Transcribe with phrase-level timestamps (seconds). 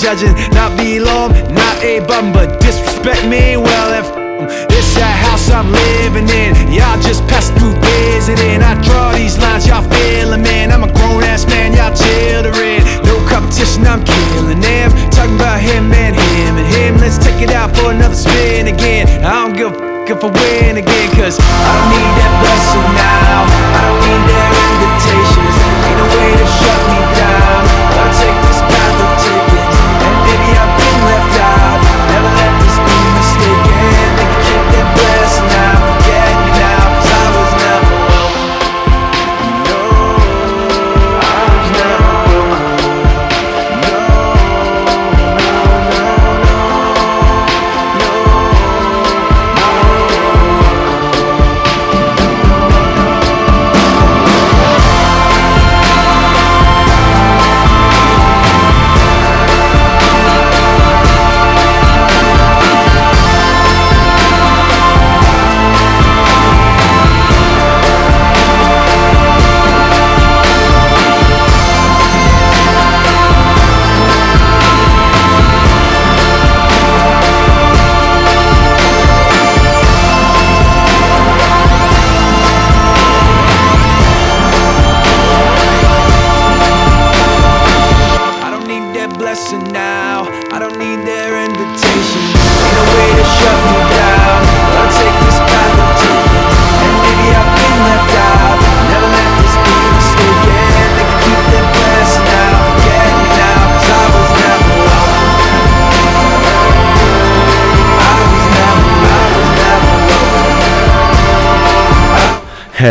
[0.00, 0.49] judging,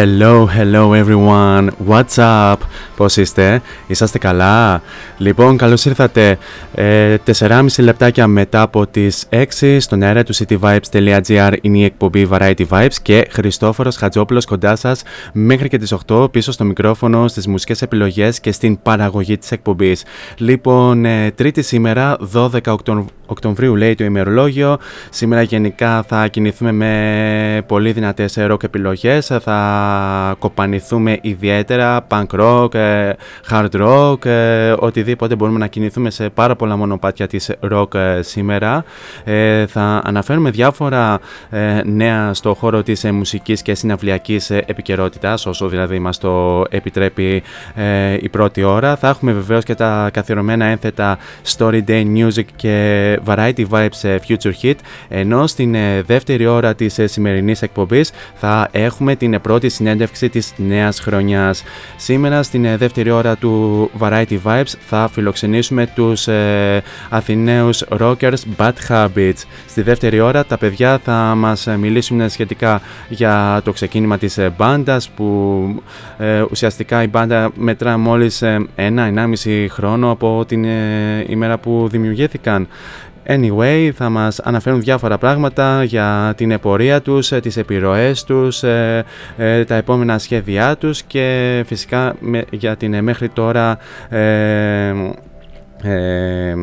[0.01, 1.67] Hello, hello everyone.
[1.87, 2.57] What's up?
[2.95, 4.81] Πώς είστε; Είσαστε καλά;
[5.17, 6.37] Λοιπόν, καλώς ήρθατε
[6.81, 9.27] ε, 4,5 λεπτάκια μετά από τις
[9.59, 15.03] 6 στον αέρα του cityvibes.gr είναι η εκπομπή Variety Vibes και Χριστόφορος Χατζόπουλος κοντά σας
[15.33, 20.03] μέχρι και τις 8 πίσω στο μικρόφωνο, στις μουσικές επιλογές και στην παραγωγή της εκπομπής.
[20.37, 23.05] Λοιπόν, ε, τρίτη σήμερα, 12 Οκτω...
[23.29, 24.77] Οκτωβρίου λέει το ημερολόγιο.
[25.09, 29.31] Σήμερα γενικά θα κινηθούμε με πολύ δυνατές rock επιλογές.
[29.41, 33.11] Θα κοπανηθούμε ιδιαίτερα punk rock, ε,
[33.49, 38.83] hard rock, ε, οτιδήποτε μπορούμε να κινηθούμε σε πάρα πολλά μονοπάτια της rock ε, σήμερα.
[39.23, 41.19] Ε, θα αναφέρουμε διάφορα
[41.49, 46.63] ε, νέα στο χώρο της ε, μουσικής και συναυλιακής ε, επικαιρότητας, όσο δηλαδή μας το
[46.69, 47.43] επιτρέπει
[47.75, 48.95] ε, η πρώτη ώρα.
[48.95, 51.17] Θα έχουμε βεβαίως και τα καθιερωμένα ένθετα
[51.57, 54.75] Story Day Music και Variety Vibes ε, Future Hit,
[55.09, 60.29] ενώ στην ε, δεύτερη ώρα της ε, σημερινής εκπομπής θα έχουμε την ε, πρώτη συνέντευξη
[60.29, 61.63] της νέας χρονιάς.
[61.95, 66.58] Σήμερα στην ε, δεύτερη ώρα του Variety Vibes θα φιλοξενήσουμε τους ε,
[67.09, 69.43] Αθηναίους rockers Bad Habits.
[69.67, 74.53] Στη δεύτερη ώρα τα παιδιά θα μας ε, μιλήσουν σχετικά για το ξεκίνημα της ε,
[74.57, 75.25] μπάντας που
[76.17, 82.67] ε, ουσιαστικά η μπάντα μετρά μόλις ε, ένα-ενάμιση χρόνο από την ε, ημέρα που δημιουργήθηκαν.
[83.31, 89.05] Anyway, θα μας αναφέρουν διάφορα πράγματα για την επορία τους, ε, τις επιρροές τους, ε,
[89.37, 93.77] ε, τα επόμενα σχέδιά τους και φυσικά με- για την ε, μέχρι τώρα
[95.83, 96.55] ε, ε,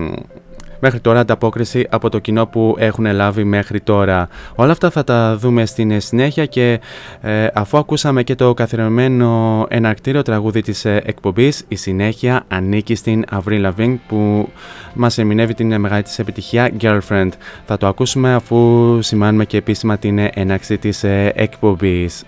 [0.80, 4.28] μέχρι τώρα ανταπόκριση από το κοινό που έχουν λάβει μέχρι τώρα.
[4.54, 6.80] Όλα αυτά θα τα δούμε στην ε, συνέχεια και
[7.20, 13.24] ε, αφού ακούσαμε και το καθιερωμένο εναρκτήριο τραγούδι της ε, εκπομπής, η συνέχεια ανήκει στην
[13.30, 14.48] Avril Lavigne που
[14.94, 17.30] μας ερμηνεύει την ε, μεγάλη της επιτυχία Girlfriend.
[17.66, 22.24] Θα το ακούσουμε αφού σημάνουμε και επίσημα την ε, έναρξη της ε, εκπομπής.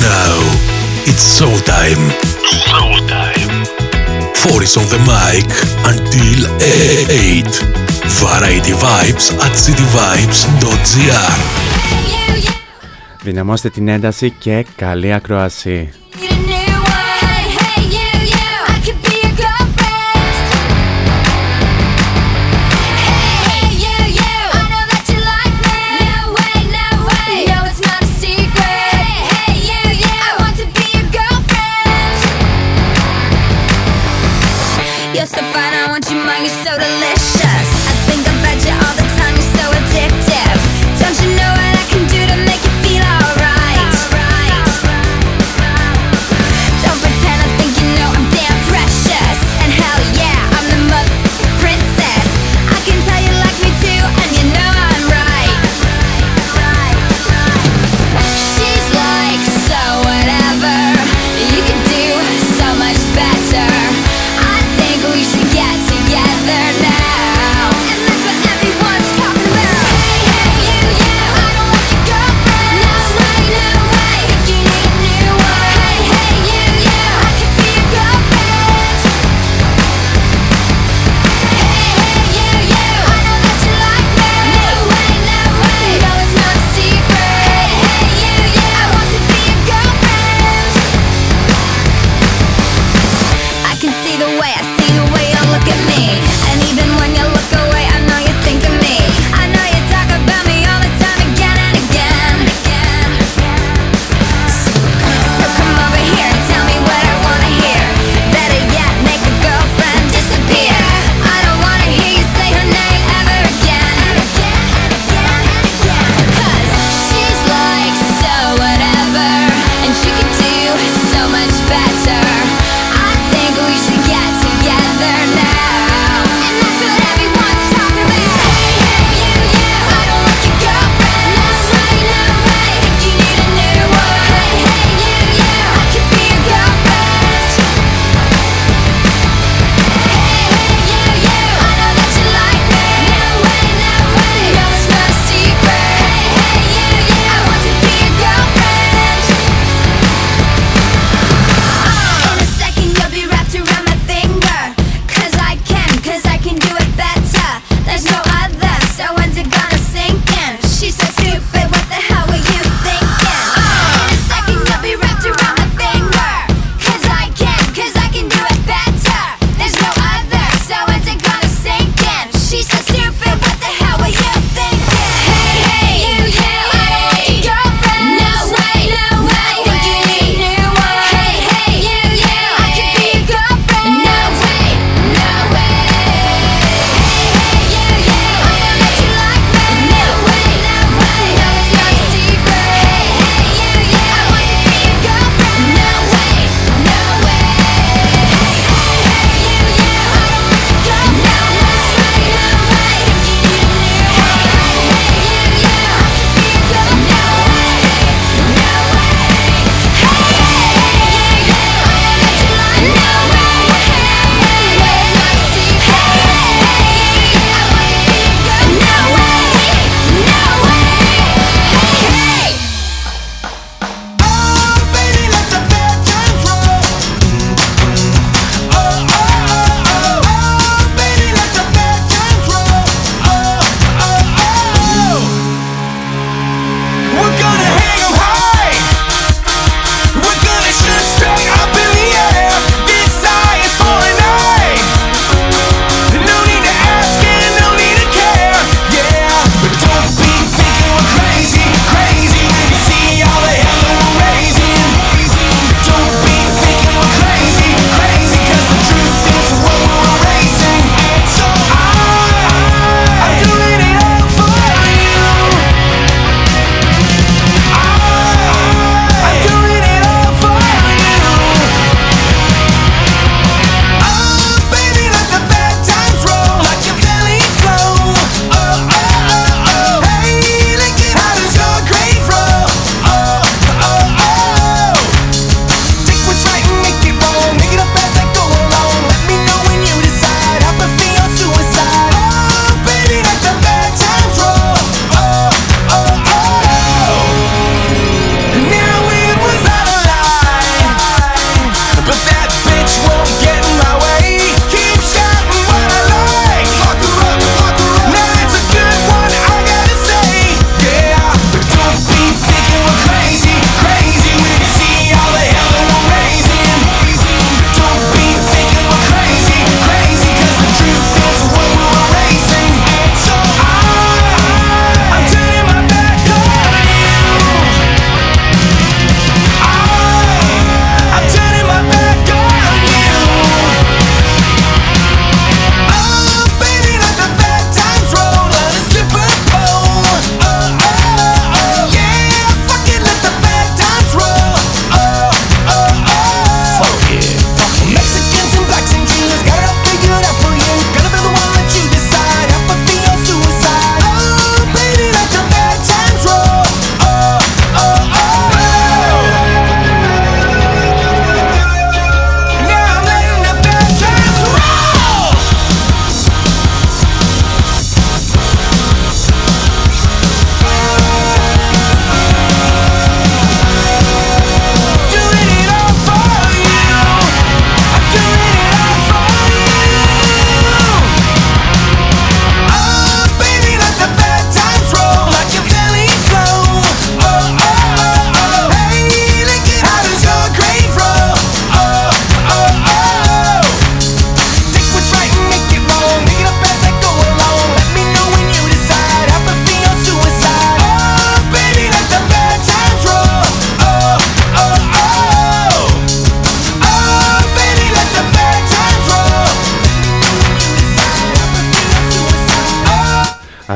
[0.00, 0.34] Now
[1.10, 2.04] it's showtime.
[2.66, 3.52] Showtime.
[4.42, 5.48] Four is on the mic
[5.90, 6.40] until
[7.10, 7.46] 8.
[8.22, 11.32] Variety Vibes at cityvibes.gr
[13.22, 15.92] Δυναμώστε την ένταση και καλή ακρόαση.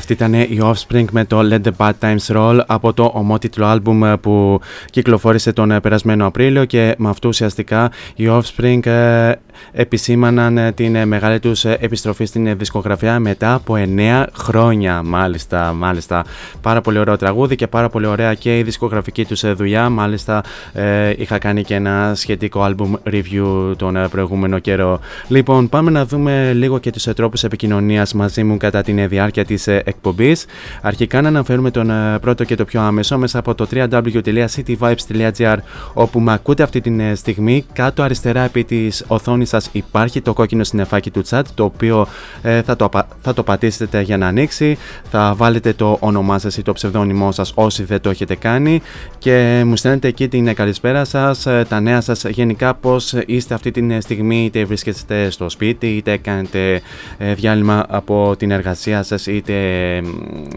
[0.09, 4.05] Αυτή ήταν η Offspring με το Let the Bad Times Roll από το ομότιτλο άλμπουμ
[4.05, 4.61] ε, που
[4.91, 9.33] κυκλοφόρησε τον ε, περασμένο Απρίλιο και με αυτό ουσιαστικά οι Offspring ε,
[9.73, 15.03] επισήμαναν την μεγάλη τους επιστροφή στην δισκογραφία μετά από 9 χρόνια.
[15.03, 16.25] Μάλιστα, μάλιστα.
[16.61, 19.89] Πάρα πολύ ωραίο τραγούδι και πάρα πολύ ωραία και η δισκογραφική τους δουλειά.
[19.89, 20.43] Μάλιστα
[21.17, 25.01] είχα κάνει και ένα σχετικό άλμπουμ review τον προηγούμενο καιρό.
[25.29, 29.69] Λοιπόν πάμε να δούμε λίγο και τους τρόπους επικοινωνίας μαζί μου κατά την διάρκεια της
[29.97, 30.47] εκπομπής.
[30.83, 35.57] Αρχικά να αναφέρουμε τον ε, πρώτο και το πιο άμεσο μέσα από το www.cityvibes.gr
[35.95, 37.65] όπου με ακούτε αυτή τη ε, στιγμή.
[37.73, 42.07] Κάτω αριστερά επί της οθόνης σας υπάρχει το κόκκινο συννεφάκι του chat το οποίο
[42.43, 42.89] ε, θα, το,
[43.21, 44.79] θα το πατήσετε για να ανοίξει.
[45.11, 48.83] Θα βάλετε το όνομά σας ή το ψευδόνυμό σας όσοι δεν το έχετε κάνει
[49.19, 54.01] και μου στέλνετε εκεί την καλησπέρα σας, τα νέα σας γενικά πώς είστε αυτή τη
[54.01, 56.81] στιγμή είτε βρίσκεστε στο σπίτι είτε κάνετε
[57.35, 59.55] διάλειμμα από την εργασία σας είτε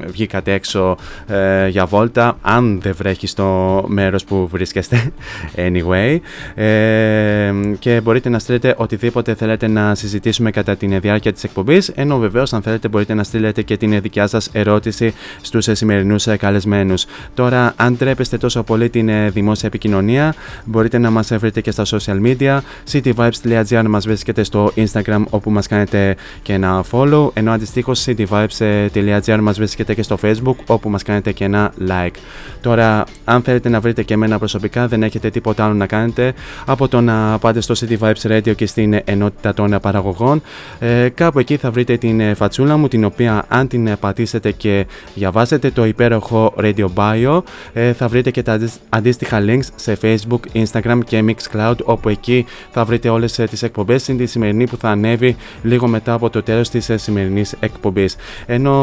[0.08, 5.12] βγήκατε έξω ε, για βόλτα αν δεν βρέχεις στο μέρος που βρίσκεστε.
[5.56, 6.20] Anyway
[6.56, 11.88] ε, και μπορείτε να στείλετε οτιδήποτε θέλετε να συζητήσουμε κατά τη διάρκεια της εκπομπής.
[11.88, 17.06] Ενώ βεβαίως αν θέλετε μπορείτε να στείλετε και την δικιά σας ερώτηση στους σημερινούς καλεσμένους.
[17.34, 20.34] Τώρα αν τρέπεστε τόσο πολύ την δημόσια επικοινωνία
[20.66, 22.60] μπορείτε να μας βρείτε και στα social media.
[22.92, 27.30] cityvibes.gr μας βρίσκεται στο instagram όπου μας κάνετε και ένα follow.
[27.34, 32.16] Ενώ αντιστοίχως cityvibes.gr μας βρίσκεται και στο facebook όπου μας κάνετε και ένα like.
[32.62, 36.34] Τώρα αν θέλετε να βρείτε και εμένα προσωπικά δεν έχετε τίποτα άλλο να κάνετε
[36.66, 40.42] από το να πάτε στο City Vibes Radio και στην ενότητα των παραγωγών.
[40.80, 44.86] Ε, κάπου εκεί θα βρείτε την φατσούλα μου την οποία αν την πατήσετε και
[45.16, 47.42] διαβάσετε το υπέροχο Radio Bio
[47.74, 48.60] ε, θα βρείτε και τα
[48.90, 54.02] αντίστοιχα links σε Facebook, Instagram και Mixcloud όπου εκεί θα βρείτε όλες ε, τις εκπομπές
[54.02, 58.16] στην τη σημερινή που θα ανέβει λίγο μετά από το τέλος της σημερινής εκπομπής.
[58.46, 58.78] Ενώ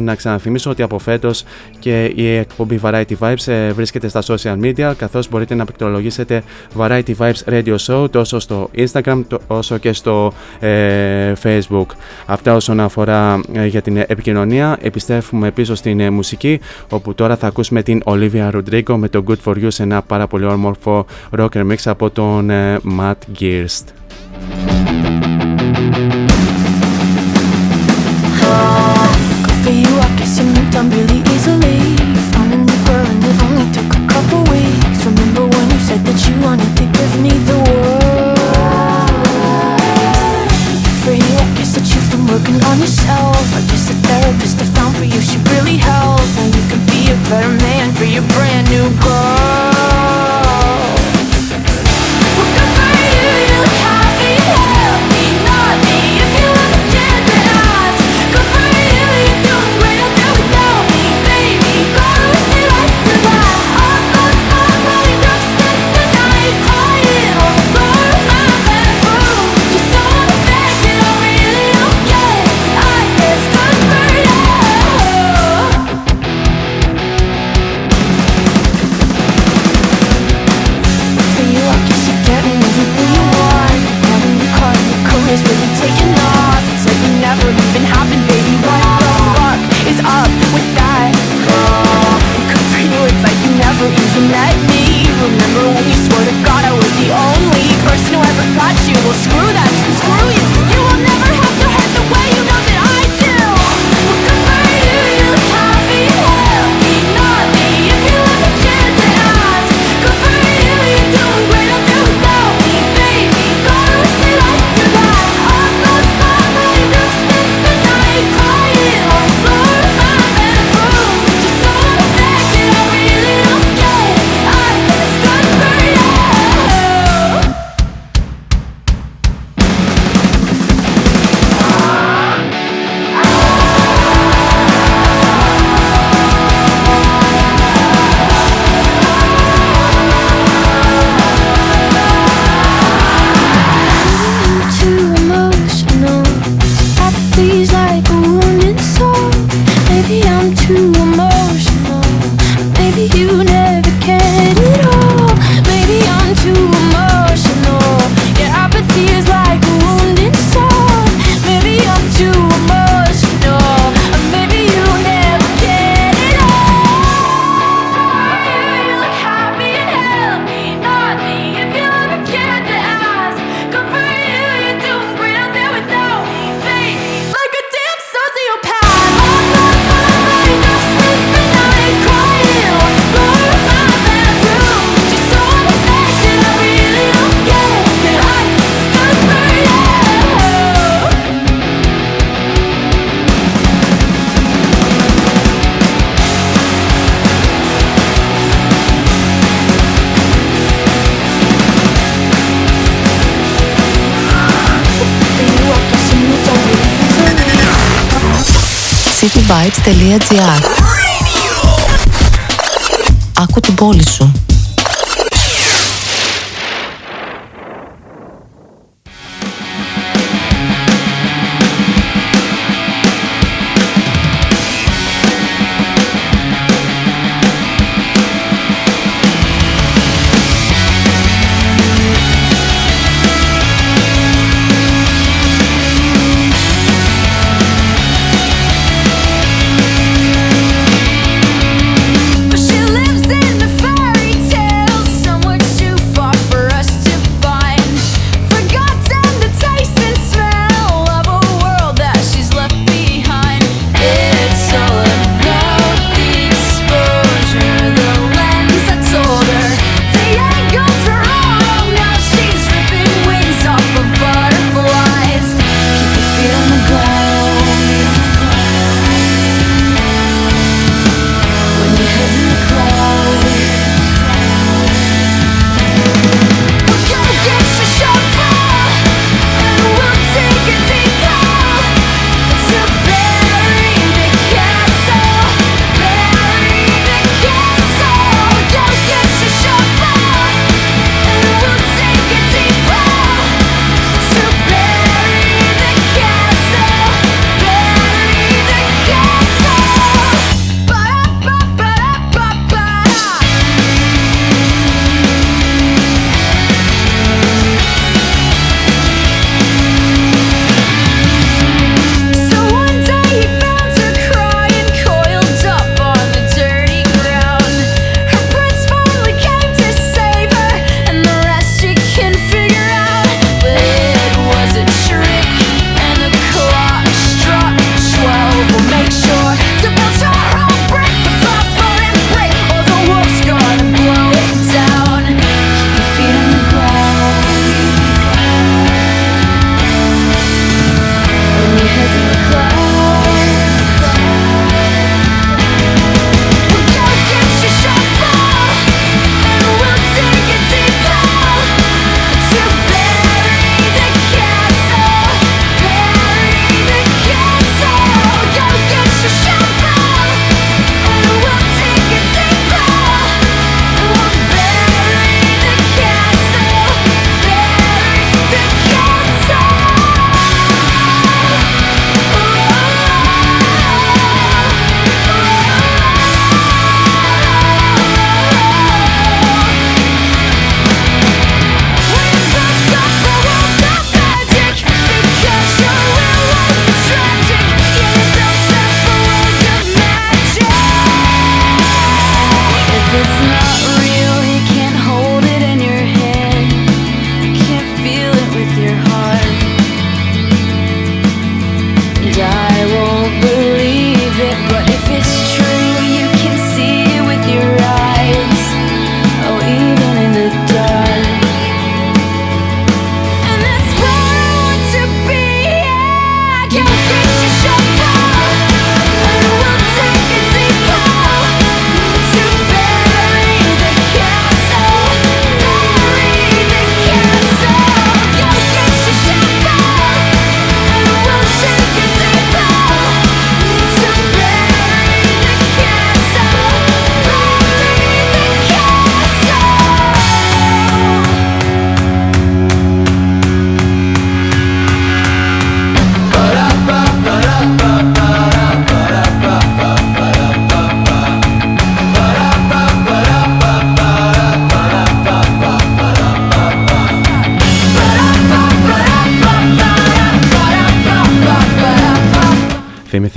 [0.00, 1.44] να ξαναθυμίσω ότι από φέτος
[1.78, 6.42] και η εκπομπή Variety Vibes ε, βρίσκεται στα social media καθώς μπορείτε να πληκτρολογήσετε
[6.78, 11.86] Variety Vibes Radio Show τόσο στο Instagram όσο και στο ε, Facebook.
[12.26, 14.78] Αυτά όσον αφορά ε, για την επικοινωνία.
[14.80, 16.60] Επιστρέφουμε πίσω στην μουσική
[16.90, 20.26] όπου τώρα θα ακούσουμε την Olivia Rodrigo με το Good For You σε ένα πάρα
[20.26, 21.06] πολύ όμορφο
[21.38, 22.50] rocker mix από τον
[22.98, 23.84] Matt Gearst.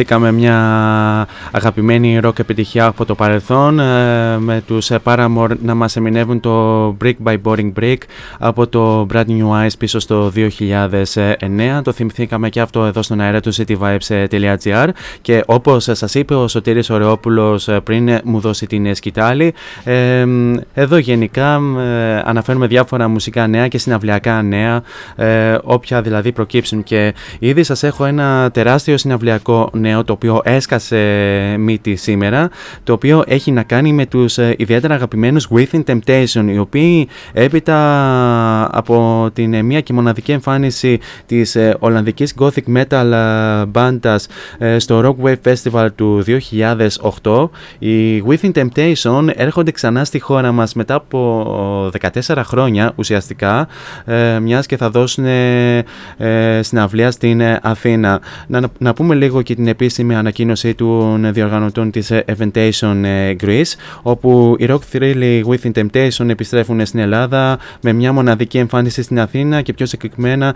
[0.05, 0.57] Θυμηθήκαμε μια
[1.65, 6.87] αγαπημένη rock επιτυχία από το παρελθόν ε, με τους ε, Paramore να μας εμεινεύουν το
[7.03, 7.97] Brick by Boring Brick
[8.39, 13.39] από το Brand New Eyes πίσω στο 2009 το θυμηθήκαμε και αυτό εδώ στον αέρα
[13.39, 14.87] του cityvibes.gr
[15.21, 19.53] και όπως σας είπε ο Σωτήρης Ωρεόπουλος ε, πριν μου δώσει την σκητάλη
[20.73, 21.55] εδώ γενικά
[22.23, 24.83] αναφέρουμε διάφορα μουσικά νέα και συναυλιακά νέα
[25.63, 26.83] όποια δηλαδή προκύψουν.
[26.83, 32.49] Και ήδη σας έχω ένα τεράστιο συναυλιακό πιο νέο το οποίο έσκασε μύτη σήμερα
[32.83, 38.69] το οποίο έχει να κάνει με τους ε, ιδιαίτερα αγαπημένους Within Temptation οι οποίοι έπειτα
[38.77, 43.11] από την μία και μοναδική εμφάνιση της Ολλανδικής Gothic Metal
[43.67, 44.27] μπάντας
[44.77, 46.23] στο Rock Wave Festival του
[47.23, 51.91] 2008 οι Within Temptation έρχονται ξανά στη χώρα μας μετά από
[52.25, 53.67] 14 χρόνια ουσιαστικά
[54.41, 55.25] μιας και θα δώσουν
[56.59, 58.21] συναυλία στην Αθήνα.
[58.47, 63.05] Να, να πούμε λίγο και την επίσημη ανακοίνωση των διοργανωτών της Eventation
[63.41, 69.19] Greece όπου οι Rock Thrill Within Temptation επιστρέφουν στην Ελλάδα με μια μοναδική εμφάνιση στην
[69.19, 70.55] Αθήνα και πιο συγκεκριμένα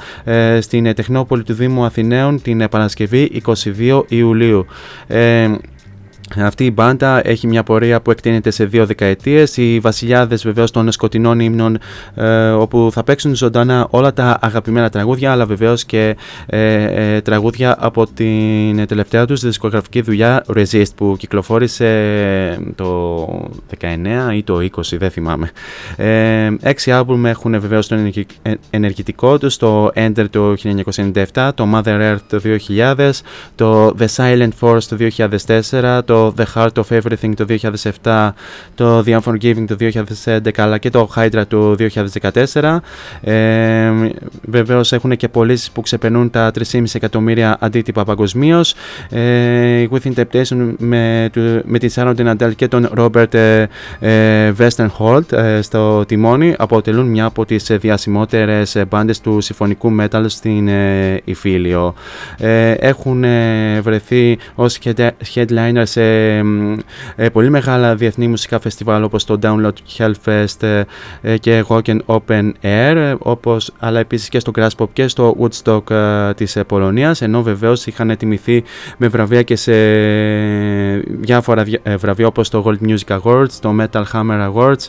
[0.59, 3.41] στην Τεχνόπολη του Δήμου Αθηναίων την Παρασκευή
[3.79, 4.65] 22 Ιουλίου.
[6.37, 9.57] Αυτή η μπάντα έχει μια πορεία που εκτείνεται σε δύο δεκαετίες.
[9.57, 11.77] Οι βασιλιάδες βεβαίως των σκοτεινών ύμνων,
[12.15, 16.15] ε, όπου θα παίξουν ζωντανά όλα τα αγαπημένα τραγούδια, αλλά βεβαίως και
[16.45, 16.83] ε,
[17.15, 21.87] ε, τραγούδια από την τελευταία τους δισκογραφική δουλειά Resist, που κυκλοφόρησε
[22.75, 23.25] το
[23.79, 25.51] 19 ή το 20, δεν θυμάμαι.
[25.95, 27.95] Ε, έξι άλμπουμ έχουν βεβαίως το
[28.69, 30.53] ενεργητικό τους, το Ender το
[31.33, 32.41] 1997, το Mother Earth το
[32.77, 33.11] 2000,
[33.55, 34.97] το The Silent Force το
[35.71, 37.45] 2004, το The Heart of Everything το
[38.03, 38.29] 2007,
[38.75, 39.75] το The Unforgiving το
[40.25, 41.75] 2011 αλλά και το Hydra το
[42.53, 42.77] 2014.
[43.21, 43.91] Ε,
[44.41, 48.73] Βεβαίως έχουν και πωλήσεις που ξεπερνούν τα 3,5 εκατομμύρια αντίτυπα παγκοσμίως.
[49.09, 51.29] Ε, Within Temptation με,
[51.63, 53.65] με την Sharon Dinadel και τον Robert ε,
[53.99, 60.67] ε, Westenholt ε, στο τιμόνι αποτελούν μια από τις διασημότερες μπάντες του συμφωνικού metal στην
[60.67, 61.93] ε, Ιφίλιο.
[62.37, 63.25] Ε, έχουν
[63.81, 64.77] βρεθεί ως
[65.33, 66.08] headliners σε ε,
[67.33, 70.83] πολύ μεγάλα διεθνή μουσικά φεστιβάλ όπως το Download Hellfest
[71.21, 75.91] ε, και Rock Open Air όπως, αλλά επίσης και στο Grass Pop και στο Woodstock
[75.91, 78.63] ε, της Πολωνίας ενώ βεβαίως είχαν τιμηθεί
[78.97, 79.73] με βραβεία και σε
[80.97, 81.63] διάφορα
[81.97, 84.87] βραβεία όπως το Gold Music Awards, το Metal Hammer Awards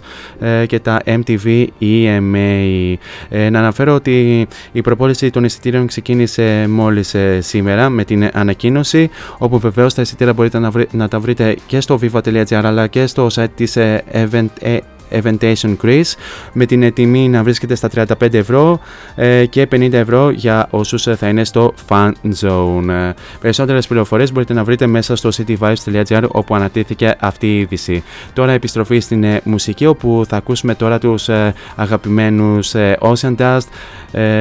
[0.67, 2.95] και τα MTV EMA.
[3.31, 9.95] να αναφέρω ότι η προπόληση των εισιτήριων ξεκίνησε μόλις σήμερα με την ανακοίνωση όπου βεβαίως
[9.95, 13.77] τα εισιτήρια μπορείτε να, να τα βρείτε και στο viva.gr αλλά και στο site της
[13.77, 14.79] ε, Event, ε,
[15.11, 16.13] Eventation Greece
[16.53, 17.89] με την τιμή να βρίσκεται στα
[18.21, 18.81] 35 ευρώ
[19.15, 23.13] ε, και 50 ευρώ για όσους θα είναι στο Fan Zone.
[23.41, 28.03] Περισσότερες πληροφορίες μπορείτε να βρείτε μέσα στο cityvibes.gr όπου ανατήθηκε αυτή η είδηση.
[28.33, 31.29] Τώρα επιστροφή στην μουσική όπου θα ακούσουμε τώρα τους
[31.77, 33.67] αγαπημένους Ocean Dust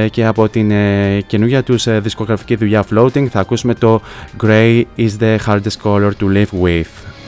[0.09, 0.71] και από την
[1.27, 4.01] καινούργια τους δισκογραφική δουλειά Floating θα ακούσουμε το
[4.43, 7.18] Grey is the hardest color to live with.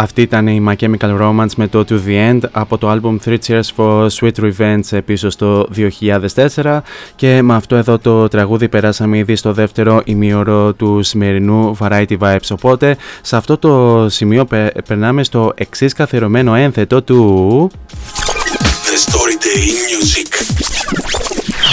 [0.00, 3.36] Αυτή ήταν η My Chemical Romance με το To The End από το album Three
[3.46, 5.68] Cheers for Sweet Revenge πίσω στο
[6.54, 6.78] 2004
[7.16, 12.48] και με αυτό εδώ το τραγούδι περάσαμε ήδη στο δεύτερο ημίωρο του σημερινού Variety Vibes
[12.50, 17.70] οπότε σε αυτό το σημείο πε- περνάμε στο εξής καθιερωμένο ένθετο του...
[18.88, 20.30] The Story Day Music.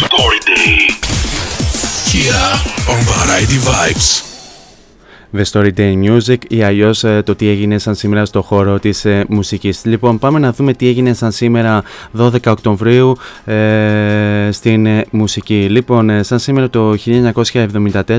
[0.03, 0.77] Story Day.
[2.11, 2.45] Here
[2.93, 4.34] on Variety Vibes.
[5.37, 9.25] The Story Day Music ή αλλιώς το τι έγινε σαν σήμερα στο χώρο της ε,
[9.29, 9.85] μουσικής.
[9.85, 11.83] Λοιπόν, πάμε να δούμε τι έγινε σαν σήμερα
[12.17, 15.67] 12 Οκτωβρίου ε, στην ε, μουσική.
[15.69, 16.95] Λοιπόν, ε, σαν σήμερα το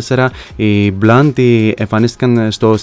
[0.07, 2.77] 1974 οι Blondie εμφανίστηκαν στο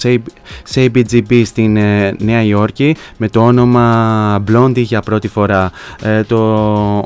[0.74, 5.70] CBGB στην ε, Νέα Υόρκη με το όνομα Blondie για πρώτη φορά.
[6.02, 6.38] Ε, το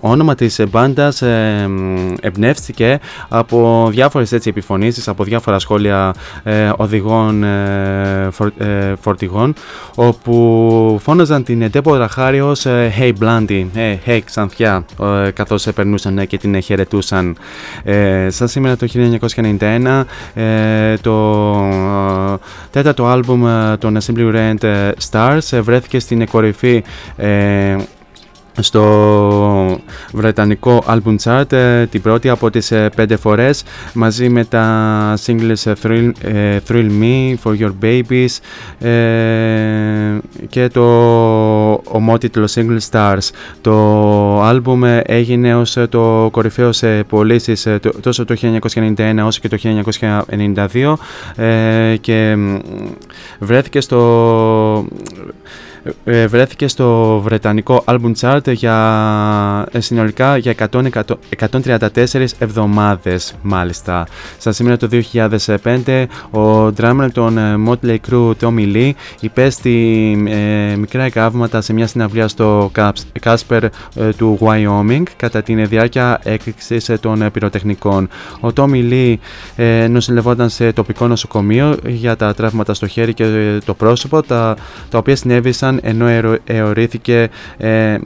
[0.00, 6.70] όνομα της μπάντας ε, μ, εμπνεύστηκε από διάφορες έτσι επιφωνήσεις, από διάφορα σχόλια ε,
[7.18, 9.54] οδηγών ε, φορ- ε, φορτηγών
[9.94, 14.84] όπου φώναζαν την Ντέπορα Χάρη ως ε, Hey Blondie, ε, Hey Ξανθιά
[15.26, 17.36] ε, καθώς ε, περνούσαν ε, και την ε, χαιρετούσαν.
[17.84, 18.86] Ε, σαν σήμερα το
[19.58, 20.02] 1991
[20.34, 21.12] ε, το
[22.32, 22.36] ε,
[22.70, 26.84] τέταρτο άλμπουμ ε, των Simply Red ε, Stars ε, βρέθηκε στην κορυφή
[27.16, 27.76] ε,
[28.60, 29.80] στο
[30.12, 35.62] βρετανικό album chart ε, την πρώτη από τις ε, πέντε φορές μαζί με τα singles
[35.64, 38.36] ε, Thrill, ε, Thrill Me, For Your Babies
[38.86, 40.18] ε,
[40.48, 40.82] και το
[41.84, 43.28] ομότιτλο single Stars.
[43.60, 48.36] Το album ε, έγινε ως ε, το κορυφαίο σε πωλήσεις ε, το- τόσο το
[48.96, 49.56] 1991 όσο και το
[51.36, 52.56] 1992 ε, και μ,
[53.38, 53.98] βρέθηκε στο
[55.16, 55.30] ε,
[56.04, 58.76] βρέθηκε στο βρετανικό album chart για
[59.72, 60.90] ε, συνολικά για 100,
[61.50, 64.06] 134 εβδομάδες μάλιστα.
[64.38, 69.76] Στα σήμερα το 2005 ο drummer των ε, Motley Crue Tommy Lee υπέστη
[70.28, 72.70] ε, μικρά εγκάβματα σε μια συναυλία στο
[73.24, 73.68] Casper
[74.16, 78.08] του Wyoming κατά την διάρκεια έκρηξης των πυροτεχνικών.
[78.40, 79.14] Ο Tommy Lee
[79.90, 84.56] νοσηλευόταν σε τοπικό νοσοκομείο για τα τραύματα στο χέρι και το πρόσωπο τα,
[84.90, 87.98] τα οποία συνέβησαν ενώ εωρήθηκε ε,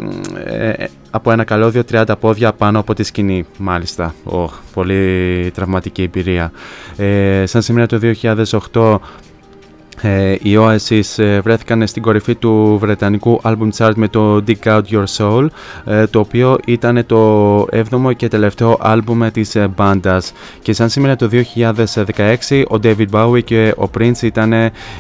[0.45, 3.47] ε, από ένα καλώδιο 30 πόδια πάνω από τη σκηνή.
[3.59, 6.53] Μάλιστα, oh, πολύ τραυματική εμπειρία.
[6.97, 8.01] Ε, σαν σήμερα το
[8.73, 8.99] 2008
[10.01, 14.83] ε, οι Oasis ε, βρέθηκαν στην κορυφή του βρετανικού album chart με το Dig Out
[14.91, 15.47] Your Soul
[15.85, 20.33] ε, το οποίο ήταν το 7ο και τελευταίο άλμπουμ της μπάντας
[20.63, 21.29] και σαν σήμερα το
[22.49, 24.53] 2016 ο David Bowie και ο Prince ήταν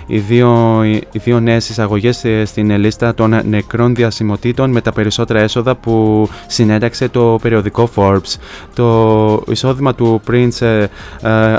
[0.06, 5.74] οι δύο, οι δύο νέες εισαγωγές στην λίστα των νεκρών διασημοτήτων με τα περισσότερα έσοδα
[5.74, 8.34] που συνέταξε το περιοδικό Forbes.
[8.74, 10.86] Το εισόδημα του Prince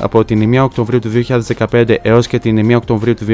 [0.01, 1.11] από την 1 Οκτωβρίου του
[1.69, 3.25] 2015 έως και την 1 Οκτωβρίου του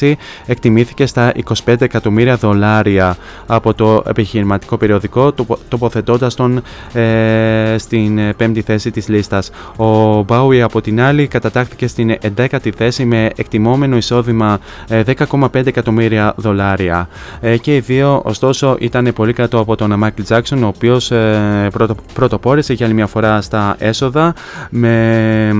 [0.00, 0.12] 2016
[0.46, 1.32] εκτιμήθηκε στα
[1.64, 3.16] 25 εκατομμύρια δολάρια
[3.46, 5.32] από το επιχειρηματικό περιοδικό
[5.68, 6.62] τοποθετώντας τον
[6.92, 9.50] ε, στην πέμπτη θέση της λίστας.
[9.76, 14.58] Ο Μπάουι από την άλλη κατατάχθηκε στην 11η θέση με εκτιμόμενο εισόδημα
[14.88, 17.08] 10,5 ε, εκατομμύρια δολάρια
[17.40, 21.68] ε, και οι δύο ωστόσο ήταν πολύ κάτω από τον Μάικλ Τζάξον ο οποίος ε,
[21.72, 24.34] πρωτο, πρωτοπόρησε για άλλη μια φορά στα έσοδα
[24.70, 25.50] με,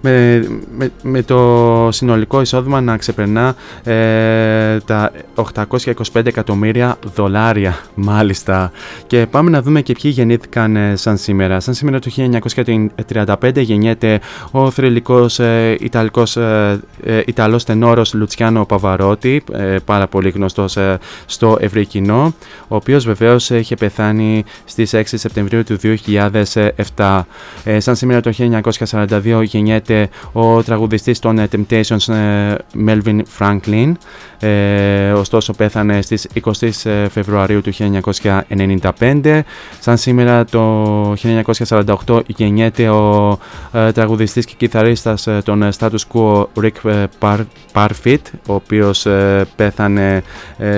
[0.00, 0.46] με,
[0.76, 3.54] με, με το συνολικό εισόδημα να ξεπερνά
[3.84, 8.72] ε, τα 825 εκατομμύρια δολάρια μάλιστα.
[9.06, 11.60] Και πάμε να δούμε και ποιοι γεννήθηκαν ε, σαν σήμερα.
[11.60, 12.10] Σαν σήμερα το
[13.08, 19.42] 1935 γεννιέται ο θρηλυκός ε, Ιταλικός, ε, ε, Ιταλός τενόρος Λουτσιάνο Παβαρότη,
[19.84, 20.78] πάρα πολύ γνωστός
[21.26, 22.34] στο ευρύ κοινό,
[22.68, 25.78] ο οποίος βεβαίως είχε πεθάνει στις 6 Σεπτεμβρίου του
[26.96, 27.20] 2007.
[27.78, 28.32] σαν σήμερα το
[28.90, 31.38] 1942 γεννιέται ο τραγουδιστής των
[31.96, 32.54] Temptations ε,
[32.86, 33.92] Melvin Franklin
[34.40, 37.72] ε, ωστόσο πέθανε στις 20 ε, Φεβρουαρίου του
[38.98, 39.40] 1995
[39.80, 41.12] σαν σήμερα το
[42.06, 43.38] 1948 γεννιέται ο
[43.72, 47.06] ε, τραγουδιστής και κιθαρίστας ε, των status quo Rick
[47.72, 49.06] Parfit ο οποίος
[49.56, 50.22] πέθανε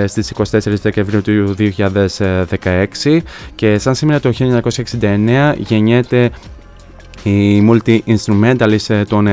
[0.05, 3.19] στις 24 Δεκεμβρίου του 2016
[3.55, 4.31] και σαν σήμερα το
[5.01, 6.31] 1969 γεννιέται
[7.23, 9.27] η multi-instrumentalist των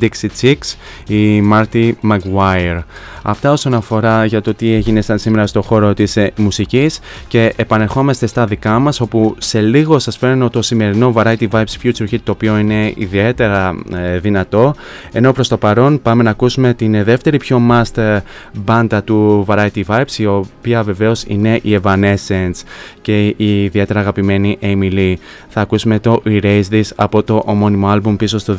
[0.00, 0.74] Dixie Chicks,
[1.06, 2.82] η Marty McGuire.
[3.22, 7.52] Αυτά όσον αφορά για το τι έγινε σαν σήμερα στο χώρο της ε, μουσικής και
[7.56, 12.18] επανερχόμαστε στα δικά μας όπου σε λίγο σας φέρνω το σημερινό Variety Vibes Future Hit
[12.24, 14.74] το οποίο είναι ιδιαίτερα ε, δυνατό
[15.12, 18.20] ενώ προς το παρόν πάμε να ακούσουμε την δεύτερη πιο must ε,
[18.52, 22.62] μπάντα του Variety Vibes η οποία βεβαίως είναι η Evanescence
[23.00, 25.14] και η ιδιαίτερα αγαπημένη Amy Lee.
[25.48, 28.56] Θα ακούσουμε το Erase This από το ομώνυμο άλμπουμ πίσω στο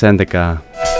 [0.00, 0.91] 2011.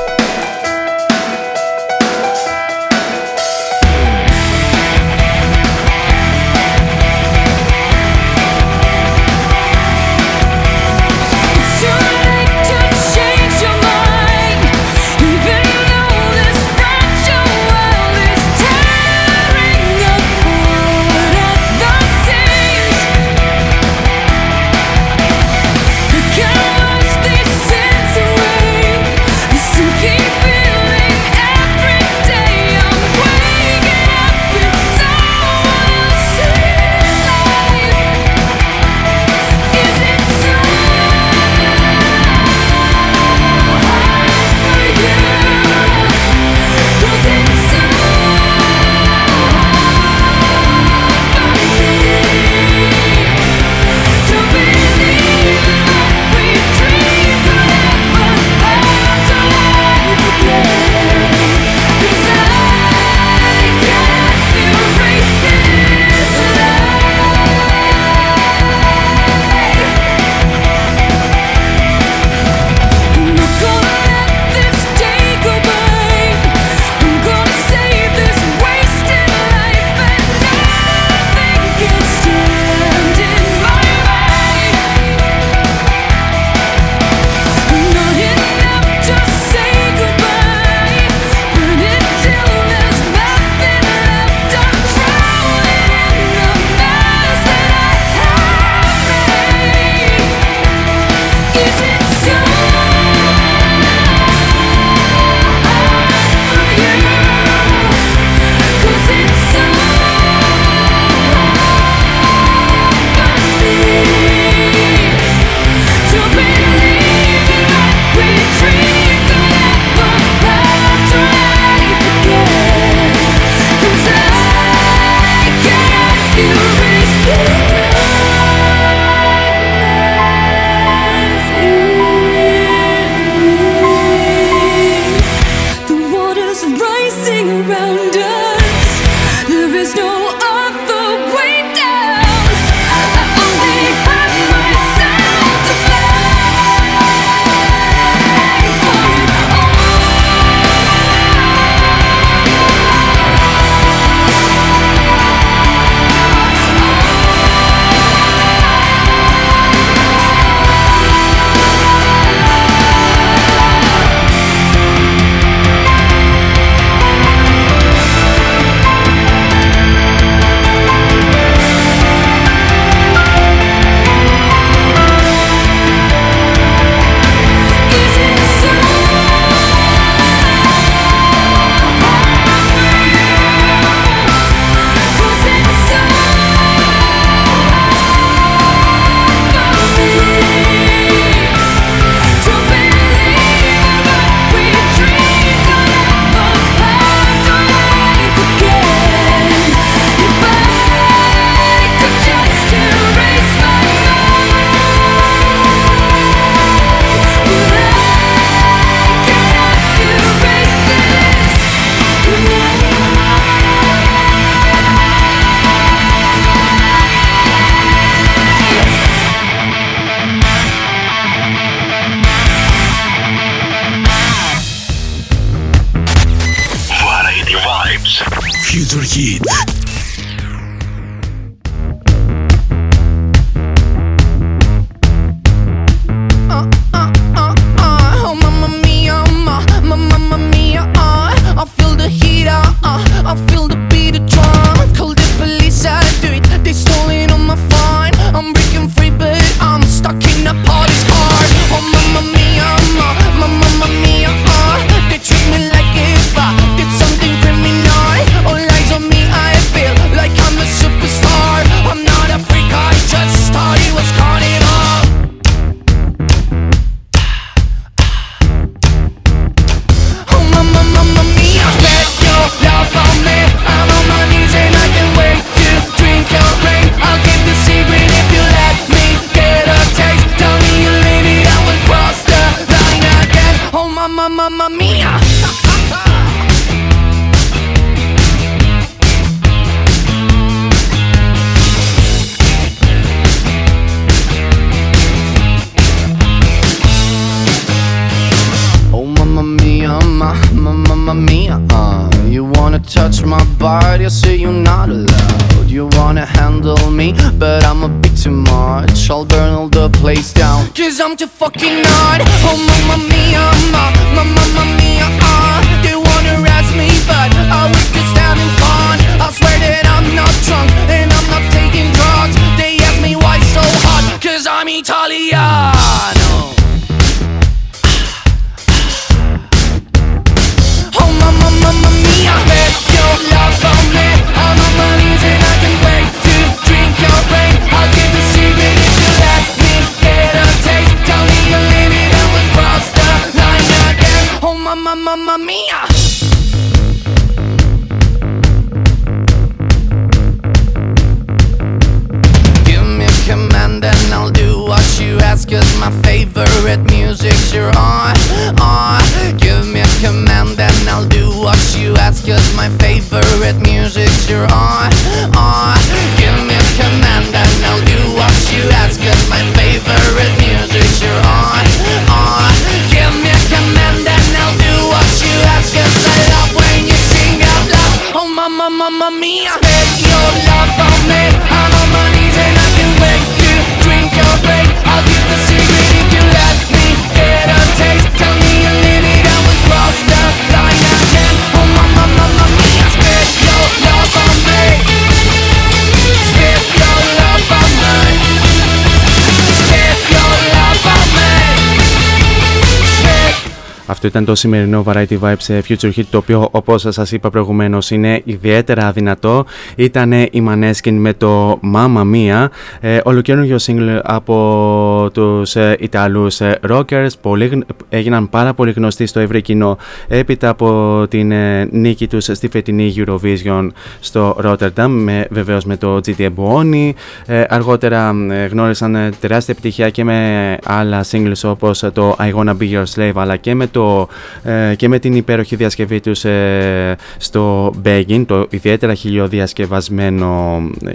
[404.12, 408.92] Ήταν το σημερινό Variety Vibes Future Hit το οποίο όπως σας είπα προηγουμένως είναι ιδιαίτερα
[408.92, 409.44] δυνατό.
[409.76, 412.46] Ήταν η Maneskin με το Mamma Mia,
[412.80, 419.20] ε, ολοκαίρινο single από τους ε, Ιταλούς ε, rockers, πολύ, έγιναν πάρα πολύ γνωστοί στο
[419.20, 423.68] ευρύ κοινό έπειτα από την ε, νίκη τους στη φετινή Eurovision
[424.00, 426.90] στο Rotterdam, με, βεβαίως με το GTA Buoni.
[427.26, 432.72] Ε, αργότερα ε, γνώρισαν τεράστια επιτυχία και με άλλα singles όπως το I Wanna Be
[432.72, 434.01] Your Slave αλλά και με το
[434.44, 440.92] το, ε, και με την υπέροχη διασκευή τους ε, στο Begging, το ιδιαίτερα χιλιοδιασκευασμένο ε,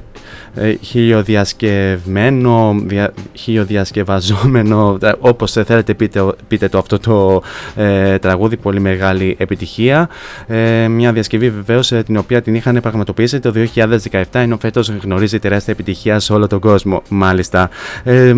[0.82, 7.42] χιλιοδιασκευμένο, δια, χιλιοδιασκευαζόμενο, ε, όπως θέλετε πείτε, πείτε το αυτό το
[7.76, 10.10] ε, τραγούδι, πολύ μεγάλη επιτυχία.
[10.48, 15.74] Ε, μια διασκευή βεβαίως την οποία την είχαν πραγματοποιήσει το 2017, ενώ φέτος γνωρίζει τεράστια
[15.74, 17.70] επιτυχία σε όλο τον κόσμο, μάλιστα.
[18.04, 18.34] Ε,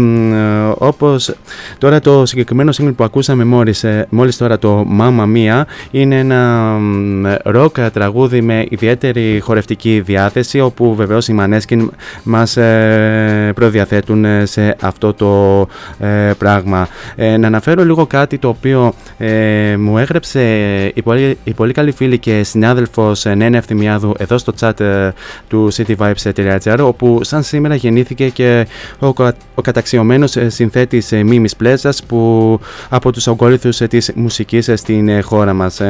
[0.78, 1.36] όπως
[1.78, 5.61] τώρα το συγκεκριμένο single που ακούσαμε μόλις, μόλις τώρα το Mamma Mia
[5.91, 6.78] είναι ένα
[7.43, 11.88] ροκ τραγούδι με ιδιαίτερη χορευτική διάθεση όπου βεβαίως η Maneskin
[12.24, 15.68] μας ε, προδιαθέτουν ε, σε αυτό το
[15.99, 16.88] ε, πράγμα.
[17.16, 18.93] Να αναφέρω λίγο κάτι το οποίο
[19.78, 20.41] μου έγραψε
[20.95, 25.10] η πολύ, η πολύ καλή φίλη και συνάδελφος Νένα Ευθυμιάδου εδώ στο chat
[25.47, 28.68] του cityvibes.gr όπου σαν σήμερα γεννήθηκε και
[28.99, 29.07] ο,
[29.55, 35.82] ο καταξιωμένος συνθέτης Μίμης Πλέζας που από τους ογκόληθους της μουσικής στην χώρα μας.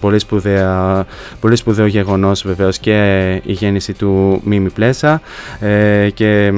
[0.00, 1.06] Πολύ, σπουδαία,
[1.40, 5.20] πολύ σπουδαίο γεγονός βεβαίως και η γέννηση του Μίμη Πλέσα
[5.60, 6.52] ε, και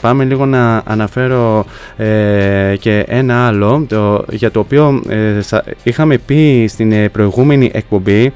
[0.00, 1.64] πάμε λίγο να αναφέρω
[1.96, 5.38] ε, και ένα άλλο το, για το οποίο ε,
[5.82, 8.32] είχαμε πει στην προηγούμενη εκπομπή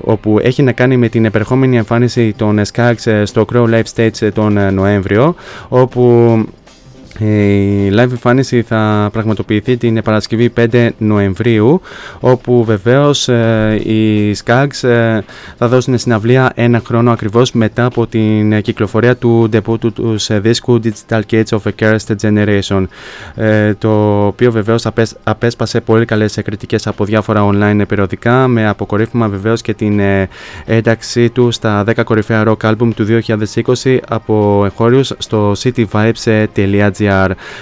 [0.00, 4.74] όπου έχει να κάνει με την επερχόμενη εμφάνιση των Skags στο Crow Live Stage τον
[4.74, 5.34] Νοέμβριο
[5.68, 6.36] όπου
[7.20, 11.80] η live εμφάνιση θα πραγματοποιηθεί την Παρασκευή 5 Νοεμβρίου
[12.20, 15.20] όπου βεβαίως ε, οι Skags ε,
[15.56, 20.80] θα δώσουν συναυλία ένα χρόνο ακριβώς μετά από την κυκλοφορία του ντεπού τους σε δίσκου
[20.84, 22.84] Digital Gates of a Cursed Generation
[23.34, 24.86] ε, το οποίο βεβαίως
[25.22, 30.00] απέσπασε πολύ καλές κριτικές από διάφορα online περιοδικά με αποκορύφωμα βεβαίως και την
[30.64, 33.22] ένταξή του στα 10 κορυφαία rock album του
[33.84, 37.09] 2020 από εγχώριους στο cityvibes.gr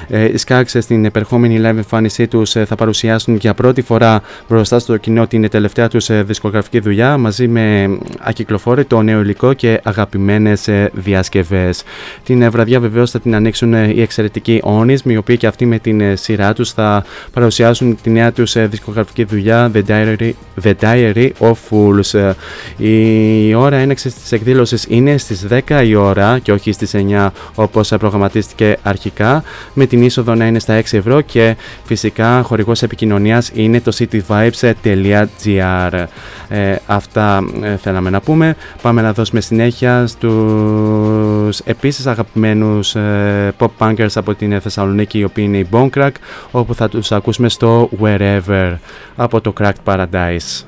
[0.08, 4.78] ε, οι Skags στην επερχόμενη live εμφάνισή τους ε, θα παρουσιάσουν για πρώτη φορά μπροστά
[4.78, 10.68] στο κοινό την τελευταία τους ε, δισκογραφική δουλειά μαζί με ακυκλοφόρητο νέο υλικό και αγαπημένες
[10.92, 11.82] διασκευές.
[12.24, 16.16] Την βραδιά βεβαίως θα την ανοίξουν οι εξαιρετικοί Onis, οι οποίοι και αυτοί με την
[16.16, 20.30] σειρά τους θα παρουσιάσουν τη νέα τους δισκογραφική δουλειά The Diary,
[20.62, 22.32] The Diary of Fools.
[22.76, 27.92] Η ώρα έναξης της εκδήλωσης είναι στις 10 η ώρα και όχι στις 9 όπως
[27.98, 29.37] προγραμματίστηκε αρχικά
[29.72, 36.04] με την είσοδο να είναι στα 6 ευρώ και φυσικά χορηγός επικοινωνίας είναι το cityvibes.gr
[36.48, 38.56] ε, Αυτά ε, θέλαμε να πούμε.
[38.82, 45.44] Πάμε να δώσουμε συνέχεια στους επίσης αγαπημένους ε, pop punkers από την Θεσσαλονίκη οι οποίοι
[45.48, 46.10] είναι οι Crack
[46.50, 48.76] όπου θα τους ακούσουμε στο Wherever
[49.16, 50.67] από το Cracked Paradise.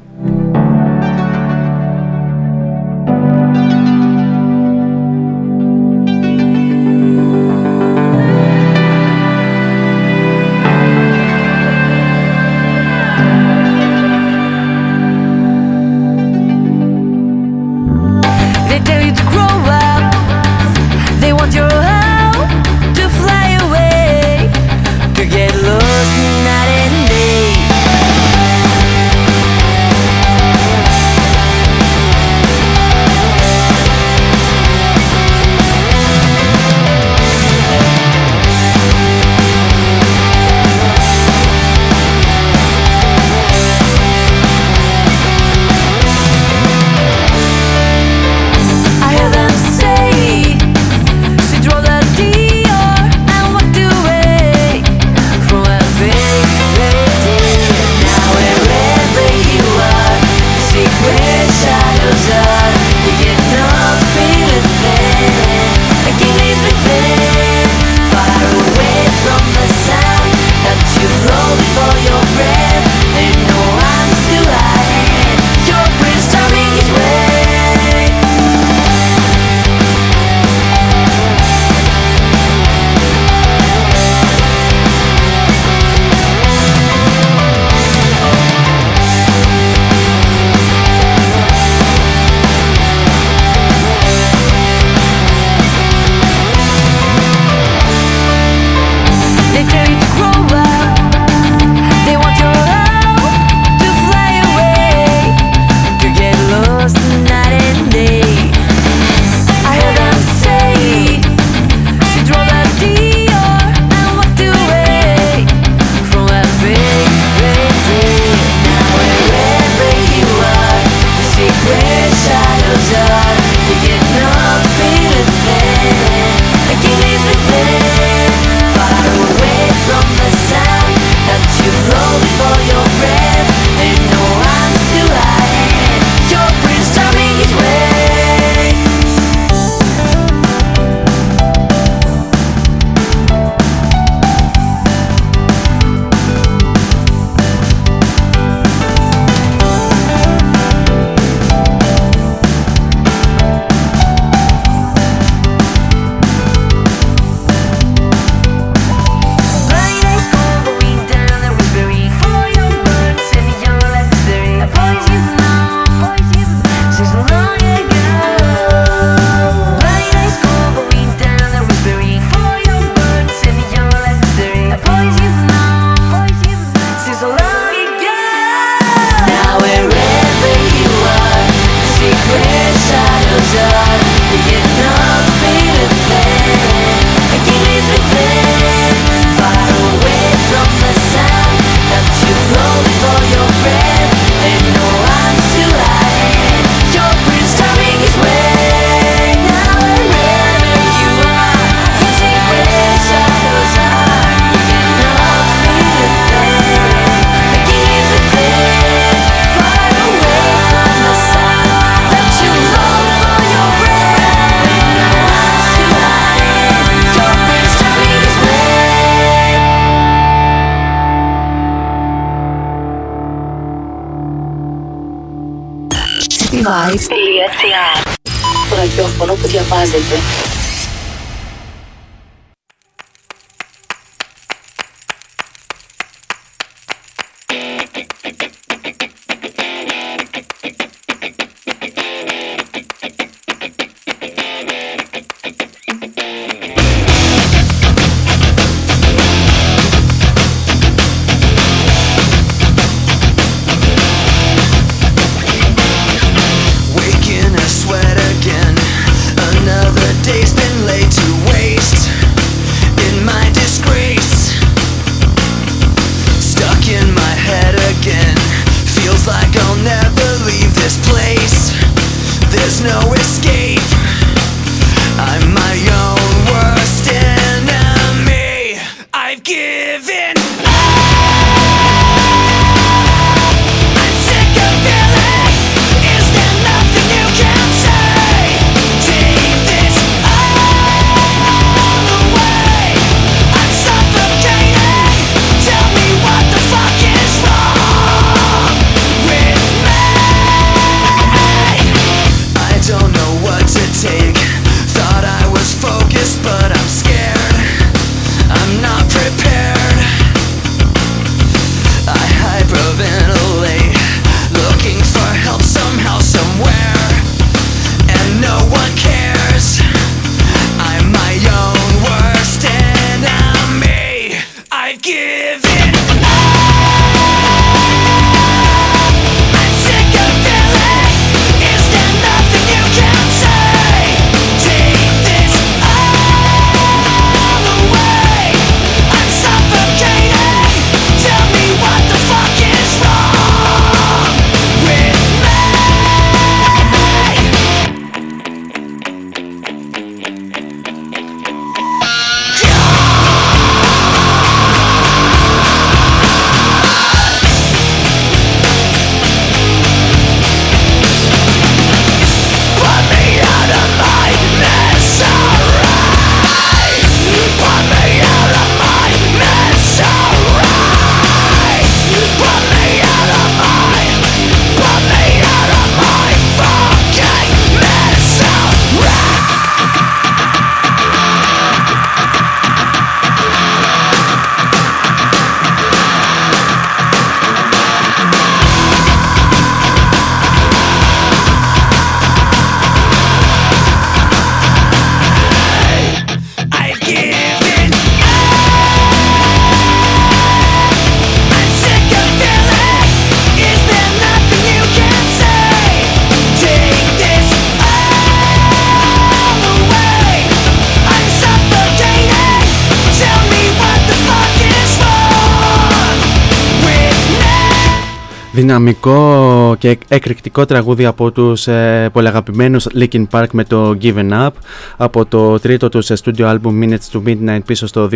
[418.61, 424.49] Δυναμικό και εκρηκτικό τραγούδι από τους ε, πολυαγαπημένους Linkin Park με το Given Up.
[424.97, 428.09] Από το τρίτο τους studio album Minutes to Midnight πίσω στο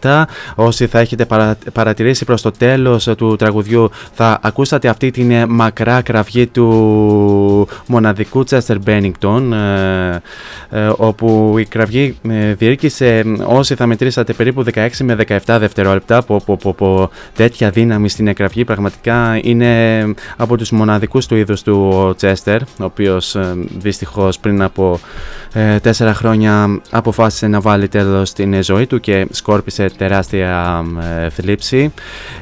[0.00, 0.22] 2007
[0.54, 5.30] όσοι θα έχετε παρα, παρατηρήσει προς το τέλος ε, του τραγουδιού θα ακούσατε αυτή την
[5.30, 10.18] ε, μακρά κραυγή του μοναδικού Chester Bennington ε,
[10.70, 16.22] ε, όπου η κραυγή ε, διήρκησε όσοι θα μετρήσατε περίπου 16 με 17 δευτερόλεπτα.
[16.22, 19.77] Πω, πω, πω, πω, τέτοια δύναμη στην κραυγή πραγματικά είναι
[20.36, 25.00] από τους μοναδικούς του είδους του ο Chester ο οποίος ε, δυστυχώς πριν από
[25.47, 25.47] ε,
[25.82, 30.84] τέσσερα χρόνια αποφάσισε να βάλει τέλος στην ε, ζωή του και σκόρπισε τεράστια
[31.24, 31.92] ε, θλίψη.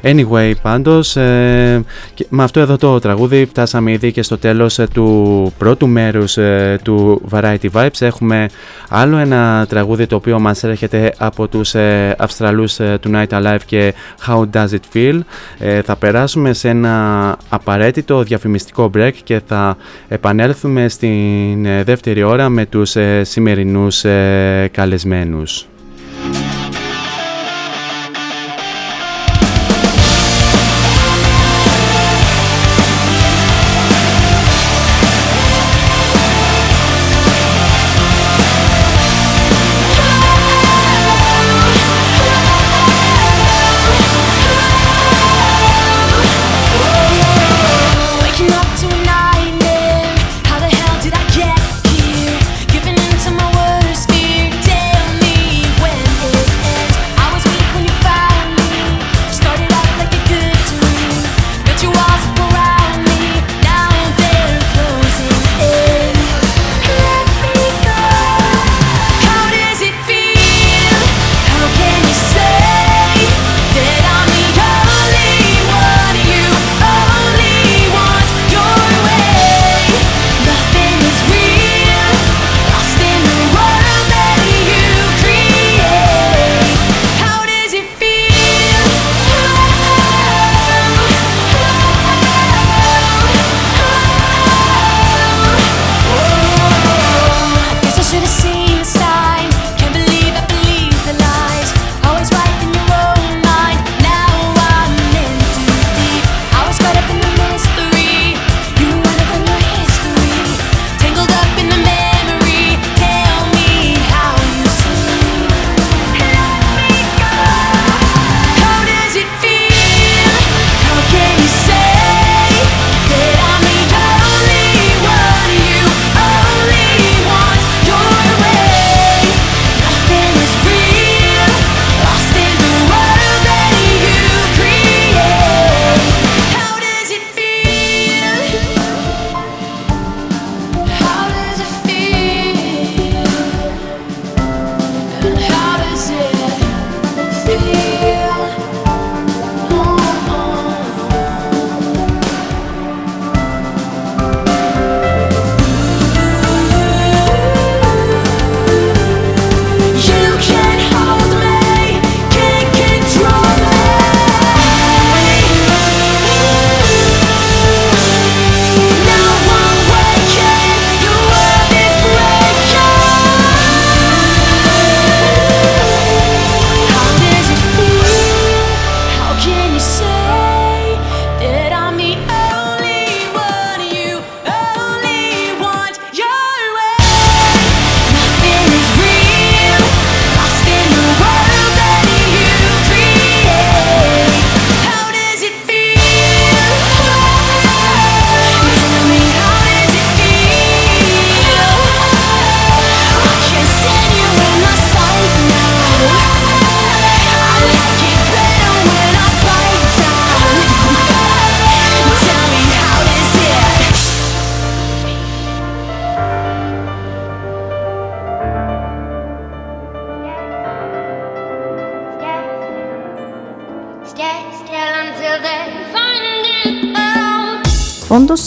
[0.01, 4.87] Anyway, πάντως, ε, και με αυτό εδώ το τραγούδι φτάσαμε ήδη και στο τέλος ε,
[4.93, 7.99] του πρώτου μέρους ε, του Variety Vibes.
[7.99, 8.49] Έχουμε
[8.89, 13.59] άλλο ένα τραγούδι το οποίο μας έρχεται από τους ε, Αυστραλούς ε, του Night Alive
[13.65, 13.93] και
[14.27, 15.19] How Does It Feel.
[15.59, 22.49] Ε, θα περάσουμε σε ένα απαραίτητο διαφημιστικό break και θα επανέλθουμε στην ε, δεύτερη ώρα
[22.49, 25.65] με τους ε, σημερινούς ε, καλεσμένους.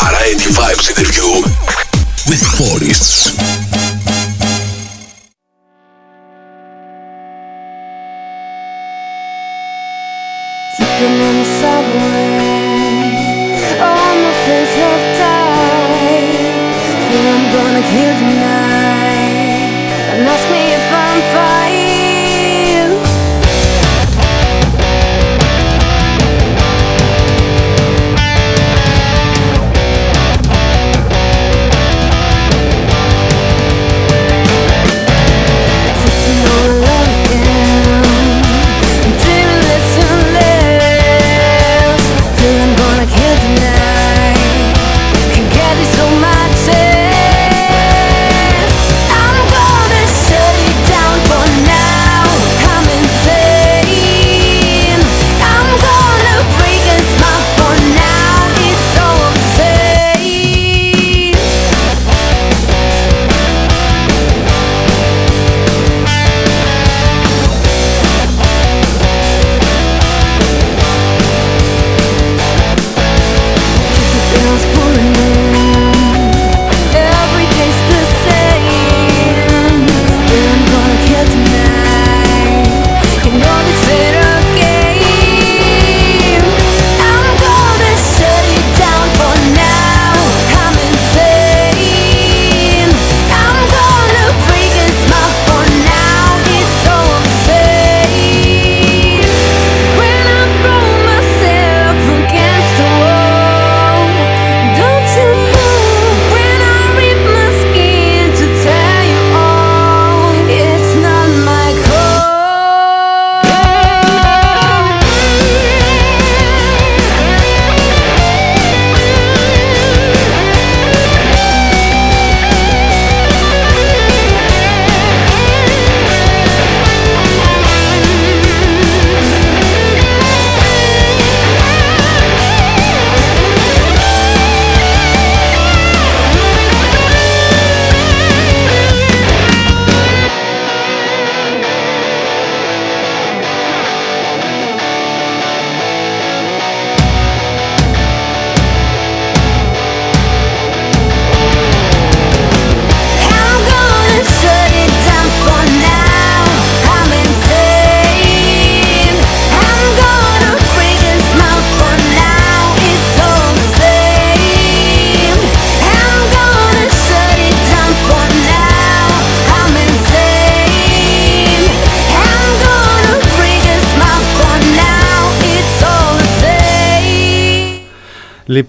[0.00, 1.42] Variety Vibes interview
[2.30, 3.34] with Boris.
[10.76, 12.38] Sleeping in the subway
[13.82, 16.30] All my friends have died.
[17.10, 18.37] Feel I'm gonna kill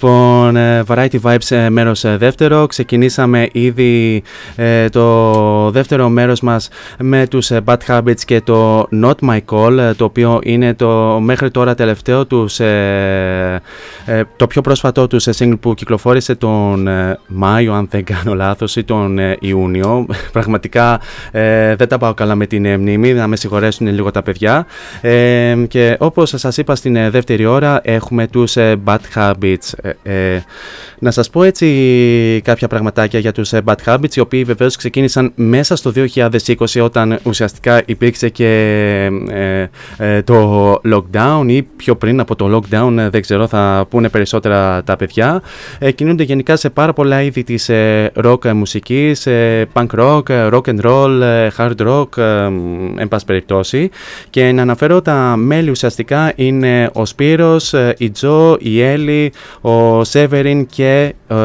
[0.02, 2.66] Λοιπόν, ε, Variety Vibes ε, μέρος ε, δεύτερο.
[2.66, 4.24] Ξεκινήσαμε ήδη
[4.56, 6.70] ε, το δεύτερο μέρος μας
[7.00, 11.20] με τους ε, Bad Habits και το Not My Call, ε, το οποίο είναι το
[11.20, 12.60] μέχρι τώρα τελευταίο τους,
[14.10, 18.04] ε, ε, το πιο πρόσφατό τους ε, single που κυκλοφόρησε τον ε, Μάιο, αν δεν
[18.04, 20.06] κάνω λάθος, ή τον ε, Ιούνιο.
[20.32, 21.02] Πραγματικά
[21.32, 24.66] ε, δεν τα πάω καλά με την ε, μνήμη, να με συγχωρέσουν λίγο τα παιδιά.
[25.02, 29.90] Ε, και όπως σας είπα στην ε, δεύτερη ώρα έχουμε τους ε, Bad Habits.
[30.04, 30.44] Ε, ε,
[31.00, 35.32] να σας πω έτσι κάποια πραγματάκια για τους ε, Bad Habits, οι οποίοι βεβαίως ξεκίνησαν
[35.36, 36.30] μέσα στο 2020
[36.82, 38.48] όταν ουσιαστικά υπήρξε και
[39.30, 44.12] ε, ε, το lockdown ή πιο πριν από το lockdown, ε, δεν ξέρω, θα πούνε
[44.12, 45.42] περισσότερα τα παιδιά.
[45.80, 50.30] Ε, κινούνται γενικά σε πάρα πολλά είδη της ε, rock ε, μουσικής, ε, punk rock,
[50.30, 52.50] ε, rock and roll, ε, hard rock, ε,
[52.98, 53.90] εν πάση περιπτώσει.
[54.30, 59.32] Και να αναφέρω τα μέλη ουσιαστικά είναι ο Σπύρος, ε, η Τζο, η Έλλη,
[59.62, 61.36] ο Σέβεριν και ε,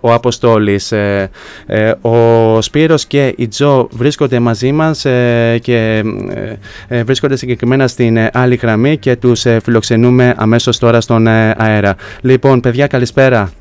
[0.00, 0.92] ο Αποστόλης.
[0.92, 1.30] Ε,
[1.66, 6.02] ε, ο Σπύρος και η Τζο βρίσκονται μαζί μας ε, και
[6.88, 11.26] ε, ε, βρίσκονται συγκεκριμένα στην ε, άλλη γραμμή και τους ε, φιλοξενούμε αμέσως τώρα στον
[11.26, 11.96] ε, αέρα.
[12.20, 13.52] Λοιπόν, παιδιά, καλησπέρα.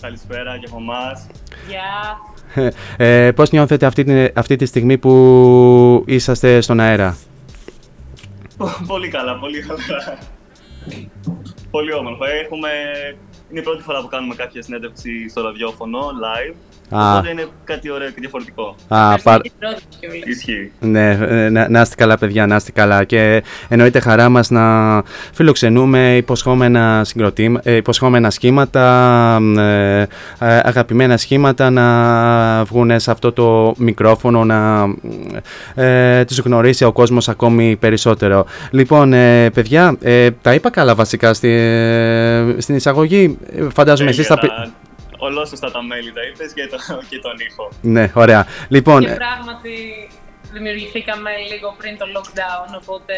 [0.00, 1.26] Καλησπέρα και από εμάς.
[1.68, 2.72] Γεια.
[2.96, 7.16] Ε, πώς νιώθετε αυτή, την- αυτή τη στιγμή που είσαστε στον αέρα;
[8.86, 10.18] πολύ καλά, πολύ καλά.
[11.70, 12.26] πολύ όμορφα.
[12.44, 12.68] Έχουμε...
[13.50, 16.54] Είναι η πρώτη φορά που κάνουμε κάποια συνέντευξη στο ραδιόφωνο, live.
[16.96, 17.12] Α.
[17.16, 18.74] Οπότε είναι κάτι ωραίο και διαφορετικό.
[18.88, 19.40] Α, παρ-
[20.24, 20.70] Ισχύει.
[20.80, 25.02] Ναι, ε, να, να είστε καλά παιδιά, να είστε καλά και εννοείται χαρά μας να
[25.32, 28.82] φιλοξενούμε υποσχόμενα, συγκροτήμα, ε, υποσχόμενα σχήματα,
[29.58, 30.06] ε, ε,
[30.38, 34.84] αγαπημένα σχήματα να βγουν σε αυτό το μικρόφωνο, να
[35.74, 38.46] ε, τους γνωρίσει ο κόσμος ακόμη περισσότερο.
[38.70, 44.26] Λοιπόν, ε, παιδιά, ε, τα είπα καλά βασικά στη, ε, στην εισαγωγή, Ε, φαντάζομαι εσείς
[44.26, 44.38] τα...
[45.28, 46.76] πει- Ολόσωστα τα μέλη τα είπες και, το,
[47.08, 47.68] και τον ήχο.
[47.80, 48.46] Ναι, ωραία.
[48.68, 50.08] Λοιπόν, Και ε, πράγματι
[50.54, 53.14] δημιουργηθήκαμε λίγο πριν το lockdown, οπότε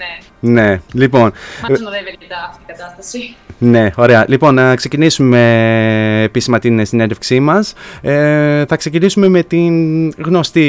[0.00, 1.32] ναι, ναι, λοιπόν...
[1.68, 3.34] μας συνοδεύει αρκετά αυτή η κατάσταση.
[3.62, 4.24] Ναι, ωραία.
[4.28, 7.72] Λοιπόν, να ξεκινήσουμε επίσημα την συνέντευξή μας.
[8.02, 10.64] Ε, θα ξεκινήσουμε με την γνωστή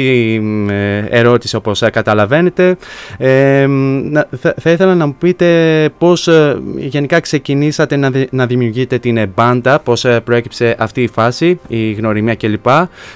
[0.70, 2.76] ε, ερώτηση, όπως ε, καταλαβαίνετε.
[3.18, 3.66] Ε,
[4.02, 8.98] να- θα, θα ήθελα να μου πείτε πώς ε, γενικά ξεκινήσατε να, δη- να δημιουργείτε
[8.98, 12.66] την ε, μπάντα, πώς ε, προέκυψε αυτή η φάση, η γνωριμία κλπ.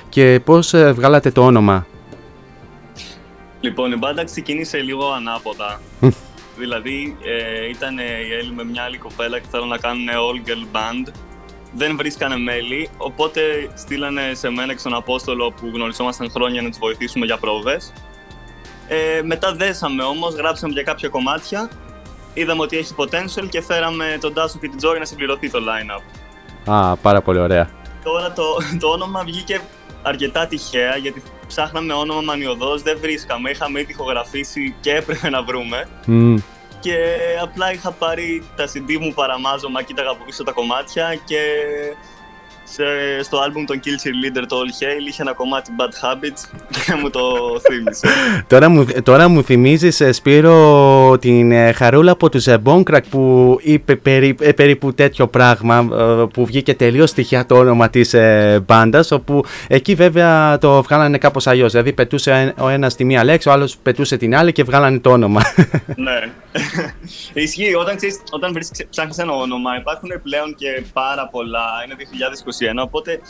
[0.08, 1.86] Και πώς ε, βγάλατε το όνομα.
[3.60, 5.80] Λοιπόν, η μπάντα ξεκίνησε λίγο ανάποδα.
[6.58, 10.76] δηλαδή, ε, ήταν η Έλλη με μια άλλη κοπέλα και θέλουν να κάνουν all girl
[10.76, 11.12] band.
[11.72, 13.40] Δεν βρίσκανε μέλη, οπότε
[13.74, 17.92] στείλανε σε μένα και στον Απόστολο που γνωριζόμασταν χρόνια να τους βοηθήσουμε για πρόβες.
[18.88, 21.70] Ε, μετά δέσαμε όμως, γράψαμε για κάποια κομμάτια.
[22.34, 26.02] Είδαμε ότι έχει potential και φέραμε τον Τάσο και την Τζόρι να συμπληρωθεί το line-up.
[26.72, 27.70] Α, πάρα πολύ ωραία.
[28.02, 28.42] Τώρα το,
[28.80, 29.60] το όνομα βγήκε
[30.02, 33.50] αρκετά τυχαία γιατί ψάχναμε όνομα μανιωδώς, δεν βρίσκαμε.
[33.50, 35.88] Είχαμε ήδη ηχογραφήσει και έπρεπε να βρούμε.
[36.06, 36.36] Μμ.
[36.80, 36.96] Και
[37.42, 41.40] απλά είχα πάρει τα CD μου παραμάζωμα, κοίταγα από πίσω τα κομμάτια και
[42.68, 42.84] σε,
[43.22, 47.10] στο άλμπουμ των Kill Cheerleader το All Hail είχε ένα κομμάτι Bad Habits και μου
[47.10, 47.20] το
[47.60, 48.08] θύμισε.
[48.46, 53.58] Τώρα μου, τώρα μου θυμίζεις, ε, Σπύρο, την ε, χαρούλα από τους ε, Bonecrack που
[53.62, 58.62] είπε περί, ε, περίπου τέτοιο πράγμα ε, που βγήκε τελείως τυχαία το όνομα της ε,
[58.66, 63.48] μπάντας όπου εκεί βέβαια το βγάλανε κάπως αλλιώς δηλαδή πετούσε ο ένας τη μία λέξη,
[63.48, 65.42] ο άλλος πετούσε την άλλη και βγάλανε το όνομα
[66.06, 66.20] ναι.
[67.32, 72.55] Ισχύει, όταν, ξέρεις, όταν βρίσκεις, ψάχνεις ένα όνομα υπάρχουν πλέον και πάρα πολλά, είναι 2021,
[72.82, 73.20] οπότε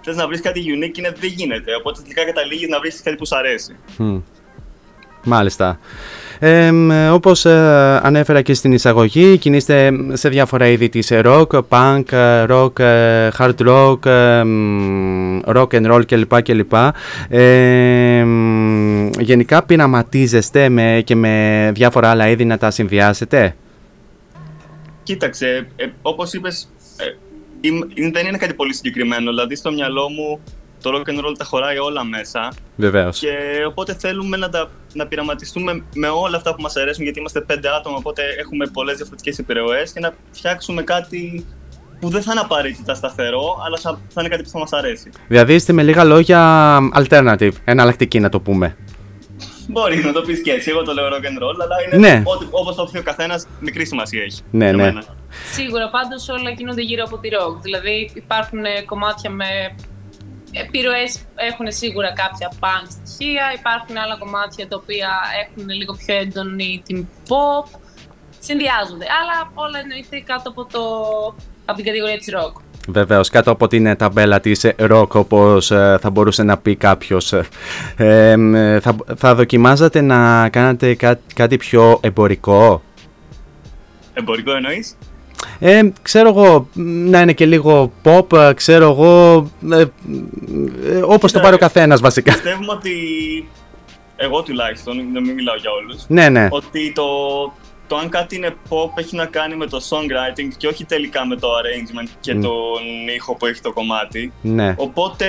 [0.00, 3.16] θες να βρεις κάτι unique και είναι, δεν γίνεται, οπότε τελικά καταλήγεις να βρεις κάτι
[3.16, 3.76] που σου αρέσει.
[3.96, 4.18] Μμ.
[5.28, 5.78] Μάλιστα.
[6.38, 11.46] Ε, μ, όπως ε, ανέφερα και στην εισαγωγή, κινείστε σε διάφορα είδη της ε, rock,
[11.68, 16.42] punk, ε, rock, ε, hard rock, ε, μ, rock and roll κλπ.
[16.42, 16.72] κλπ.
[17.28, 23.56] Ε, μ, γενικά πειραματίζεστε με, και με διάφορα άλλα είδη να τα συνδυάσετε.
[25.02, 27.25] Κοίταξε, ε, όπως είπες, ε, είμαι- είναι-
[28.12, 30.40] δεν είναι κάτι πολύ συγκεκριμένο, δηλαδή στο μυαλό μου
[30.82, 33.18] το rock and roll τα χωράει όλα μέσα Βεβαίως.
[33.18, 33.28] και
[33.68, 37.68] οπότε θέλουμε να, τα, να πειραματιστούμε με όλα αυτά που μας αρέσουν γιατί είμαστε πέντε
[37.68, 41.46] άτομα, οπότε έχουμε πολλές διαφορετικές επιρροές και να φτιάξουμε κάτι
[42.00, 45.10] που δεν θα είναι απαραίτητα σταθερό, αλλά θα θα είναι κάτι που θα μας αρέσει.
[45.28, 48.76] Δηλαδή είστε με λίγα λόγια alternative, εναλλακτική να το πούμε.
[49.68, 52.22] Μπορεί να το πεις και έτσι, εγώ το λέω rock and roll, αλλά είναι Ναι.
[52.24, 54.40] ό,τι, όπως το πει ο καθένας, μικρή σημασία έχει.
[54.50, 54.82] Ναι, για ναι.
[54.82, 55.02] μένα.
[55.52, 57.56] Σίγουρα πάντως όλα κινούνται γύρω από τη rock.
[57.62, 59.46] Δηλαδή υπάρχουν ε, κομμάτια με
[60.52, 65.10] επιρροές, έχουν σίγουρα κάποια punk στοιχεία, υπάρχουν άλλα κομμάτια τα οποία
[65.44, 67.78] έχουν λίγο πιο έντονη την pop.
[68.38, 70.80] Συνδυάζονται, αλλά όλα εννοείται κάτω από, το,
[71.64, 72.60] από την κατηγορία της rock.
[72.88, 75.66] Βεβαίως, κάτω από την ε, ταμπέλα της rock, όπως
[76.00, 77.32] θα μπορούσε να πει κάποιος.
[78.80, 82.82] θα, θα δοκιμάζατε να κάνετε κά- κάτι πιο εμπορικό;
[84.14, 84.96] Εμπορικό εννοείς;
[85.58, 89.36] Ε, ξέρω εγώ, μ, να είναι και λίγο pop, ε, ξέρω εγώ,
[89.72, 92.32] ε, ε, όπως το πάρει ο καθένας βασικά.
[92.32, 92.92] Πιστεύουμε ότι
[94.16, 96.48] εγώ τουλάχιστον, να μην μιλάω για όλους, Ναι, ναι.
[96.50, 97.04] ότι το,
[97.86, 101.36] το αν κάτι είναι pop έχει να κάνει με το songwriting και όχι τελικά με
[101.36, 102.40] το arrangement και Μμ.
[102.40, 102.82] τον
[103.16, 104.32] ήχο που έχει το κομμάτι.
[104.42, 104.74] Ναι.
[104.78, 105.26] Οπότε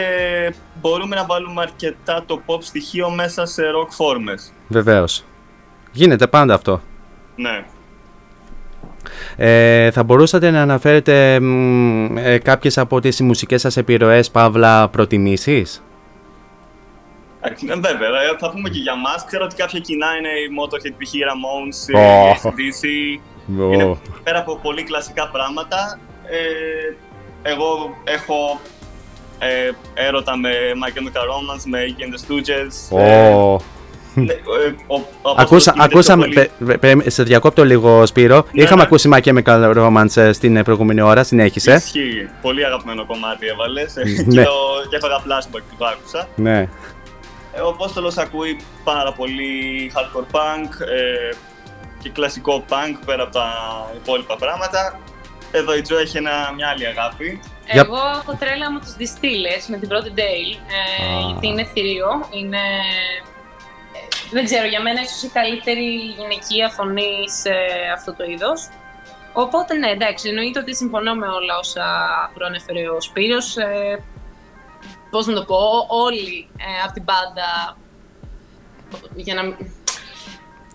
[0.81, 4.53] μπορούμε να βάλουμε αρκετά το pop στοιχείο μέσα σε rock φόρμες.
[4.67, 5.23] Βεβαίως.
[5.91, 6.81] Γίνεται πάντα αυτό.
[7.35, 7.65] Ναι.
[9.35, 15.83] Ε, θα μπορούσατε να αναφέρετε μ, ε, κάποιες από τις μουσικές σας επιρροές, παύλα, προτιμήσεις;
[17.41, 19.25] Ε, Βέβαια, ε, θα πούμε και για μας.
[19.25, 21.13] Ξέρω ότι κάποια κοινά είναι η Motorhead, π.χ.
[21.13, 22.31] η Ramones, η Ω.
[22.31, 22.83] AC/DC.
[23.61, 23.73] Ω.
[23.73, 25.99] Είναι πέρα από πολύ κλασικά πράγματα.
[26.23, 26.95] Ε,
[27.49, 28.59] εγώ έχω
[29.39, 32.97] ε, έρωτα με My Chemical Romance, με Iggy and the Stooges.
[32.97, 33.55] Ε,
[34.17, 34.21] Ω.
[34.21, 34.37] ναι, ε,
[34.87, 38.45] ο- ο Απόστολος Ακούσα, κινείται ακούσαμε, πιο πολύ- πε- πε- πε- σε διακόπτω λίγο Σπύρο,
[38.51, 38.83] Ναι, είχαμε ναι.
[38.87, 41.73] ακούσει My Chemical Romance ε, στην ε, προηγούμενη ώρα, συνέχισε.
[41.73, 42.29] Ισχύει.
[42.41, 43.93] Πολύ αγαπημένο κομμάτι έβαλες.
[43.95, 44.03] Ναι.
[44.33, 44.51] και, το,
[44.89, 46.27] και έφαγα flashback που το άκουσα.
[46.35, 46.59] Ναι.
[47.53, 49.51] Ε, Ο Απόστολος ακούει πάρα πολύ
[49.95, 51.35] hardcore punk ε,
[52.01, 53.47] και κλασικό punk πέρα από τα
[54.03, 54.99] υπόλοιπα πράγματα.
[55.51, 57.39] Εδώ η Τζο έχει ένα, μια άλλη αγάπη.
[57.71, 61.19] Για- Εγώ έχω τρέλα με τους Distillers, με την πρώτη Dale, ε, Α.
[61.29, 62.57] γιατί είναι θηρίο, είναι...
[64.03, 65.85] ε, Δεν ξέρω, για μένα ίσως η καλύτερη
[66.17, 67.51] γυναικεία φωνή σε
[67.93, 68.69] αυτό το είδος.
[69.33, 71.85] Οπότε ναι, εντάξει, εννοείται ότι συμφωνώ με όλα όσα
[72.33, 73.57] προανέφερε ο Σπύρος.
[73.57, 74.03] Ε,
[75.09, 75.57] πώς να το πω,
[75.89, 77.77] όλοι ε, από την πάντα,
[79.15, 79.71] για να μην-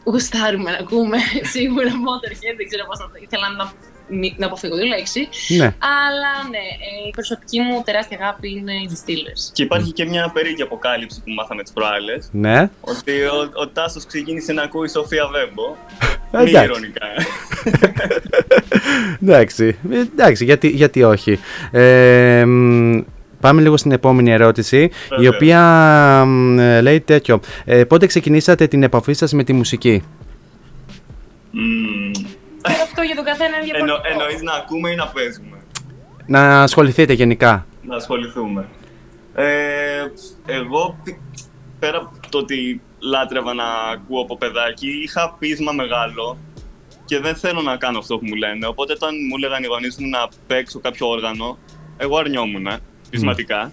[0.04, 1.18] γουστάρουμε να ακούμε
[1.54, 3.72] σίγουρα Motorhead, δεν ξέρω πώς να το ήθελα να, μη-
[4.36, 5.28] να αποφύγω τη λέξη.
[5.48, 5.64] Ναι.
[5.64, 9.50] Αλλά ναι, ε, η προσωπική μου τεράστια αγάπη είναι οι Distillers.
[9.52, 12.28] Και υπάρχει και μια περίεργη αποκάλυψη που μάθαμε τις προάλλες.
[12.32, 12.70] Ναι.
[12.80, 15.76] Ότι ο, ο Τάσος ξεκίνησε να ακούει Σοφία Βέμπο.
[16.30, 16.70] Ε, Μη εντάξει.
[16.70, 17.06] ηρωνικά.
[19.22, 21.38] Εντάξει, ε, εντάξει γιατί, γιατί όχι.
[21.70, 23.00] Ε, μ,
[23.40, 25.30] πάμε λίγο στην επόμενη ερώτηση, η Βέβαια.
[25.30, 25.60] οποία
[26.24, 27.40] μ, ε, λέει τέτοιο.
[27.64, 30.02] Ε, πότε ξεκινήσατε την επαφή σας με τη μουσική;
[31.50, 32.10] Μμμ.
[32.62, 34.22] Και αυτό για τον καθένα είναι Εννο, διαφορετικό.
[34.22, 35.56] εννοείς να ακούμε ή να παίζουμε;
[36.26, 37.66] Να ασχοληθείτε γενικά.
[37.82, 38.68] Να ασχοληθούμε.
[39.34, 40.04] Ε,
[40.46, 41.40] εγώ, π-
[41.78, 46.38] πέρα από το ότι λάτρευα να ακούω από παιδάκι, είχα πείσμα μεγάλο
[47.04, 48.66] και δεν θέλω να κάνω αυτό που μου λένε.
[48.66, 51.58] Οπότε όταν μου έλεγαν οι γονείς μου να παίξω κάποιο όργανο,
[51.96, 52.68] εγώ αρνιόμουν
[53.10, 53.70] πεισματικά.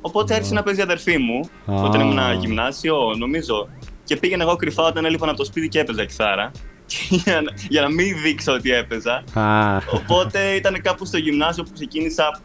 [0.00, 1.74] Οπότε άρχισε να παίζει η αδερφή μου, Α.
[1.82, 3.68] όταν ήμουν γυμνάσιο, νομίζω.
[4.04, 6.50] Και πήγαινα εγώ κρυφά όταν έλειπαν από το σπίτι και έπαιζα κιθάρα.
[7.24, 9.24] για, να, για να μην δείξω ότι έπαιζα.
[9.32, 12.40] Α, Οπότε ήταν κάπου στο γυμνάσιο που ξεκίνησα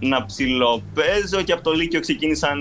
[0.00, 2.58] να ψιλοπαίζω και από το Λύκειο ξεκίνησαν.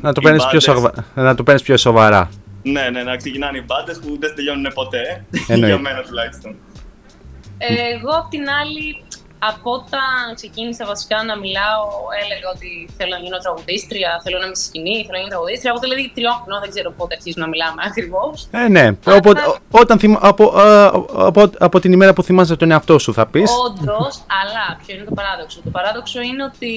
[0.00, 0.62] να, το οι παίρνεις πιο μπάντες.
[0.62, 1.04] σοβα...
[1.14, 2.30] να το παίρνεις πιο σοβαρά.
[2.62, 5.24] Ναι, ναι, να ξεκινάνε οι μπάντες που δεν τελειώνουν ποτέ.
[5.46, 5.66] Εννοείται.
[5.74, 6.54] για μένα τουλάχιστον.
[7.58, 9.02] Ε, εγώ απ' την άλλη,
[9.50, 11.84] από όταν ξεκίνησα βασικά να μιλάω,
[12.22, 15.70] έλεγα ότι θέλω να γίνω τραγουδίστρια, θέλω να είμαι στη σκηνή, θέλω να γίνω τραγουδίστρια.
[15.72, 18.34] Από δηλαδή τριόχρονο, δεν ξέρω πότε αρχίζουμε να μιλάμε ακριβώς.
[18.50, 18.86] Ε, ναι.
[19.18, 20.14] Οπότε, ό- όταν θυμ...
[20.30, 20.86] από, α,
[21.28, 23.50] από, από την ημέρα που θυμάσαι τον εαυτό σου θα πεις.
[23.66, 26.72] Όντως, αλλά ποιο είναι το παράδοξο; Το παράδοξο είναι ότι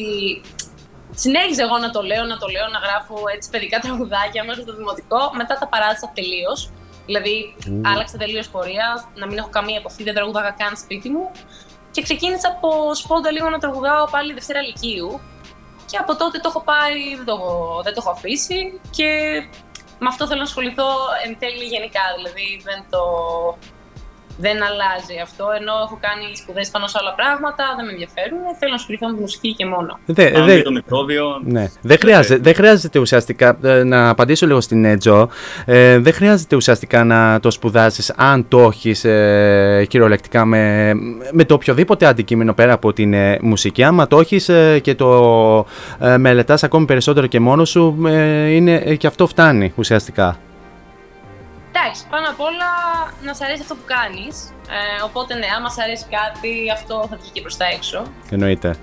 [1.24, 4.74] συνέχιζα εγώ να το λέω, να το λέω, να γράφω έτσι παιδικά τραγουδάκια μέχρι το
[4.80, 5.20] δημοτικό.
[5.40, 6.60] Μετά τα παράτησα τελείως.
[7.06, 7.56] Δηλαδή,
[7.92, 11.32] άλλαξα τελείως πορεία, να μην έχω καμία επαφή, δεν τραγουδάγα καν σπίτι μου.
[11.96, 15.22] Και ξεκίνησα από σπόντα λίγο να τραγουδάω πάλι Δευτέρα Λυκείου.
[15.86, 18.82] Και από τότε το έχω πάει, δεν το έχω, δεν το έχω αφήσει.
[18.90, 19.10] Και
[20.00, 20.90] με αυτό θέλω να ασχοληθώ
[21.26, 22.02] εν τέλει γενικά.
[22.16, 23.02] Δηλαδή, δεν το,
[24.38, 25.46] δεν αλλάζει αυτό.
[25.60, 28.40] Ενώ έχω κάνει σπουδές πάνω σε άλλα πράγματα, δεν με ενδιαφέρουν.
[28.60, 30.00] Θέλω να ασχοληθώ με τη μουσική και μόνο.
[30.06, 31.26] Δε, Αν δε- το μικρόβιο.
[31.44, 31.70] Ναι.
[31.82, 35.30] Δεν, χρειάζεται, δεν χρειάζεται ουσιαστικά, ε, να απαντήσω λίγο στην Έτζο,
[35.66, 40.92] ε, δεν χρειάζεται ουσιαστικά να το σπουδάσεις αν το έχεις ε, κυριολεκτικά με,
[41.32, 43.84] με το οποιοδήποτε αντικείμενο πέρα από την ε, μουσική.
[43.84, 45.66] Άμα το έχεις ε, και το
[46.00, 50.38] ε, μελετάς ακόμη περισσότερο και μόνος σου, ε, είναι, ε, και αυτό φτάνει ουσιαστικά.
[51.86, 52.70] Εντάξει, πάνω απ' όλα
[53.26, 54.36] να σ' αρέσει αυτό που κάνεις.
[54.70, 58.04] Ε, οπότε ναι, άμα σ' αρέσει κάτι, αυτό θα βγει και προς τα έξω.
[58.30, 58.76] Εννοείται.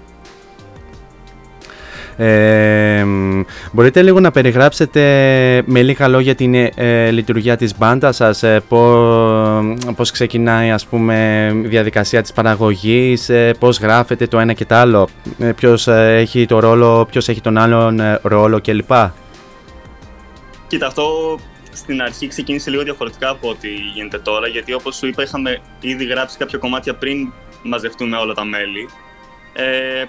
[2.16, 3.40] Ε, μ,
[3.72, 5.00] μπορείτε λίγο να περιγράψετε
[5.66, 10.86] με λίγα λόγια την ε, ε, λειτουργία της μπάντας σας, ε, πό- πώς ξεκινάει ας
[10.86, 15.08] πούμε η διαδικασία της παραγωγής, ε, πώς γράφετε το ένα και το άλλο,
[15.38, 18.90] ε, ποιος, ε, έχει το ρόλο, ποιος έχει τον άλλον ε, ρόλο κλπ.
[20.66, 21.38] Κοίτα, αυτό
[21.72, 26.04] στην αρχή ξεκίνησε λίγο διαφορετικά από ό,τι γίνεται τώρα, γιατί όπως σου είπα είχαμε ήδη
[26.04, 27.32] γράψει κάποια κομμάτια πριν
[27.62, 28.88] μαζευτούμε όλα τα μέλη.
[29.52, 30.04] Ε,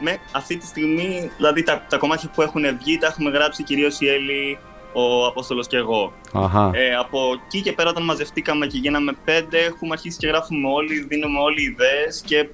[0.00, 4.00] με αυτή τη στιγμή, δηλαδή τα, τα κομμάτια που έχουν βγει τα έχουμε γράψει κυρίως
[4.00, 4.58] η Έλλη,
[4.92, 6.12] ο Απόστολος και εγώ.
[6.32, 6.70] Αχα.
[6.74, 11.06] Ε, από εκεί και πέρα όταν μαζευτήκαμε και γίναμε πέντε, έχουμε αρχίσει και γράφουμε όλοι,
[11.08, 12.48] δίνουμε όλοι ιδέες και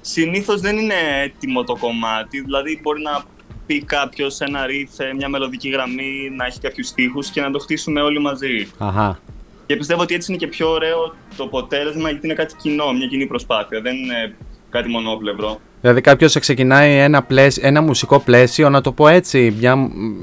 [0.00, 3.22] συνήθως δεν είναι έτοιμο το κομμάτι, δηλαδή μπορεί να
[3.68, 8.00] πει κάποιος ένα ρίφ, μια μελωδική γραμμή, να έχει κάποιους στίχους και να το χτίσουμε
[8.00, 8.68] όλοι μαζί.
[8.78, 9.18] Αχα.
[9.66, 13.06] Και πιστεύω ότι έτσι είναι και πιο ωραίο το αποτέλεσμα γιατί είναι κάτι κοινό, μια
[13.06, 14.34] κοινή προσπάθεια, δεν είναι
[14.70, 15.60] κάτι μονόπλευρο.
[15.80, 19.76] Δηλαδή κάποιος ξεκινάει ένα, πλαίσιο, ένα μουσικό πλαίσιο, να το πω έτσι, μια,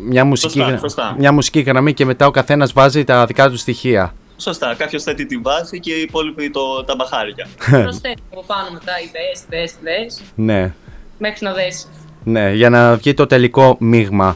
[0.08, 1.16] μια, μουσική, Σωστά, γρα- σωστά.
[1.18, 4.14] μια μουσική γραμμή και μετά ο καθένας βάζει τα δικά του στοιχεία.
[4.38, 7.48] Σωστά, κάποιος θέτει τη βάση και οι υπόλοιποι το, τα μπαχάρια.
[7.84, 10.06] Προσθέτω από πάνω μετά ιδέε, ιδέε, ιδέε,
[10.36, 10.74] Ναι.
[11.18, 11.88] μέχρι να δέσεις.
[12.26, 14.36] Ναι, για να βγει το τελικό μείγμα.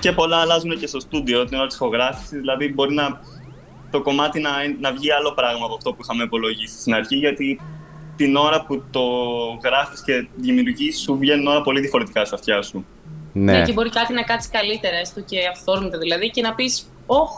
[0.00, 2.38] Και πολλά αλλάζουν και στο στούντιο την ώρα της ηχογράφησης.
[2.38, 3.20] Δηλαδή, μπορεί να,
[3.90, 4.50] το κομμάτι να,
[4.80, 7.60] να βγει άλλο πράγμα από αυτό που είχαμε υπολογίσει στην αρχή, γιατί
[8.16, 9.02] την ώρα που το
[9.64, 12.86] γράφεις και δημιουργείς σου βγαίνουν όλα πολύ διαφορετικά στα αυτιά σου.
[13.32, 13.62] Ναι.
[13.62, 17.30] και μπορεί κάτι να κάτσει καλύτερα, έστω και αυθόρμητα δηλαδή, και να πεις «Ωχ,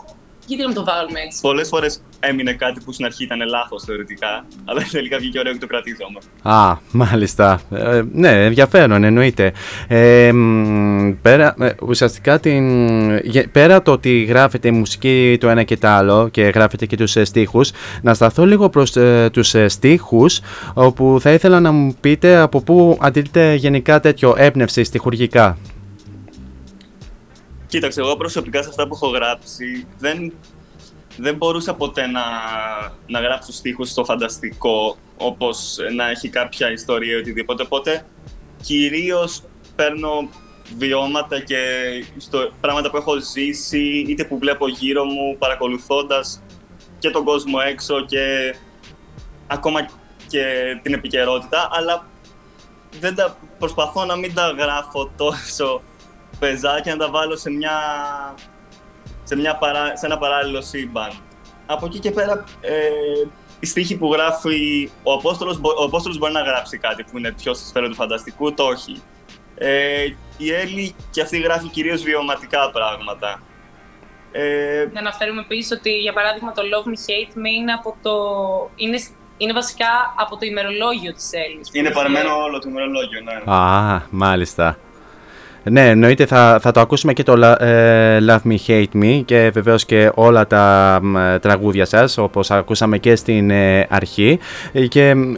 [0.55, 1.41] γιατί να το βάλουμε έτσι».
[1.41, 5.59] Πολλές φορές έμεινε κάτι που στην αρχή ήταν λάθος θεωρητικά, αλλά τελικά βγήκε ωραίο και
[5.59, 6.19] το κρατήσαμε.
[6.43, 7.61] Α, μάλιστα.
[7.71, 9.53] Ε, ναι, ενδιαφέρον, εννοείται.
[9.89, 15.63] Ε, μ, πέρα, ε, ουσιαστικά, την, γε- πέρα το ότι γράφετε η μουσική το ένα
[15.63, 17.71] και το άλλο και γράφετε και τους ε, στίχους,
[18.03, 20.41] να σταθώ λίγο προς ε, τους ε, στίχους,
[20.75, 25.59] όπου θα ήθελα να μου πείτε από πού αντιλείτε γενικά τέτοιο έμπνευση στιχουργικά.
[27.71, 30.33] Κοίταξε, εγώ προσωπικά σε αυτά που έχω γράψει δεν,
[31.17, 32.23] δεν μπορούσα ποτέ να,
[33.07, 37.63] να γράψω στίχους στο φανταστικό, όπως να έχει κάποια ιστορία ή οτιδήποτε.
[37.63, 38.07] Οπότε
[38.63, 39.43] κυρίως
[39.77, 40.29] παίρνω
[40.79, 41.57] βιώματα και
[42.17, 46.43] στο, πράγματα που έχω ζήσει, είτε που βλέπω γύρω μου, παρακολουθώντας
[46.99, 48.55] και τον κόσμο έξω και
[49.47, 49.89] ακόμα
[50.29, 50.45] και
[50.83, 52.07] την επικαιρότητα, αλλά
[53.01, 55.83] δεν τα, προσπαθώ να μην τα γράφω τόσο
[56.41, 57.73] πεζά και να τα βάλω σε, μια,
[59.25, 61.11] σε, μια παρά, σε ένα παράλληλο σύμπαν.
[61.67, 62.79] Από εκεί και πέρα, ε,
[63.61, 67.33] η στίχη που γράφει ο Απόστολος, μπο- ο Απόστολος μπορεί να γράψει κάτι που είναι
[67.33, 69.03] πιο στη σφαίρα του φανταστικού, το όχι.
[69.55, 70.05] Ε,
[70.37, 73.43] η Έλλη και αυτή γράφει κυρίως βιωματικά πράγματα.
[74.33, 78.13] Ε, Να αναφέρουμε επίσης ότι, για παράδειγμα, το Love Me Hate Me είναι, από το...
[78.77, 78.99] είναι,
[79.37, 79.87] είναι βασικά
[80.17, 81.69] από το ημερολόγιο της Έλλης.
[81.73, 83.53] είναι παρεμένο όλο το ημερολόγιο, ναι.
[83.53, 84.79] Α, μάλιστα.
[85.65, 89.51] Ναι, εννοείται θα, θα το ακούσουμε και το La- ε, Love Me Hate Me και
[89.55, 94.39] βεβαίως και όλα τα μ, ε, τραγούδια σας όπως ακούσαμε και στην ε, αρχή.
[94.73, 95.33] Ε, και μ,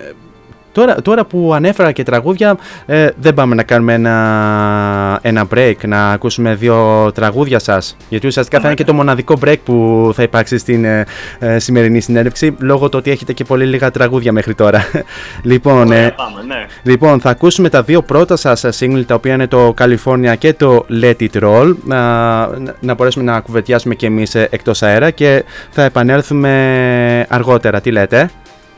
[0.73, 6.11] τώρα, τώρα που ανέφερα και τραγούδια ε, δεν πάμε να κάνουμε ένα, ένα break να
[6.11, 10.59] ακούσουμε δύο τραγούδια σας γιατί ουσιαστικά θα είναι και το μοναδικό break που θα υπάρξει
[10.59, 11.05] στην ε,
[11.39, 14.85] ε, σημερινή συνέντευξη λόγω του ότι έχετε και πολύ λίγα τραγούδια μέχρι τώρα.
[15.43, 16.66] λοιπόν, Ωραία, ε, πάμε, ναι.
[16.82, 20.86] Λοιπόν, θα ακούσουμε τα δύο πρώτα σας single, τα οποία είναι το California και το
[21.03, 22.47] Let It Roll, να,
[22.81, 27.81] να μπορέσουμε να κουβεντιάσουμε και εμείς ε, εκτός αέρα και θα επανέλθουμε αργότερα.
[27.81, 28.31] Τι λέτε;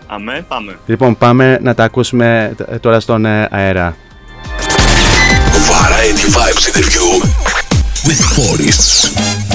[0.06, 0.78] Αμέ, πάμε.
[0.86, 3.97] Λοιπόν, πάμε να τα ακούσουμε τ- τώρα στον ε, αέρα.
[5.70, 7.22] Variety Vibes interview
[8.06, 9.53] with Forests.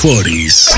[0.00, 0.69] Flores.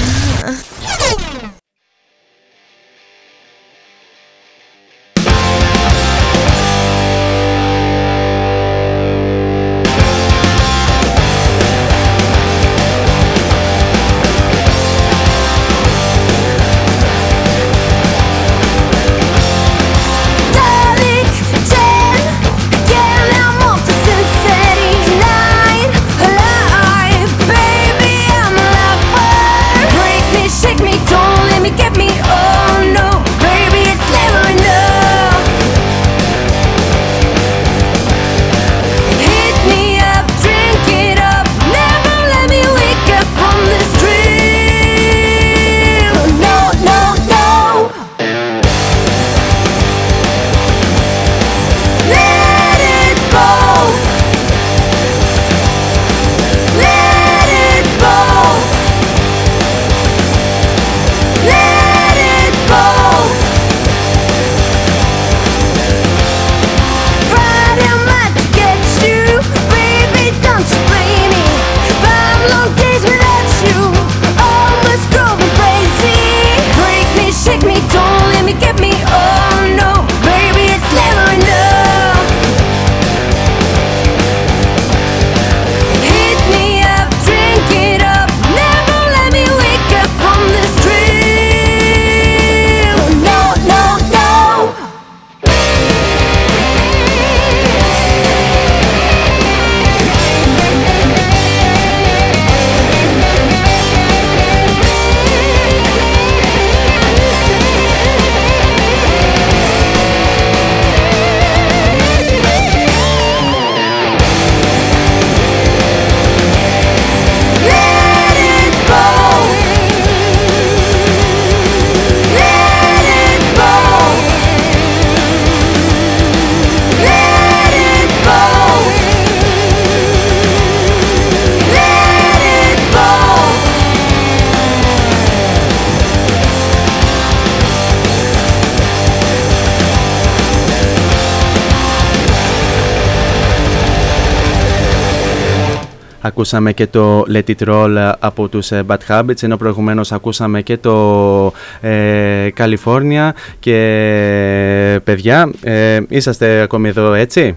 [146.42, 150.76] Ακούσαμε και το Let It Roll από τους ε, Bad Habits, ενώ προηγουμένως ακούσαμε και
[150.76, 157.56] το ε, California και παιδιά, ε, είσαστε ακόμη εδώ έτσι;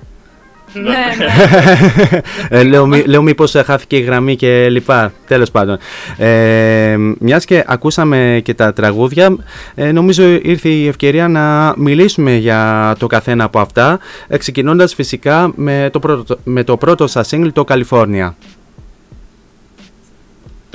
[0.73, 0.81] Ναι,
[1.25, 2.19] ναι.
[2.59, 5.11] ε, λέω, μη- λέω μήπως χάθηκε η γραμμή και λοιπά.
[5.27, 5.77] Τέλος πάντων.
[6.17, 9.35] Ε, μιας και ακούσαμε και τα τραγούδια,
[9.75, 15.51] ε, νομίζω ήρθε η ευκαιρία να μιλήσουμε για το καθένα από αυτά, ε, ξεκινώντας φυσικά
[15.55, 18.29] με το πρώτο, με το πρώτο σας single, το California.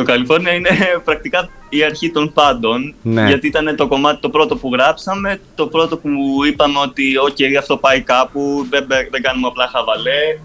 [0.05, 0.69] Το California είναι
[1.05, 3.27] πρακτικά η αρχή των πάντων, Ναι.
[3.27, 6.11] γιατί ήταν το κομμάτι το πρώτο που γράψαμε, το πρώτο που
[6.47, 10.39] είπαμε ότι «ΟΚ, αυτό πάει κάπου, δεν, δεν κάνουμε απλά χαβαλέ,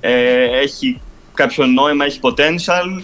[0.00, 1.00] ε, έχει
[1.34, 3.02] κάποιο νόημα, έχει potential»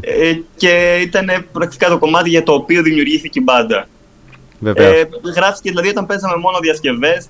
[0.00, 3.88] ε, και ήταν πρακτικά το κομμάτι για το οποίο δημιουργήθηκε η μπάντα.
[4.58, 4.94] Βεβαίως.
[4.94, 7.28] Ε, γράφτηκε δηλαδή όταν παίζαμε μόνο διασκευές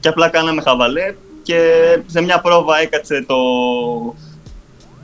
[0.00, 1.58] και απλά κάναμε χαβαλέ και
[2.06, 3.36] σε μια πρόβα έκατσε το.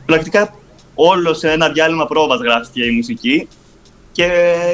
[0.07, 0.55] Πρακτικά
[0.95, 3.49] όλος σε ένα διάλειμμα πρόβας γράφτηκε η μουσική
[4.13, 4.29] και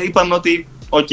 [0.06, 1.08] είπαμε ότι οκ,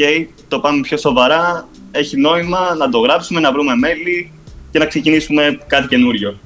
[0.48, 4.32] το πάμε πιο σοβαρά, έχει νόημα να το γράψουμε, να βρούμε μέλη
[4.70, 6.38] και να ξεκινήσουμε κάτι καινούριο.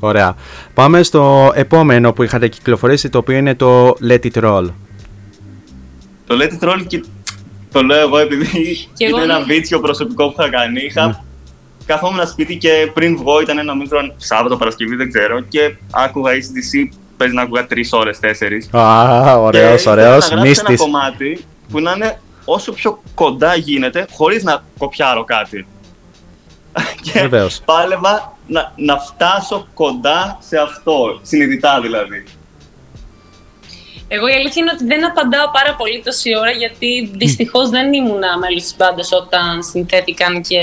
[0.00, 0.36] Ωραία.
[0.74, 4.66] Πάμε στο επόμενο που είχατε κυκλοφορήσει, το οποίο είναι το Let It Roll.
[6.26, 7.04] Το Let It Roll και
[7.72, 9.44] το λέω εγώ επειδή Και εγώ είναι ένα ναι.
[9.44, 10.80] βίτσιο προσωπικό που είχα κάνει.
[10.84, 11.24] Είχα
[11.86, 16.96] καθόμουν σπίτι και πριν βγω ήταν ένα νομίζω Σάββατο, Παρασκευή, δεν ξέρω και άκουγα ACDC,
[17.20, 18.68] παίζει να άκουγα τρεις ώρες, τέσσερις.
[18.74, 20.68] Α, ωραίος, Και ωραίος, ήθελα να γράψω μύστης.
[20.68, 25.66] ένα κομμάτι που να είναι όσο πιο κοντά γίνεται, χωρίς να κοπιάρω κάτι.
[27.02, 27.60] και Βεβαίως.
[27.64, 32.24] πάλευα να, να φτάσω κοντά σε αυτό, συνειδητά δηλαδή.
[34.08, 38.22] Εγώ η αλήθεια είναι ότι δεν απαντάω πάρα πολύ τόση ώρα γιατί δυστυχώς δεν ήμουν
[38.40, 40.58] μέλος της μπάντας όταν συνθέθηκαν και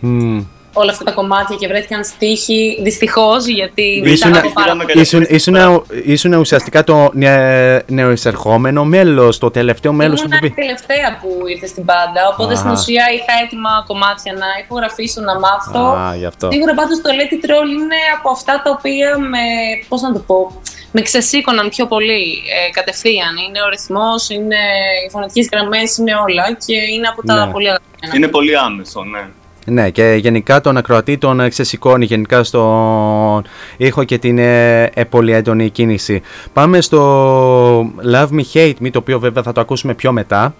[0.00, 0.44] Μμμ.
[0.72, 2.78] Όλα αυτά τα κομμάτια και βρέθηκαν στίχοι.
[2.82, 5.00] Δυστυχώς γιατί Ήσουν, τα ακούω πάρα πολύ.
[5.00, 5.56] ήσουν, ήσουν,
[6.04, 10.60] ήσουν ουσιαστικά το νε, νεοεισερχόμενο μέλος, το τελευταίο μέλος που Ήμουν η πει.
[10.62, 12.56] τελευταία που ήρθε στην μπάντα, οπότε Α.
[12.56, 15.84] στην ουσία είχα έτοιμα κομμάτια να ηχογραφήσω, να μάθω.
[15.96, 16.48] Α, γι' αυτό.
[16.52, 19.44] Σίγουρα πάντως το Let It Roll είναι από αυτά τα οποία με,
[19.88, 20.60] πώς να το πω,
[20.92, 22.22] με ξεσήκωναν πιο πολύ
[22.56, 23.34] ε, κατευθείαν.
[23.48, 24.60] Είναι ο ρυθμός, είναι
[25.06, 27.52] οι φωνητικές γραμμές, είναι όλα και είναι από τα Ναι.
[27.52, 28.12] πολύ αγαπημένα.
[28.16, 29.24] Είναι πολύ άμεσο, ναι.
[29.66, 33.44] Ναι, και γενικά τον ακροατή τον ε, ξεσηκώνει γενικά στον
[33.76, 36.22] ήχο και την ε, ε, πολύ έντονη κίνηση.
[36.52, 37.80] Πάμε στο
[38.12, 40.54] Love Me Hate Me, το οποίο βέβαια θα το ακούσουμε πιο μετά.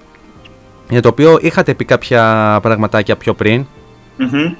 [0.91, 3.67] Για το οποίο είχατε πει κάποια πραγματάκια πιο πριν.
[4.17, 4.55] Μμμ.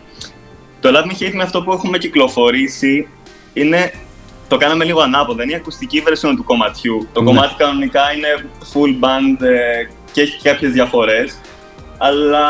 [0.81, 3.09] Το Love Me Hate Me αυτό που έχουμε κυκλοφορήσει
[3.53, 3.93] είναι.
[4.49, 5.43] Το κάναμε λίγο ανάποδα.
[5.43, 7.09] Είναι η ακουστική version του κομματιού.
[7.13, 7.27] Το Ναι.
[7.27, 11.39] κομμάτι κανονικά είναι full band ε, και έχει κάποιες διαφορές.
[11.99, 12.47] Αλλά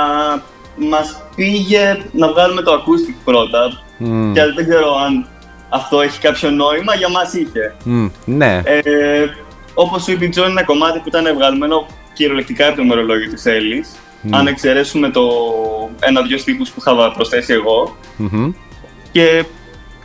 [0.77, 3.83] μας πήγε να βγάλουμε το acoustic πρώτα.
[3.99, 4.33] Μμ.
[4.33, 5.27] Και δεν ξέρω αν
[5.69, 6.95] αυτό έχει κάποιο νόημα.
[6.95, 7.75] Για μας είχε.
[7.85, 8.83] Μμ, ναι, Ε,
[9.75, 13.31] Όπως σου είπε η Τζον, είναι ένα κομμάτι που ήταν βγαλμένο κυριολεκτικά από το ημερολόγιο
[13.33, 13.91] της Έλλης.
[14.21, 14.35] Μμ.
[14.35, 15.23] Αν εξαιρέσουμε το
[16.01, 17.97] ένα-δυο στίχους που είχα προσθέσει εγώ.
[18.17, 18.53] Μμμ.
[19.13, 19.45] Και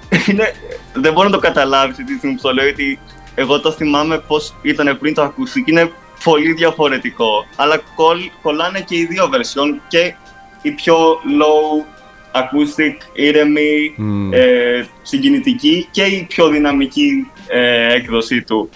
[0.29, 0.53] είναι,
[0.93, 2.99] δεν μπορώ να το καταλάβεις τη στιγμή που το λέω, γιατί
[3.35, 5.91] εγώ το θυμάμαι πώς ήταν πριν το ακούσει και είναι
[6.23, 7.45] πολύ διαφορετικό.
[7.55, 10.13] Αλλά κολλ, κολλάνε και οι δύο version και
[10.61, 10.97] η πιο
[11.39, 11.85] low
[12.39, 14.33] acoustic, ήρεμη, Μμ.
[14.33, 18.69] ε, συγκινητική και η πιο δυναμική ε, έκδοσή του.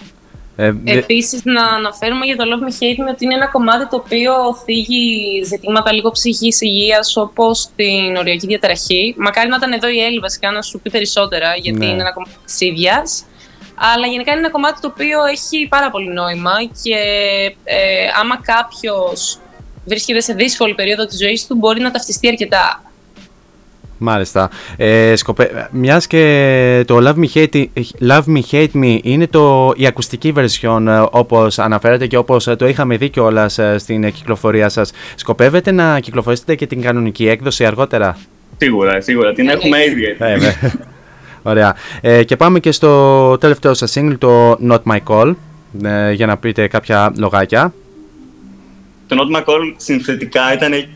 [0.56, 3.88] Ε, δε- Επίσης, να αναφέρουμε για το Love Me Hate Me ότι είναι ένα κομμάτι
[3.88, 4.32] το οποίο
[4.64, 9.14] θίγει ζητήματα λίγο ψυχική υγείας, όπως την οριακή διαταραχή.
[9.18, 11.86] Μακάρι να ήταν εδώ η Έλλη βασικά να σου πει περισσότερα, γιατί Ναι.
[11.86, 13.24] είναι ένα κομμάτι της ίδιας.
[13.94, 16.52] Αλλά γενικά είναι ένα κομμάτι το οποίο έχει πάρα πολύ νόημα
[16.82, 16.96] και
[17.64, 19.38] ε, άμα κάποιος
[19.84, 22.82] βρίσκεται σε δύσκολη περίοδο της ζωής του, μπορεί να ταυτιστεί αρκετά.
[24.04, 24.50] Μάλιστα.
[24.76, 25.68] Ε, σκοπε...
[25.72, 27.66] Μιας και το Love Me Hate,
[28.08, 32.56] Love Me, Hate Me είναι το, η ακουστική version ε, όπως αναφέρατε και όπως ε,
[32.56, 34.90] το είχαμε δει κιόλας στην ε, κυκλοφορία σας.
[35.14, 38.18] Σκοπεύετε να κυκλοφορήσετε και την κανονική έκδοση αργότερα;
[38.56, 39.32] Σίγουρα, σίγουρα.
[39.32, 40.16] Την έχουμε ήδη.
[40.18, 40.56] Ε, βε-
[41.42, 41.74] Ωραία.
[42.00, 45.34] Ε, και πάμε και στο τελευταίο σας single, το Not My Call,
[45.84, 47.72] ε, για να πείτε κάποια λογάκια.
[49.16, 50.88] Το Not My Call συνθετικά ήταν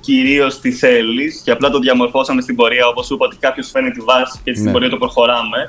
[0.00, 2.86] κυρίως τη Έλλη και απλά το διαμορφώσαμε στην πορεία.
[2.86, 4.72] Όπως σου είπα, ότι κάποιος φέρνει τη βάση και στην Ναι.
[4.72, 5.68] πορεία το προχωράμε.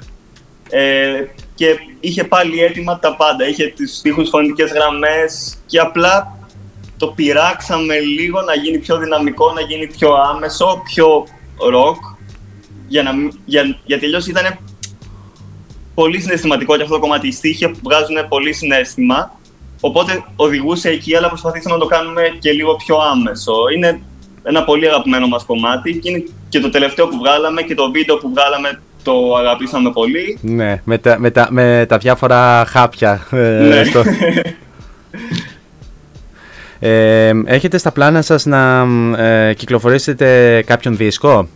[0.69, 1.23] Ε,
[1.55, 3.47] και είχε πάλι έτοιμα τα πάντα.
[3.47, 6.37] Είχε του στίχους φωνητικές γραμμές και απλά
[6.97, 11.25] το πειράξαμε λίγο να γίνει πιο δυναμικό, να γίνει πιο άμεσο, πιο
[11.73, 12.17] rock.
[12.87, 14.57] Για να, μην- για, γιατί αλλιώς ήταν
[15.93, 17.27] πολύ συναισθηματικό και αυτό το κομμάτι.
[17.27, 19.38] Οι στίχοι βγάζουν πολύ συνέστημα.
[19.80, 23.53] Οπότε οδηγούσε εκεί, αλλά προσπαθήσαμε να το κάνουμε και λίγο πιο άμεσο.
[23.76, 24.01] Είναι
[24.43, 28.18] ένα πολύ αγαπημένο μας κομμάτι και είναι και το τελευταίο που βγάλαμε και το βίντεο
[28.18, 30.38] που βγάλαμε το αγαπήσαμε πολύ.
[30.41, 33.27] Ναι, με τα, με τα, με τα διάφορα χάπια.
[33.31, 33.84] ε, Ναι.
[33.84, 34.03] στο-
[36.81, 38.85] Ε, έχετε στα πλάνα σας να
[39.18, 41.47] ε, κυκλοφορήσετε κάποιον δίσκο;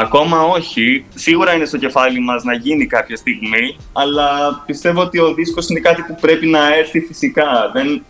[0.00, 1.04] Ακόμα όχι.
[1.14, 4.28] Σίγουρα είναι στο κεφάλι μας να γίνει κάποια στιγμή, αλλά
[4.66, 7.70] πιστεύω ότι ο δίσκος είναι κάτι που πρέπει να έρθει φυσικά.
[7.72, 8.04] Δεν,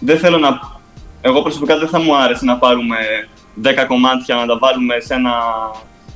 [0.00, 0.60] δεν θέλω να...
[1.20, 2.96] Εγώ προσωπικά δεν θα μου άρεσε να πάρουμε
[3.62, 5.32] 10 κομμάτια, να τα βάλουμε σε ένα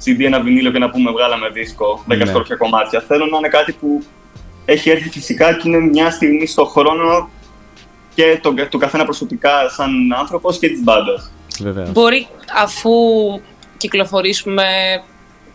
[0.05, 2.25] CD, ένα βινίλιο και να πούμε βγάλαμε δίσκο, 10 Ναι.
[2.27, 3.01] σκόρπια κομμάτια.
[3.01, 4.05] Θέλω να είναι κάτι που
[4.65, 7.29] έχει έρθει φυσικά και είναι μια στιγμή στο χρόνο
[8.15, 11.33] και το, του καθένα προσωπικά σαν άνθρωπος και της μπάντας.
[11.61, 11.93] Βεβαίως.
[11.93, 12.27] Μπορεί
[12.63, 12.91] αφού
[13.79, 14.65] κυκλοφορήσουμε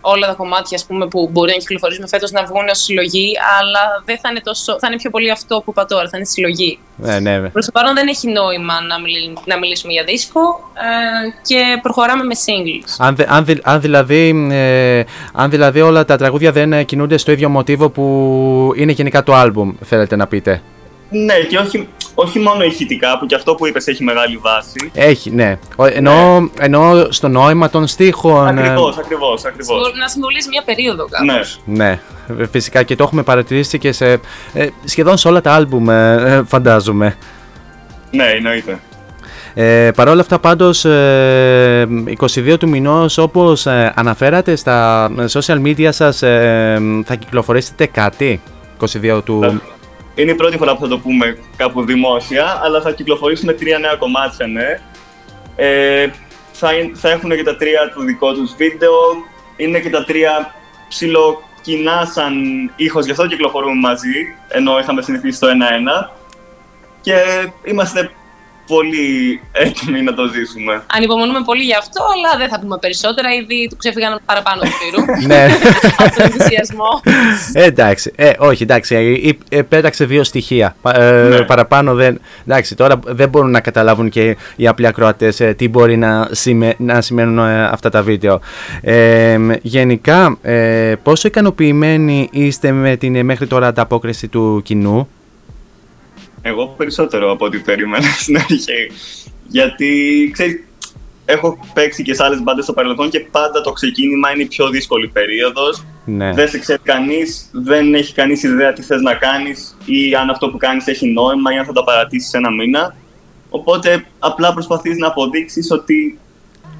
[0.05, 3.79] όλα τα κομμάτια ας πούμε, που μπορεί να κυκλοφορήσουμε φέτος να βγουν ως συλλογή, αλλά
[4.05, 6.79] δεν θα είναι, τόσο, θα είναι πιο πολύ αυτό που είπα τώρα, θα είναι συλλογή.
[7.05, 10.39] Ε, ναι, βε- Προς το παρόν δεν έχει νόημα να, μιλ- να μιλήσουμε για δίσκο
[10.73, 12.95] ε, και προχωράμε με singles.
[12.97, 17.17] αν, δε- αν, δη- αν δηλαδή, ε, αν δηλαδή όλα τα τραγούδια δεν ε, κινούνται
[17.17, 20.61] στο ίδιο μοτίβο που είναι γενικά το άλμπουμ, θέλετε να πείτε;
[21.25, 24.91] Ναι, και όχι, όχι μόνο ηχητικά, που και αυτό που είπες έχει μεγάλη βάση.
[24.93, 25.57] Έχει, ναι.
[25.75, 28.57] Ο- Εννοώ, εννοώ στο νόημα των στίχων.
[28.57, 29.93] ε, Ακριβώς, ακριβώς, ακριβώς.
[29.99, 31.59] Να συμβολίζει μια περίοδο κάπως.
[31.65, 31.75] Ναι.
[31.85, 31.99] Ναι,
[32.43, 34.19] ε, φυσικά και το έχουμε παρατηρήσει και σε,
[34.53, 37.15] ε, σχεδόν σε όλα τα άλμπουμ, ε, ε, φαντάζομαι.
[38.11, 38.79] Ναι, εννοείται.
[39.55, 41.87] Ε, Παρ' όλα αυτά πάντως ε,
[42.35, 48.41] 22 του μηνός όπως ε, αναφέρατε στα social media σας ε, θα κυκλοφορήσετε κάτι
[49.01, 49.61] 22 του...
[50.15, 53.95] Είναι η πρώτη φορά που θα το πούμε κάπου δημόσια, αλλά θα κυκλοφορήσουμε τρία νέα
[53.95, 54.79] κομμάτια, ναι.
[55.55, 56.09] Ε,
[56.51, 58.91] θα, είναι- θα έχουν και τα τρία το δικό τους βίντεο,
[59.57, 60.53] είναι και τα τρία
[60.87, 62.33] ψηλό κοινά σαν
[62.75, 66.11] ήχος, γι' αυτό κυκλοφορούμε μαζί, ενώ είχαμε συνηθίσει το ένα-ένα.
[67.01, 67.15] Και
[67.63, 68.11] είμαστε
[68.67, 70.83] πολύ έτοιμοι να το ζήσουμε.
[70.95, 75.01] Ανυπομονούμε πολύ γι' αυτό, αλλά δεν θα πούμε περισσότερα, ήδη του ξέφυγαν παραπάνω του πύρου.
[75.29, 75.45] ναι,
[75.97, 77.01] Από τον ενθουσιασμό.
[77.53, 78.95] ε, εντάξει, ε, όχι εντάξει,
[79.49, 81.41] ε, ε, πέταξε δύο στοιχεία, Πα- ε, Ναι.
[81.41, 85.97] παραπάνω δεν, εντάξει τώρα δεν μπορούν να καταλάβουν και οι απλοί ακροατές ε, τι μπορεί
[85.97, 88.39] να, σημα- να σημαίνουν ε, αυτά τα βίντεο.
[88.81, 95.07] Ε, γενικά, ε, πόσο ικανοποιημένοι είστε με την ε, μέχρι τώρα ανταπόκριση του κοινού,
[96.45, 98.91] Εγώ περισσότερο από ό,τι περίμενα στην αρχή.
[99.47, 100.63] Γιατί, ξέρεις,
[101.25, 104.69] έχω παίξει και σε άλλες μπάντες στο παρελθόν και πάντα το ξεκίνημα είναι η πιο
[104.69, 105.83] δύσκολη περίοδος.
[106.05, 106.33] ναι.
[106.33, 110.49] Δεν σε ξέρει κανείς, δεν έχει κανείς ιδέα τι θες να κάνεις ή αν αυτό
[110.49, 112.95] που κάνεις έχει νόημα ή αν θα τα παρατήσεις ένα μήνα.
[113.49, 116.19] Οπότε απλά προσπαθείς να αποδείξεις ότι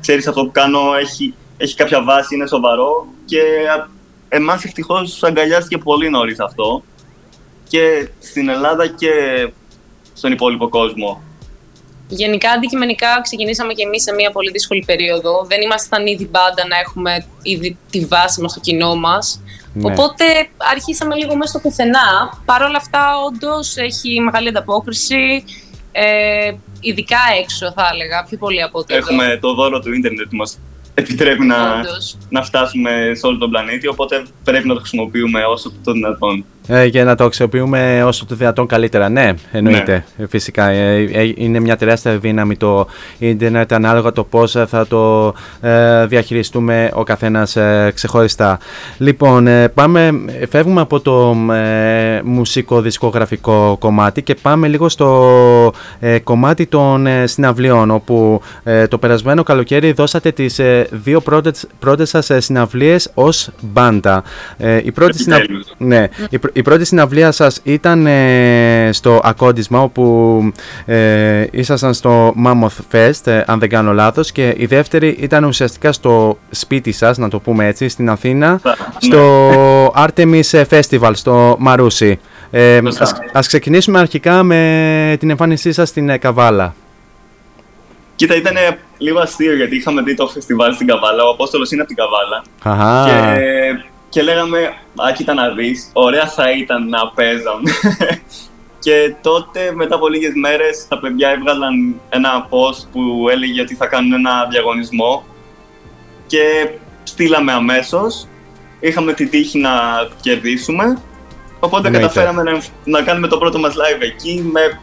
[0.01, 3.39] ξέρεις αυτό που κάνω έχει, έχει κάποια βάση, είναι σοβαρό και
[3.77, 3.87] α,
[4.29, 6.83] εμάς ευτυχώς αγκαλιάστηκε πολύ νωρίς αυτό
[7.67, 9.11] και στην Ελλάδα και
[10.13, 11.21] στον υπόλοιπο κόσμο.
[12.07, 15.45] Γενικά, αντικειμενικά, ξεκινήσαμε και εμείς σε μια πολύ δύσκολη περίοδο.
[15.47, 19.41] Δεν ήμασταν ήδη μπάντα να έχουμε ήδη τη βάση μας στο κοινό μας.
[19.73, 19.91] Ναι.
[19.91, 20.25] Οπότε
[20.57, 22.39] αρχίσαμε λίγο μέσα στο πουθενά.
[22.45, 25.43] Παρ' όλα αυτά, όντως έχει μεγάλη ανταπόκριση.
[25.91, 29.07] Ε, ειδικά έξω, θα έλεγα, πιο πολύ από ό,τι εδώ.
[29.07, 30.59] Έχουμε το δώρο του ίντερνετ που μας
[30.93, 32.17] επιτρέπει να, Όντως.
[32.29, 36.45] να φτάσουμε σε όλο τον πλανήτη, οπότε πρέπει να το χρησιμοποιούμε όσο το δυνατόν.
[36.67, 39.09] Ε, για να το αξιοποιούμε όσο το δυνατόν καλύτερα.
[39.09, 40.03] Ναι, εννοείται.
[40.17, 40.67] Ε, Φυσικά.
[40.69, 42.87] Ε, ε, είναι μια τεράστια δύναμη το
[43.17, 48.59] ίντερνετ ανάλογα το πώς θα το ε, διαχειριστούμε ο καθένας ε, ξεχωριστά.
[48.97, 50.11] Λοιπόν, ε, πάμε,
[50.49, 57.91] φεύγουμε από το ε, μουσικο-δισκογραφικό κομμάτι και πάμε λίγο στο ε, κομμάτι των ε, συναυλιών
[57.91, 63.49] όπου ε, το περασμένο καλοκαίρι δώσατε τις ε, δύο πρώτες, πρώτες σας ε, συναυλίες ως
[63.61, 64.23] μπάντα.
[64.57, 65.65] Ε, η πρώτη συνα- Επιτέλους.
[65.77, 70.51] ναι, η, πρω- η πρώτη συναυλία σας ήταν ε, στο Ακόντισμα όπου
[70.85, 75.91] ε, ήσασταν στο Mammoth Fest ε, αν δεν κάνω λάθος και η δεύτερη ήταν ουσιαστικά
[75.91, 78.61] στο σπίτι σας να το πούμε έτσι στην Αθήνα
[78.97, 82.19] στο Artemis Festival στο Μαρούσι.
[82.51, 83.03] Ε, Σωστά.
[83.03, 86.75] ας, ας ξεκινήσουμε αρχικά με την εμφάνισή σας στην ε, Καβάλα.
[88.15, 88.55] Κοίτα, ήταν
[88.97, 91.23] λίγο αστείο γιατί είχαμε δει το φεστιβάλ στην Καβάλα.
[91.23, 92.43] Ο Απόστολος είναι από την Καβάλα.
[92.63, 93.09] Αχα.
[93.09, 94.57] Και, και λέγαμε,
[95.07, 97.61] Α, κοίτα να δεις, ωραία θα ήταν να παίζαν.
[98.85, 103.85] και τότε, μετά από λίγες μέρες, τα παιδιά έβγαλαν ένα post που έλεγε ότι θα
[103.87, 105.25] κάνουν ένα διαγωνισμό.
[106.27, 106.69] Και
[107.03, 108.27] στείλαμε αμέσως.
[108.79, 109.71] Είχαμε την τύχη να
[110.21, 111.01] κερδίσουμε.
[111.59, 112.07] Οπότε Εννοείται.
[112.07, 114.79] καταφέραμε να, να κάνουμε το πρώτο μας live εκεί με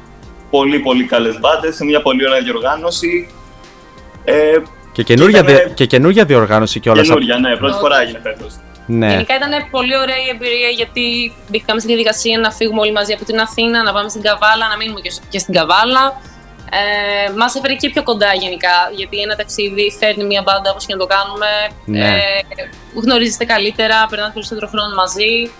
[0.50, 3.28] πολύ πολύ καλές μπάντες, σε μια πολύ ωραία διοργάνωση.
[4.24, 4.56] Ε,
[4.92, 7.06] Και καινούργια, Ήτανε- δι- και καινούργια διοργάνωση κιόλας.
[7.06, 7.78] καινούρια, ναι, πρώτη Όντως.
[7.80, 8.54] φορά έγινε φέτος.
[8.86, 9.10] Ναι.
[9.10, 13.24] Γενικά ήταν πολύ ωραία η εμπειρία γιατί μπήκαμε στη διαδικασία να φύγουμε όλοι μαζί από
[13.24, 16.20] την Αθήνα, να πάμε στην Καβάλα, να μείνουμε και, και στην Καβάλα.
[16.72, 20.94] Ε, Μας έφερε και πιο κοντά γενικά, γιατί ένα ταξίδι φέρνει μια μπάντα όπως και
[20.94, 21.46] να το κάνουμε.
[21.84, 22.08] Ναι.
[22.08, 22.20] Ε,
[22.94, 25.50] γνωρίζεστε καλύτερα, περνάτε περισσότερο χρόνο μαζί.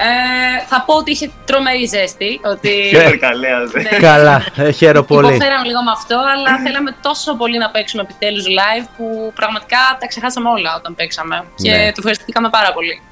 [0.00, 2.40] Ε, θα πω ότι είχε τρομερή ζέστη.
[2.44, 2.68] Ότι...
[2.90, 3.78] Υπερκαλέαζε.
[3.78, 3.98] Ναι.
[3.98, 5.28] Καλά, ε, χαίρομαι πολύ.
[5.34, 10.06] Υποφέραμε λίγο με αυτό, αλλά θέλαμε τόσο πολύ να παίξουμε επιτέλους live που πραγματικά τα
[10.06, 11.44] ξεχάσαμε όλα όταν παίξαμε.
[11.54, 11.84] Και Ναι.
[11.86, 13.02] το ευχαριστήκαμε πάρα πολύ.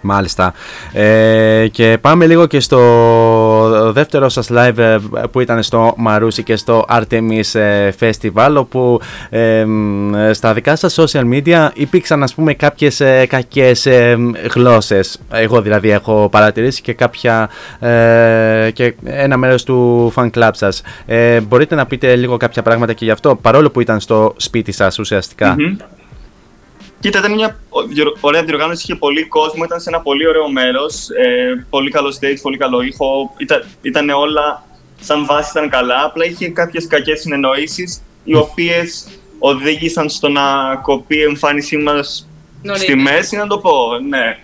[0.00, 0.52] Μάλιστα.
[0.92, 4.98] Ε, και πάμε λίγο και στο δεύτερο σας live ε,
[5.30, 9.00] που ήταν στο Μαρούσι και στο Artemis ε, Festival όπου
[9.30, 14.30] ε, μ, στα δικά σας social media υπήρξαν ας πούμε κάποιες ε, κακές ε, μ,
[14.54, 15.20] γλώσσες.
[15.32, 17.50] Εγώ δηλαδή έχω παρατηρήσει και κάποια
[17.80, 20.82] ε, και ένα μέρος του fan club σας.
[21.06, 24.72] Ε, μπορείτε να πείτε λίγο κάποια πράγματα και γι' αυτό παρόλο που ήταν στο σπίτι
[24.72, 25.54] σας ουσιαστικά.
[25.58, 25.76] Μμμ.
[27.00, 30.50] Κοίτα, ήταν μια ω- διοργ- ωραία διοργάνωση, είχε πολύ κόσμο, ήταν σε ένα πολύ ωραίο
[30.50, 31.08] μέρος.
[31.10, 33.34] Ε, πολύ καλό stage, πολύ καλό ήχο.
[33.36, 34.64] Ήταν, ήταν όλα
[35.00, 36.04] σαν βάση, ήταν καλά.
[36.04, 39.06] Απλά είχε κάποιες κακές συνεννοήσεις, οι οποίες
[39.38, 40.42] οδήγησαν στο να
[40.82, 42.28] κοπεί η εμφάνισή μας
[42.62, 42.92] Νωρίτερα.
[42.92, 43.98] στη μέση, να το πω.
[44.08, 44.38] Ναι.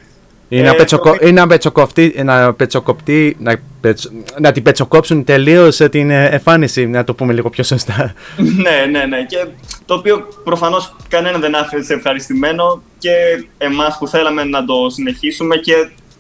[0.49, 1.11] Ή να, Ε, πετσοκο...
[1.17, 4.11] το- ή να, πετσοκοφτεί, να, πετσοκοπτεί, να, πετσο-
[4.41, 8.13] να την πετσοκόψουν τελείως την ε, εμφάνιση, να το πούμε λίγο πιο σωστά.
[8.63, 9.25] ναι, ναι, ναι.
[9.25, 9.47] Και
[9.85, 13.11] το οποίο προφανώς κανέναν δεν άφησε ευχαριστημένο και
[13.59, 15.73] εμάς που θέλαμε να το συνεχίσουμε και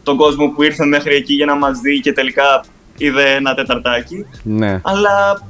[0.02, 2.64] τον κόσμο που ήρθε μέχρι εκεί για να μας δει και τελικά
[2.96, 4.26] είδε ένα τεταρτάκι.
[4.42, 4.80] ναι.
[4.84, 5.40] Αλλά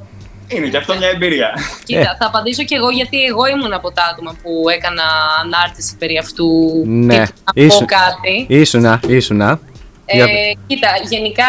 [0.48, 1.50] είναι και αυτό μια εμπειρία.
[1.84, 2.16] Κοίτα, Ε.
[2.18, 5.02] θα απαντήσω κι εγώ γιατί εγώ ήμουν από τα άτομα που έκανα
[5.44, 7.14] ανάρτηση περί αυτού Ναι.
[7.14, 8.46] και να πω Ήσου- κάτι.
[8.48, 9.60] Ήσουνα, ήσουνα.
[10.06, 10.26] Ε, Για-
[10.66, 11.44] κοίτα, γενικά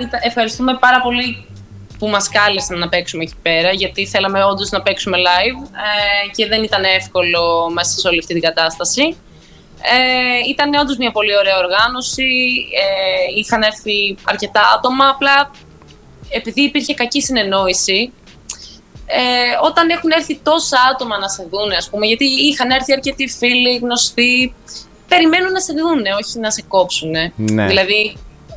[0.00, 1.46] ήταν- ευχαριστούμε πάρα πολύ
[1.98, 6.46] που μας κάλεσαν να παίξουμε εκεί πέρα γιατί θέλαμε όντως να παίξουμε live ε, και
[6.46, 9.16] δεν ήταν εύκολο μέσα σε όλη αυτή την κατάσταση.
[9.84, 12.22] Ε, ήταν όντως μια πολύ ωραία οργάνωση,
[12.82, 15.50] ε, είχαν έρθει αρκετά άτομα, απλά
[16.28, 18.12] επειδή υπήρχε κακή συνεννόηση,
[19.14, 23.28] ε, όταν έχουν έρθει τόσα άτομα να σε δούνε, ας πούμε, γιατί είχαν έρθει αρκετοί
[23.28, 24.54] φίλοι, γνωστοί,
[25.08, 27.32] περιμένουν να σε δούνε, όχι να σε κόψουνε.
[27.36, 27.66] Ναι.
[27.66, 28.16] Δηλαδή,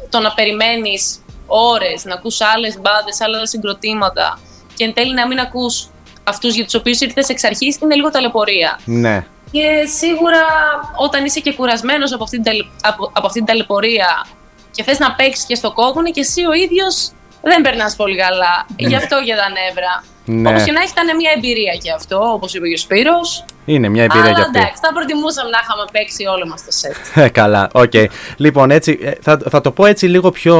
[0.09, 4.39] το να περιμένεις ώρες, να ακούς άλλες μπάντες, άλλα συγκροτήματα
[4.75, 5.89] και εν τέλει να μην ακούς
[6.23, 8.79] αυτούς για τους οποίους ήρθες εξ αρχής, είναι λίγο ταλαιπωρία.
[8.85, 9.25] Ναι.
[9.51, 10.41] Και σίγουρα
[10.95, 14.27] όταν είσαι και κουρασμένος από αυτήν την, ταλαι- από, από αυτήν την ταλαιπωρία
[14.71, 17.11] και θες να παίξεις και στο κόκκινο και εσύ ο ίδιος
[17.41, 18.65] δεν περνάς πολύ καλά.
[18.77, 20.03] Γι' αυτό για τα νεύρα.
[20.25, 20.49] Ναι.
[20.49, 23.45] Όπως και να έχει ήταν μια εμπειρία και αυτό, όπως είπε και ο Σπύρος.
[23.65, 24.57] Είναι μια εμπειρία Αλλά για αυτή.
[24.57, 26.95] εντάξει, θα προτιμούσαμε να είχαμε παίξει όλο μας το σετ.
[27.25, 27.93] Ε, Καλά, οκ.
[28.37, 30.55] Λοιπόν, έτσι, ε, θα, θα το πω έτσι λίγο πιο,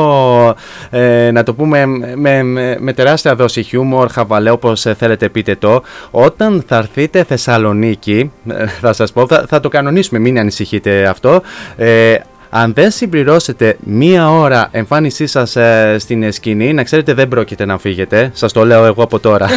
[0.90, 1.86] ε, να το πούμε,
[2.16, 5.84] με, με, με τεράστια δόση χιούμορ, χαβαλέ, όπως ε, θέλετε πείτε το.
[6.12, 11.42] Όταν θα έρθετε Θεσσαλονίκη, ε, θα σας πω, θα, θα το κανονίσουμε, μην ανησυχείτε αυτό.
[11.78, 12.16] Ε,
[12.58, 17.78] αν δεν συμπληρώσετε μία ώρα εμφάνισή σας ε, στην σκηνή, να ξέρετε δεν πρόκειται να
[17.78, 18.30] φύγετε.
[18.34, 19.48] Σας το λέω εγώ από τώρα.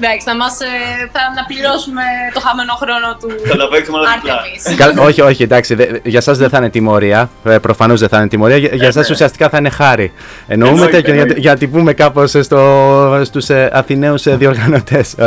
[0.00, 0.66] Εντάξει, θα, μας, ε,
[1.12, 2.02] θα να πληρώσουμε
[2.34, 4.34] το χαμένο χρόνο του Θα τα παίξουμε όλα διπλά.
[4.34, 4.94] Artemis.
[4.96, 5.74] Κα- όχι, όχι, εντάξει.
[5.74, 7.30] δε- για σας δεν θα είναι τιμωρία.
[7.44, 8.56] Ε, Προφανώς δεν θα είναι τιμωρία.
[8.56, 9.14] Για, για σας ναι.
[9.14, 10.12] ουσιαστικά θα είναι χάρη.
[10.46, 11.40] Εννοούμε Εννοείται, και για, εννοείται.
[11.40, 12.26] για να την πούμε κάπω
[13.24, 15.14] στους ε, Αθηναίους διοργανωτές.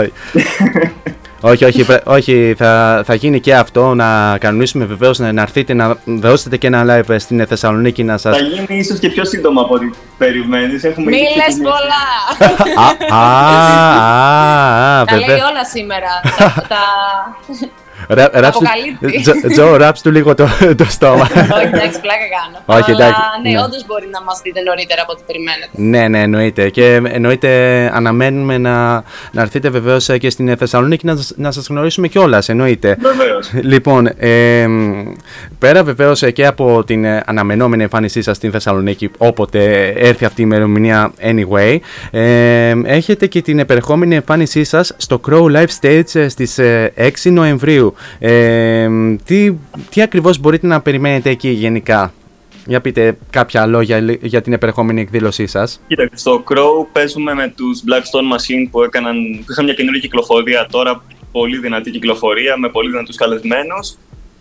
[1.42, 1.66] όχι.
[1.66, 3.94] όχι, όχι, πρέ- όχι θα, θα γίνει και αυτό.
[3.94, 8.32] Να κανονίσουμε βεβαίως να, να έρθετε να δώσετε και ένα live στην Θεσσαλονίκη να σα.
[8.32, 10.84] Θα γίνει ίσως και πιο σύντομα από ό,τι περιμένεις.
[10.84, 11.62] Έχουμε Μη ήδη λες ξεκινήσει.
[11.62, 12.04] πολλά!
[13.10, 15.46] Α, α, α, Τα λέει βέβαια.
[15.48, 16.10] όλα σήμερα.
[18.16, 18.40] Τα, τα...
[18.40, 19.22] Ρα- ράψ του- αποκαλύπτει.
[19.22, 20.48] Τζο- Τζο, ράψ του λίγο το,
[20.78, 21.24] το στόμα.
[21.58, 22.80] Όχι, εντάξει, πλάκα κάνω.
[22.80, 23.62] Όχι, Αλλά εντάξει, ναι, ναι.
[23.64, 25.70] όντως μπορεί να μας δείτε νωρίτερα από ό,τι περιμένετε.
[25.72, 26.70] Ναι, ναι, εννοείται.
[26.70, 27.50] Και εννοείται
[27.94, 28.92] αναμένουμε να,
[29.32, 32.50] να έρθετε βεβαίως και στην Θεσσαλονίκη να, σας- να σας γνωρίσουμε κιόλας.
[32.50, 32.98] Εννοείται.
[33.02, 33.50] Βεβαίως.
[33.64, 34.66] Λοιπόν, ε,
[35.60, 40.44] πέρα βεβαίως και από την ε, αναμενόμενη εμφάνισή σας στην Θεσσαλονίκη, όποτε έρθει αυτή η
[40.48, 41.78] ημερομηνία, anyway,
[42.12, 46.60] ε, έχετε και την επερχόμενη εμφάνισή σας στο Crow Live Stage στις
[46.96, 47.94] 6 Νοεμβρίου.
[48.20, 48.90] Ε,
[49.26, 49.54] τι,
[49.90, 52.14] τι ακριβώς μπορείτε να περιμένετε εκεί γενικά;
[52.66, 55.82] Για πείτε κάποια λόγια λι- για την επερχόμενη εκδήλωσή σας.
[55.88, 59.16] Κοίταξε, στο Crow παίζουμε με τους Blackstone Machine που, έκαναν,
[59.46, 63.98] που είχαν μια καινούργια κυκλοφορία τώρα, πολύ δυνατή κυκλοφορία, με πολύ δυνατούς καλεσμένους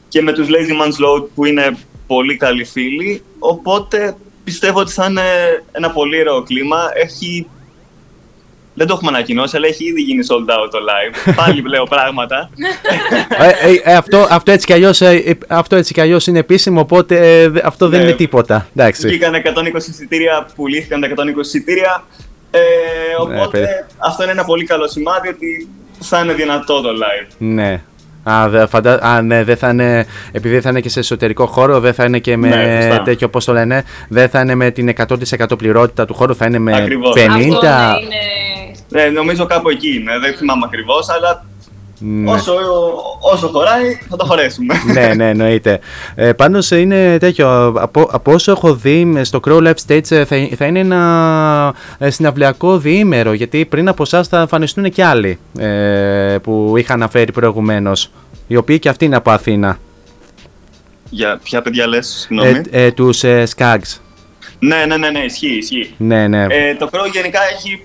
[0.08, 1.76] και με τους Lazy Man's Load που είναι
[2.06, 5.22] πολύ καλοί φίλοι, οπότε πιστεύω ότι θα είναι
[5.72, 6.78] ένα πολύ ωραίο κλίμα.
[6.94, 7.46] Έχει...
[8.74, 11.32] Δεν το έχουμε ανακοινώσει, αλλά έχει ήδη γίνει sold out το live.
[11.44, 12.50] Πάλι λέω πράγματα.
[13.38, 16.38] ε, ε, ε, αυτό, αυτό, έτσι κι αλλιώς, ε, ε, αυτό έτσι κι αλλιώς είναι
[16.38, 18.06] επίσημο, οπότε ε, δε- αυτό δεν Ναι.
[18.06, 18.66] είναι τίποτα.
[18.76, 19.06] Εντάξει.
[19.06, 22.04] Βγήκαν 120 εισιτήρια, πουλήθηκαν τα 120 εισιτήρια.
[22.50, 22.60] Ε,
[23.20, 23.66] οπότε παιδί.
[23.98, 25.68] αυτό είναι ένα πολύ καλό σημάδι ότι
[26.00, 27.26] θα είναι δυνατό το live.
[27.38, 27.82] Ναι.
[28.22, 28.98] Α, δε, φαντα...
[29.02, 32.18] Α, ναι, δεν θα είναι, επειδή θα είναι και σε εσωτερικό χώρο, δεν θα είναι
[32.18, 33.02] και με Ναι, σωστά.
[33.02, 36.58] τέτοιο, πώς το λένε, δεν θα είναι με την 100% πληρότητα του χώρου, θα είναι
[36.58, 37.14] με Ακριβώς.
[37.16, 37.18] 50%.
[37.18, 38.16] Αυτό ναι, είναι
[38.92, 41.44] Ε, νομίζω κάπου εκεί είναι, δεν θυμάμαι ακριβώς, αλλά
[41.98, 42.30] Ναι.
[42.30, 42.52] όσο,
[43.32, 44.74] όσο χωράει θα το χωρέσουμε.
[44.94, 45.80] ναι, ναι, εννοείται.
[46.14, 50.48] Ε, πάντως είναι τέτοιο, από, από όσο έχω δει στο Crow Live Stage ε, θα,
[50.56, 56.36] θα είναι ένα ε, συναυλιακό διήμερο, γιατί πριν από εσάς θα εμφανιστούν και άλλοι ε,
[56.42, 58.10] που είχα αναφέρει προηγουμένως,
[58.46, 59.78] οι οποίοι και αυτοί είναι από Αθήνα,
[61.10, 63.98] Για ποια παιδιά λες, συγγνώμη; ε, ε, τους ε, Skags.
[64.58, 65.94] Ναι, ναι, ναι, ναι, ισχύει, ισχύει.
[65.96, 67.84] Ναι, ναι, Ε, το Crow γενικά έχει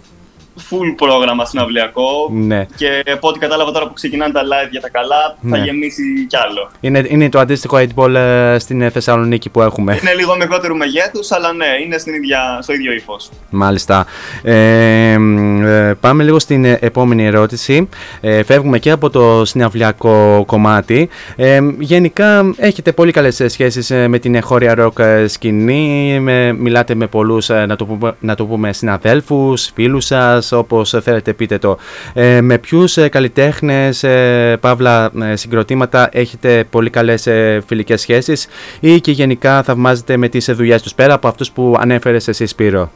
[0.70, 2.66] full πρόγραμμα συναυλιακό ναι.
[2.76, 5.64] και από ό,τι κατάλαβα τώρα που ξεκινάνε τα live για τα καλά θα Ναι.
[5.64, 6.70] γεμίσει κι άλλο.
[6.80, 10.00] Είναι, είναι το αντίστοιχο 8 ball ε, στην ε, Θεσσαλονίκη που έχουμε.
[10.02, 13.30] Είναι λίγο μικρότερου μεγέθους, αλλά ναι, είναι στην ίδια, στο ίδιο ύφος.
[13.50, 14.06] Μάλιστα.
[14.44, 17.90] Ε, μ, ε, πάμε λίγο στην ε, επόμενη ερώτηση.
[18.22, 21.10] Ε, φεύγουμε και από το συναυλιακό κομμάτι.
[21.36, 26.20] Ε, γενικά έχετε πολύ καλές ε, σχέσεις ε, με την εγχώρια ροκ ε, σκηνή.
[26.20, 30.94] Με, μιλάτε με πολλούς, ε, να, το πούμε, να το πούμε, συναδέλφους, φίλους σας, όπως
[30.94, 31.78] ε, θέλετε πείτε το.
[32.14, 38.48] Ε, με ποιους ε, καλλιτέχνες, ε, παύλα ε, συγκροτήματα έχετε πολύ καλές ε, φιλικές σχέσεις
[38.80, 42.46] ή και γενικά θαυμάζετε με τις ε, δουλειές τους πέρα από αυτούς που ανέφερες εσύ
[42.46, 42.92] Σπύρο;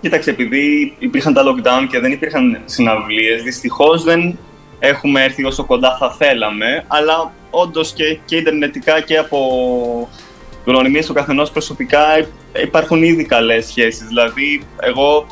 [0.00, 4.38] Κοίταξε, επειδή υπήρχαν τα lockdown και δεν υπήρχαν συναυλίες, δυστυχώς δεν
[4.78, 9.38] έχουμε έρθει όσο κοντά θα θέλαμε, αλλά όντως και, και ιντερνετικά και από
[10.64, 14.06] γνωριμίες του καθενός προσωπικά υ- υπάρχουν ήδη καλές σχέσεις.
[14.06, 15.26] Δηλαδή, εγώ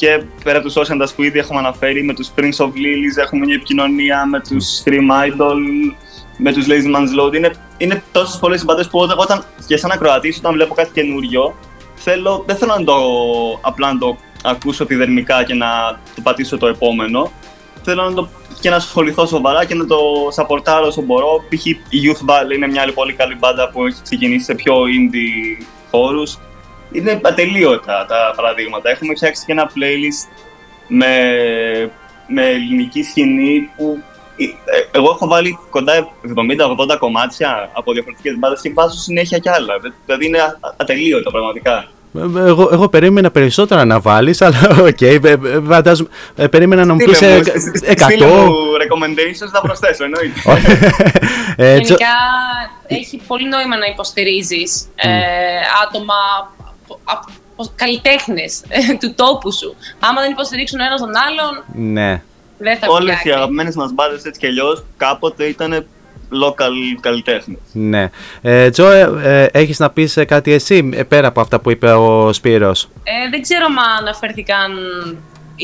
[0.00, 3.44] και πέρα από τους social που ήδη έχουμε αναφέρει, με τους Prince of Lilies έχουμε
[3.44, 5.56] μια επικοινωνία, με τους Scream Idol,
[6.36, 7.34] με τους Lazy Man's Load.
[7.34, 11.54] Είναι, είναι τόσες πολλές μπάντες που όταν, όταν και σαν ακροατής, όταν βλέπω κάτι καινούριο,
[11.94, 12.94] θέλω, δεν θέλω να το,
[13.60, 17.32] απλά να το ακούσω επιδερμικά και να το πατήσω το επόμενο.
[17.82, 18.28] Θέλω να το
[18.60, 19.98] και να ασχοληθώ σοβαρά και να το
[20.30, 21.44] σαπορτάρω όσο μπορώ.
[21.48, 21.66] Π.χ.
[21.66, 25.64] η Youth Ball είναι μια άλλη πολύ καλή μπάντα που έχει ξεκινήσει σε πιο indie
[25.90, 26.38] χώρους.
[26.92, 28.90] Είναι ατελείωτα τα παραδείγματα.
[28.90, 30.28] Έχουμε φτιάξει και ένα playlist
[30.88, 31.12] με,
[32.26, 33.98] με ελληνική σκηνή που
[34.36, 34.48] ε, ε,
[34.98, 36.08] εγώ έχω βάλει κοντά
[36.94, 39.74] 70-80 κομμάτια από διαφορετικές μπάντες και βάζω συνέχεια κι άλλα.
[40.06, 41.84] Δηλαδή είναι α- ατελείωτα πραγματικά.
[42.14, 44.58] Ε, Εγώ, εγώ περίμενα περισσότερα να βάλεις, αλλά
[44.88, 45.36] οκ, ε, ε,
[45.68, 47.94] φαντάζομαι, ε, περίμενα να μου πεις Στείλε ε, μου, σ- σ- 100.
[48.02, 50.40] στείλε μου recommendations να προσθέσω, εννοείται.
[51.56, 52.14] Ε, Τζο- Γενικά
[52.86, 55.08] έχει πολύ νόημα να υποστηρίζεις ε,
[55.86, 56.14] άτομα,
[57.76, 58.62] καλλιτέχνες
[59.00, 59.74] του τόπου σου.
[60.00, 62.22] Άμα δεν υποστηρίξουν ο ένας τον άλλον, Ναι.
[62.58, 63.30] δεν θα Όλες οι φτιάξει.
[63.38, 65.86] αγαπημένες μας μπάντες έτσι κι αλλιώς κάποτε ήταν
[66.44, 67.58] local καλλιτέχνες.
[67.72, 68.10] Ναι.
[68.42, 71.70] Ε, Τζο, ε, ε, έχεις να πεις ε, κάτι εσύ, ε, πέρα από αυτά που
[71.70, 74.70] είπε ο Σπύρος; Ε, δεν ξέρω αν αναφέρθηκαν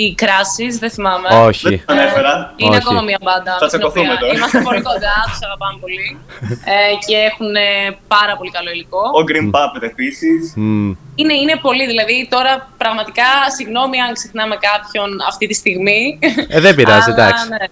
[0.03, 1.29] οι κράσεις, δεν θυμάμαι.
[1.49, 1.69] Όχι.
[1.69, 2.35] Δεν τα ανέφερα.
[2.57, 2.83] Είναι Όχι.
[2.85, 3.53] ακόμα μια μπάντα.
[3.61, 4.33] Θα με την τσακωθούμε οποία τώρα.
[4.37, 6.07] Είμαστε πολύ κοντά, τους αγαπάμε πολύ.
[6.75, 7.69] Ε, και έχουν ε,
[8.15, 9.03] πάρα πολύ καλό υλικό.
[9.21, 10.41] Ο Green Puppet επίσης.
[10.57, 10.91] Μμ.
[11.21, 12.53] Είναι, είναι πολύ, δηλαδή τώρα
[12.83, 16.19] πραγματικά, συγγνώμη αν ξεχνάμε κάποιον αυτή τη στιγμή.
[16.49, 17.49] Ε, δεν πειράζει, Αλλά, εντάξει.
[17.49, 17.67] ναι.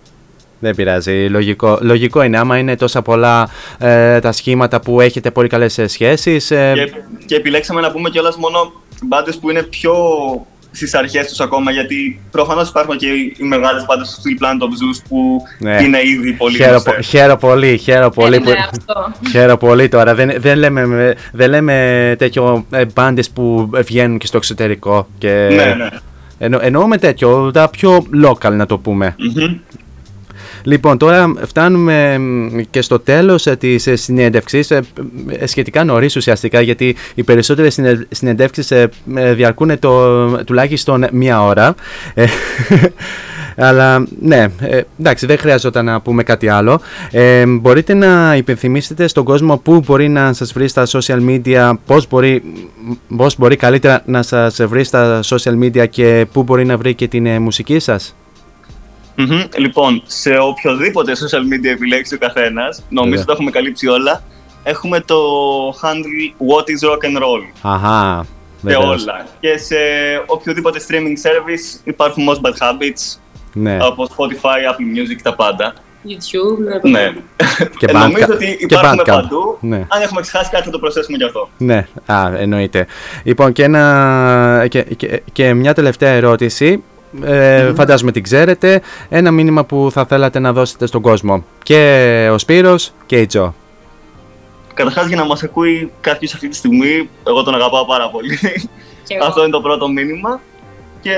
[0.58, 1.28] Δεν πειράζει.
[1.28, 2.38] Λογικό, λογικό είναι.
[2.38, 3.48] Άμα είναι τόσα πολλά
[3.78, 6.50] ε, τα σχήματα που έχετε πολύ καλές ε, σχέσεις.
[6.50, 6.92] ε, Και,
[7.26, 8.72] και επιλέξαμε να πούμε κιόλας μόνο
[9.02, 9.94] μπάντες που είναι πιο
[10.74, 14.62] στις αρχές τους ακόμα, γιατί προφανώς υπάρχουν και οι οι μεγάλες μπάντες του Steel Plant
[14.62, 15.82] of Zeus που Ναι.
[15.82, 17.06] είναι ήδη πολύ Χαίρο, γνωστές.
[17.06, 18.36] χαίρο πολύ, χαίρο πολύ.
[18.36, 19.12] Ε, που- ναι, αυτό.
[19.30, 20.14] Χαίρο πολύ τώρα.
[20.14, 25.06] Δεν, δεν, λέμε, δεν λέμε τέτοιο ε, μπάντες που βγαίνουν και στο εξωτερικό.
[25.18, 25.48] Και...
[25.54, 25.88] Ναι, ναι.
[26.38, 29.14] Εννο, εννοούμε τέτοιο, τα πιο local να το πούμε.
[29.18, 29.54] Μμμ.
[30.66, 34.80] Λοιπόν, τώρα φτάνουμε μ, και στο τέλος ε, της ε, συνέντευξης, ε,
[35.28, 41.42] ε, σχετικά νωρίς ουσιαστικά, γιατί οι περισσότερες συνε- συνεντεύξεις ε, ε, διαρκούν το, τουλάχιστον μία
[41.42, 41.74] ώρα.
[42.14, 42.24] Ε,
[43.56, 46.80] Αλλά ναι, ε, εντάξει, δεν χρειαζόταν να πούμε κάτι άλλο.
[47.10, 52.08] Ε, μπορείτε να υπενθυμίσετε στον κόσμο πού μπορεί να σας βρει στα social media, πώς
[52.08, 52.42] μπορεί,
[53.16, 57.08] πώς μπορεί καλύτερα να σας βρει στα social media και πού μπορεί να βρει και
[57.08, 58.14] την ε, μουσική σας;
[59.16, 59.40] Μμμ.
[59.56, 63.24] Λοιπόν, σε οποιοδήποτε social media επιλέξει ο καθένας, νομίζω Βέβαια.
[63.24, 64.22] το έχουμε καλύψει όλα.
[64.62, 65.16] Έχουμε το
[65.82, 68.24] handle What is Rock and Roll Αχά.
[68.24, 68.28] σε
[68.60, 69.02] βεβαίως.
[69.02, 69.26] όλα.
[69.40, 69.76] Και σε
[70.26, 73.18] οποιοδήποτε streaming service υπάρχουν Most Bad Habits
[73.52, 73.76] Ναι.
[73.80, 75.74] από Spotify, Apple Music, τα πάντα.
[76.08, 76.90] YouTube, ναι.
[76.90, 77.12] Ναι.
[77.78, 78.30] Και Ε, νομίζω Bandcamp.
[78.34, 79.06] ότι Και υπάρχουμε Bandcamp.
[79.06, 79.58] παντού.
[79.60, 79.76] Ναι.
[79.88, 81.48] Αν έχουμε ξεχάσει κάτι θα το προσθέσουμε γι' αυτό.
[81.58, 82.86] Ναι, α, εννοείται.
[83.22, 86.82] Λοιπόν, και, ένα, και, και, και μια τελευταία ερώτηση.
[87.22, 88.80] Ε, Φαντάζομαι την ξέρετε.
[89.08, 91.44] Ένα μήνυμα που θα θέλατε να δώσετε στον κόσμο.
[91.62, 93.54] Και ο Σπύρος και η Τζο.
[94.74, 98.38] Καταρχάς, για να μας ακούει κάποιος αυτή τη στιγμή, εγώ τον αγαπάω πάρα πολύ.
[99.06, 99.24] Και εγώ.
[99.24, 100.40] Αυτό είναι το πρώτο μήνυμα.
[101.00, 101.12] Και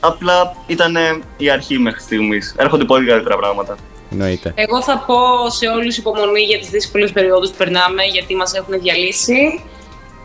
[0.00, 0.96] απλά ήταν
[1.36, 2.54] η αρχή μέχρι στιγμής.
[2.58, 3.76] Έρχονται πολύ καλύτερα πράγματα.
[4.10, 4.52] Εννοείται.
[4.54, 8.80] Εγώ θα πω σε όλους υπομονή για τις δύσκολες περιόδους που περνάμε, γιατί μας έχουν
[8.80, 9.62] διαλύσει.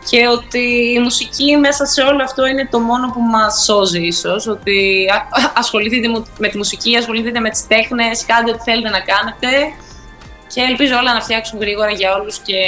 [0.08, 4.46] Και ότι η μουσική μέσα σε όλο αυτό είναι το μόνο που μας σώζει ίσως,
[4.46, 9.00] ότι α- ασχοληθείτε μου- με τη μουσική, ασχοληθείτε με τις τέχνες, κάντε ό,τι θέλετε να
[9.00, 9.48] κάνετε
[10.54, 12.60] και ελπίζω όλα να φτιάξουν γρήγορα για όλους και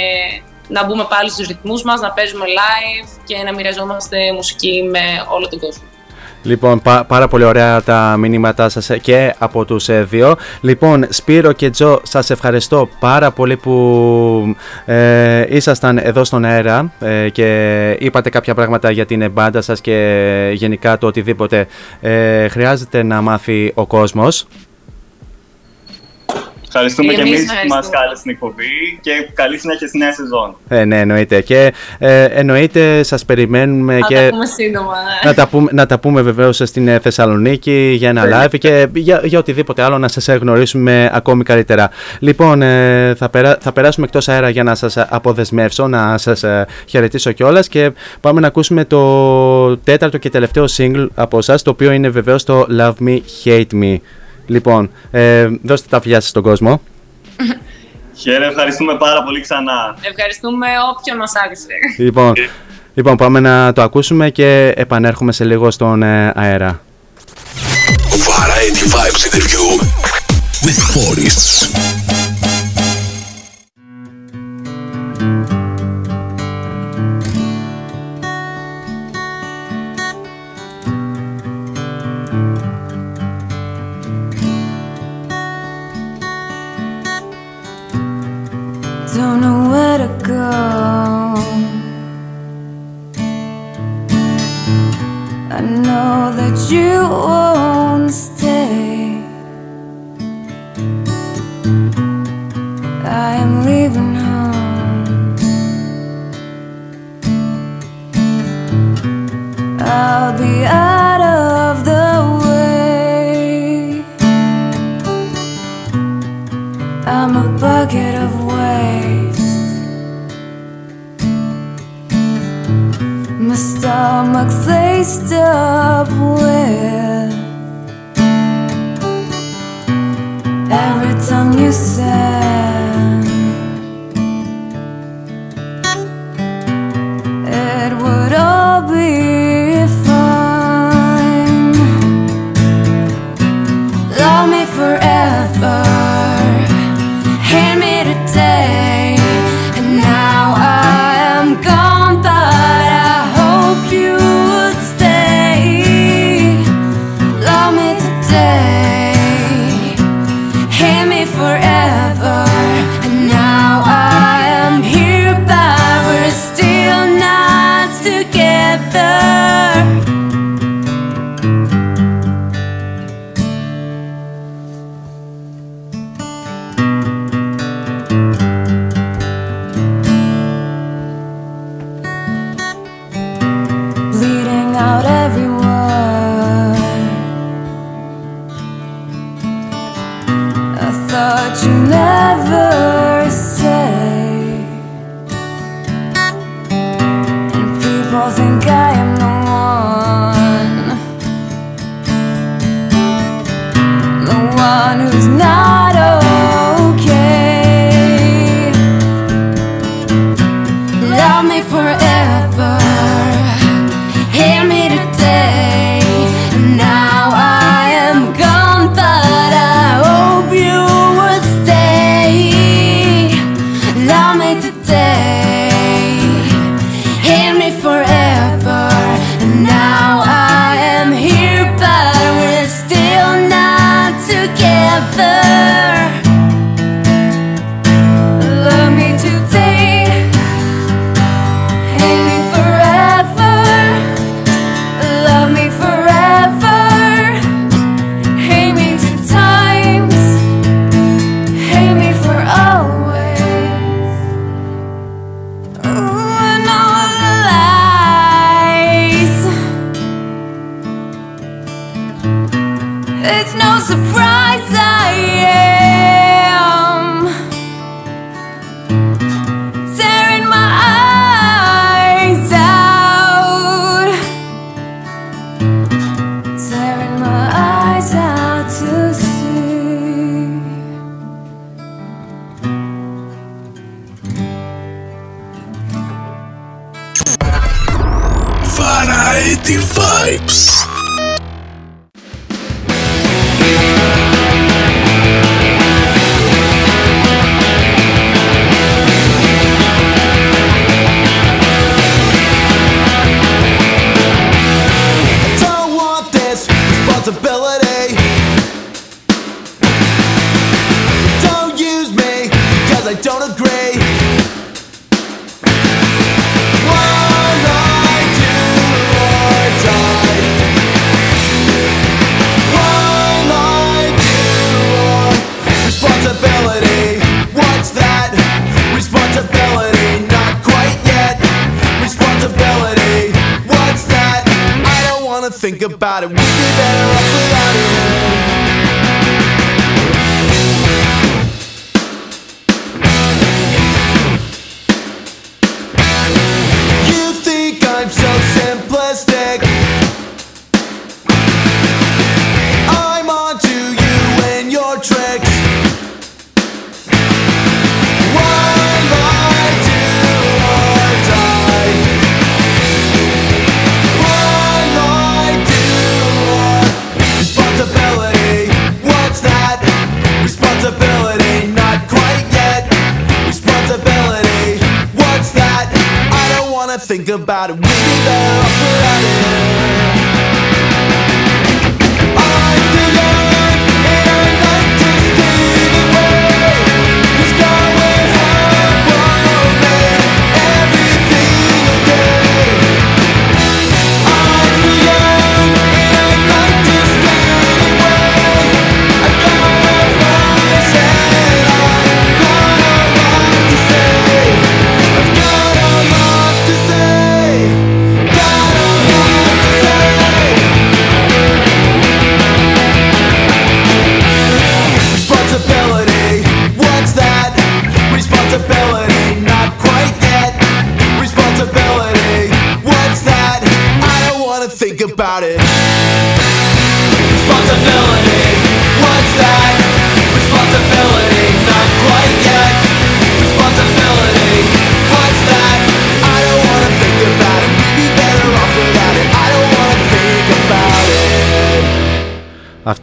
[0.67, 4.99] να μπούμε πάλι στους ρυθμούς μας, να παίζουμε live και να μοιραζόμαστε μουσική με
[5.29, 5.83] όλο τον κόσμο.
[6.43, 10.35] Λοιπόν, πα- πάρα πολύ ωραία τα μηνύματά σας ε, και από τους ε, δύο.
[10.61, 14.55] Λοιπόν, Σπύρο και Τζο, σας ευχαριστώ πάρα πολύ που
[14.85, 20.49] ε, ήσασταν εδώ στον αέρα ε, και είπατε κάποια πράγματα για την μπάντα σας και
[20.53, 21.67] γενικά το οτιδήποτε
[22.01, 24.47] ε, χρειάζεται να μάθει ο κόσμος.
[26.75, 27.97] Ευχαριστούμε και Εμείς εμείς που μας ευχαριστούμε.
[27.97, 28.65] κάλεσε στην εκπομπή
[29.01, 30.55] και καλή συνέχεια στη νέα σεζόν.
[30.67, 31.41] Ε, ναι, εννοείται.
[31.41, 34.15] Και ε, εννοείται σας περιμένουμε Θα και...
[34.15, 34.91] τα πούμε σύντομα.
[35.23, 35.29] ναι.
[35.29, 39.21] Να τα, πούμε, να τα πούμε βεβαίως στην ε, Θεσσαλονίκη για ένα live και για,
[39.23, 41.89] για οτιδήποτε άλλο να σας ε, γνωρίσουμε ακόμη καλύτερα.
[42.19, 46.43] Λοιπόν, ε, θα, περά, θα περάσουμε εκτός αέρα για να σας ε, αποδεσμεύσω, να σας
[46.43, 47.91] ε, χαιρετήσω κιόλας και
[48.21, 52.67] πάμε να ακούσουμε το τέταρτο και τελευταίο single από εσά, το οποίο είναι βεβαίως το
[52.79, 53.97] Love Me, Hate Me.
[54.45, 56.81] Λοιπόν, ε, δώστε τα φιλιά σας στον κόσμο.
[58.15, 59.97] Χαίρε, ευχαριστούμε πάρα πολύ ξανά.
[60.01, 60.67] Ευχαριστούμε
[60.97, 61.67] όποιον μας άρεσε.
[61.97, 62.33] Λοιπόν,
[62.93, 66.81] λοιπόν, πάμε να το ακούσουμε και επανέρχομαι σε λίγο στον ε, αέρα.
[68.27, 69.65] Variety Vibes interview
[70.65, 71.53] with Forests.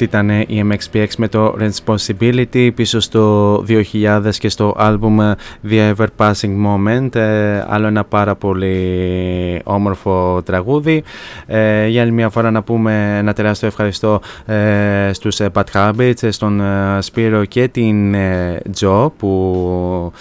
[0.02, 5.18] Αυτή ήταν η MXPX με το Responsibility πίσω στο 2000 και στο άλμπουμ
[5.68, 7.14] The Ever Passing Moment.
[7.14, 11.02] Ε, άλλο ένα πάρα πολύ όμορφο τραγούδι.
[11.47, 16.28] Ε, για άλλη μια φορά να πούμε ένα τεράστιο ευχαριστώ ε, στους ε, Bad Habits,
[16.28, 16.62] στον
[16.98, 18.14] Σπύρο και την
[18.72, 20.12] Τζο που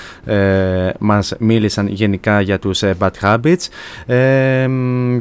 [0.99, 3.67] μας μίλησαν γενικά για τους Bad Habits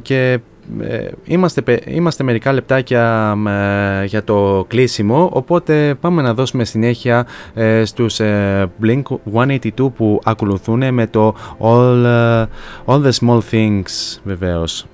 [0.02, 0.38] και
[0.80, 7.84] ε, είμαστε, είμαστε μερικά λεπτάκια ε, για το κλείσιμο, οπότε πάμε να δώσουμε συνέχεια ε,
[7.84, 8.20] στους
[8.82, 12.04] Blink-182 που ακολουθούν με το All,
[12.86, 14.86] All the Small Things βεβαίως.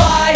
[0.00, 0.29] fire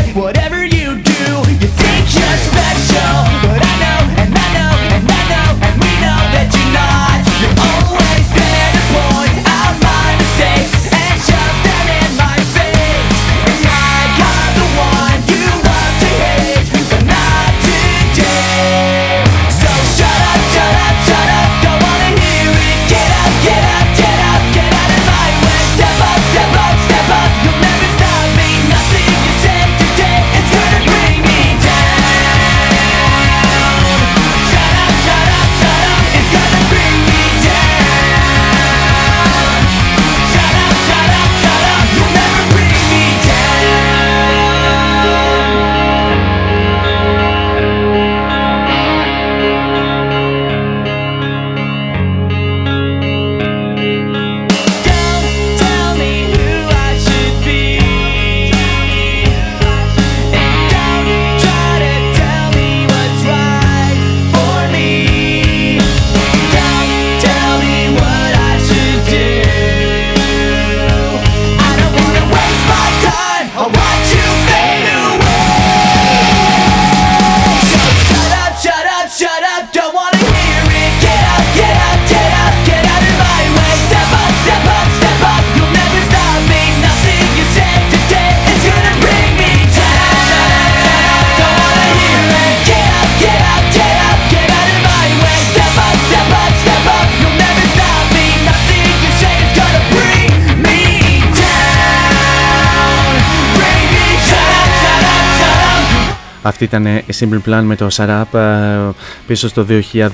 [106.47, 108.91] Αυτή ήταν η Simple Plan με το Shut Up ε,
[109.27, 109.67] πίσω στο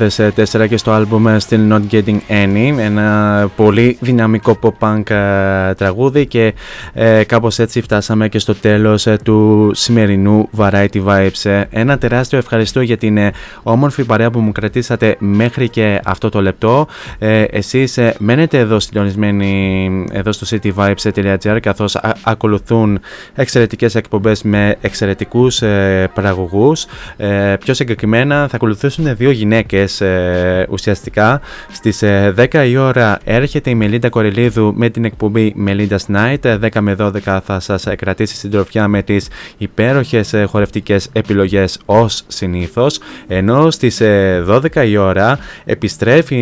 [0.06, 6.54] 2004 και στο άλμπουμ Still Not Getting Any ένα πολύ δυναμικό pop-punk ε, τραγούδι και
[6.92, 11.50] ε, κάπως έτσι φτάσαμε και στο τέλος ε, του σημερινού Variety Vibes.
[11.50, 13.30] Ε, Ένα τεράστιο ευχαριστώ για την ε,
[13.62, 16.86] όμορφη παρέα που μου κρατήσατε μέχρι και αυτό το λεπτό.
[17.18, 23.00] Ε, εσείς ε, μένετε εδώ συντονισμένοι εδώ στο cityvibes.gr καθώς α- ακολουθούν
[23.34, 26.86] εξαιρετικές εκπομπές με εξαιρετικούς ε, παραγωγούς.
[27.16, 31.40] Ε, πιο συγκεκριμένα θα ακολουθήσουν δύο γυναίκες ε, ουσιαστικά.
[31.72, 36.44] Στις ε, 10 η ώρα έρχεται η Μελίντα Κορελίδου με την εκπομπή Melinda's Night.
[36.44, 39.28] Ε, 10 με 12 θα σας ε, κρατήσει συντροφιά με τις
[39.58, 42.98] υπέροχες ε, χορευτικές επιλογές ως συνήθως.
[43.26, 46.36] Ενώ στις ε, 12 η ώρα επιστρέφει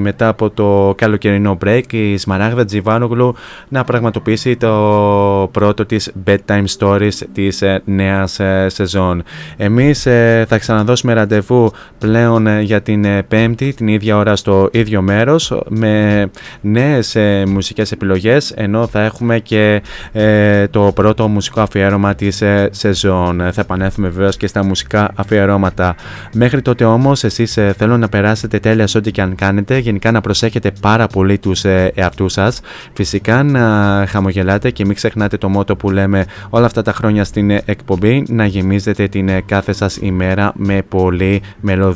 [0.00, 3.34] μετά από το καλοκαιρινό break η Σμαράγδα Τζιβάνογλου
[3.68, 9.22] να πραγματοποιήσει το πρώτο της bedtime stories της ε, νέας ε, σεζόν.
[9.56, 11.72] Εμείς ε, θα ξαναδώσουμε ραντεβού
[12.04, 16.26] πλέον ε, για την ε, πέμπτη την ίδια ώρα στο ίδιο μέρος με
[16.60, 19.82] νέες ε, μουσικές επιλογές ενώ θα έχουμε και
[20.12, 23.40] ε, το πρώτο μουσικό αφιέρωμα της ε, σεζόν.
[23.40, 25.94] Ε, Θα επανέλθουμε βεβαίως και στα μουσικά αφιερώματα.
[26.34, 29.78] Μέχρι τότε όμως εσείς ε, θέλω να περάσετε τέλεια σε ό,τι και αν κάνετε.
[29.78, 32.60] Γενικά να προσέχετε πάρα πολύ τους ε, εαυτούς σας.
[32.92, 37.50] Φυσικά να χαμογελάτε και μην ξεχνάτε το μότο που λέμε όλα αυτά τα χρόνια στην
[37.50, 41.92] ε, εκπομπή να γεμίζετε την ε, κάθε σας ημέρα με πολλή μελωδία.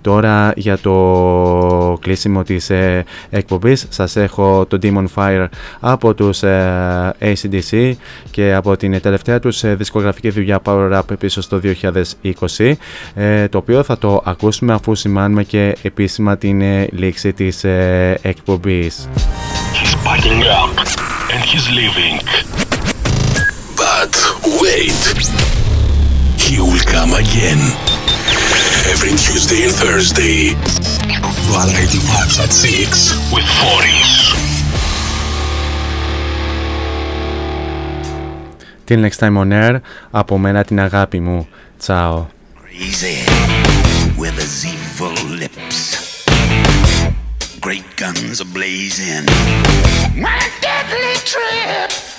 [0.00, 5.46] Τώρα για το κλείσιμο της ε, εκπομπής σας έχω το Demon Fire
[5.80, 7.92] από τους ε, ACDC
[8.30, 11.60] και από την τελευταία τους ε, δισκογραφική δουλειά Power Up πίσω στο
[12.58, 12.72] 2020
[13.14, 18.18] ε, το οποίο θα το ακούσουμε αφού σημάνουμε και επίσημα την ε, λήξη της ε,
[18.22, 19.08] εκπομπής.
[19.74, 20.72] He's packing up
[21.32, 22.16] and he's leaving.
[23.82, 24.12] But
[24.60, 25.00] wait,
[26.44, 27.91] he will come again.
[28.93, 30.39] Every Tuesday and Thursday.
[31.51, 33.33] Variety Vibes at 6.
[33.33, 34.11] With Foris.
[38.85, 39.81] Till next time on air,
[40.11, 41.47] από μένα την αγάπη μου.
[41.79, 42.25] Τσάω.
[42.55, 43.17] Crazy
[44.17, 45.79] with his evil lips.
[47.59, 49.25] Great guns are blazing.
[50.25, 52.10] My deadly trip.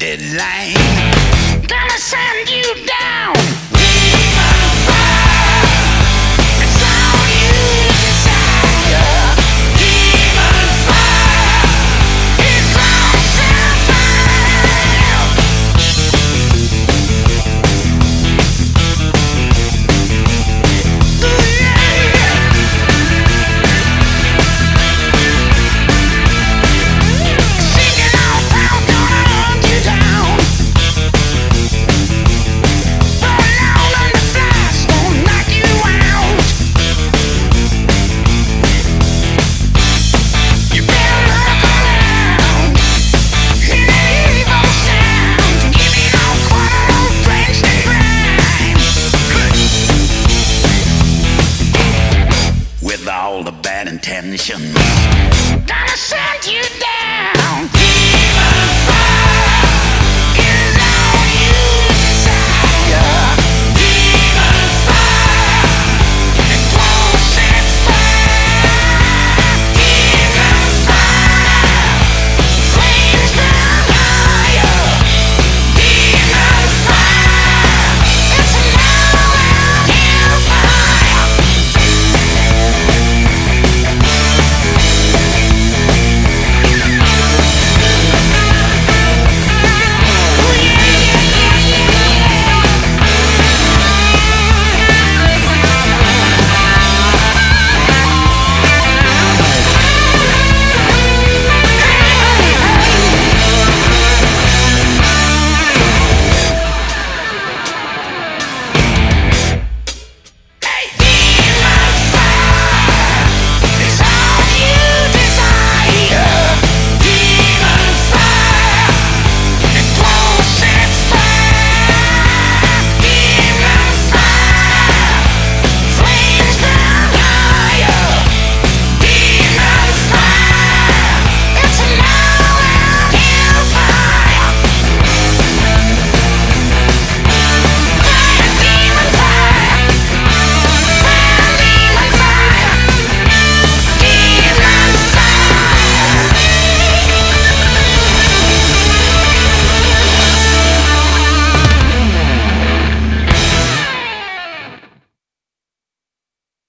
[0.00, 0.79] Deadline,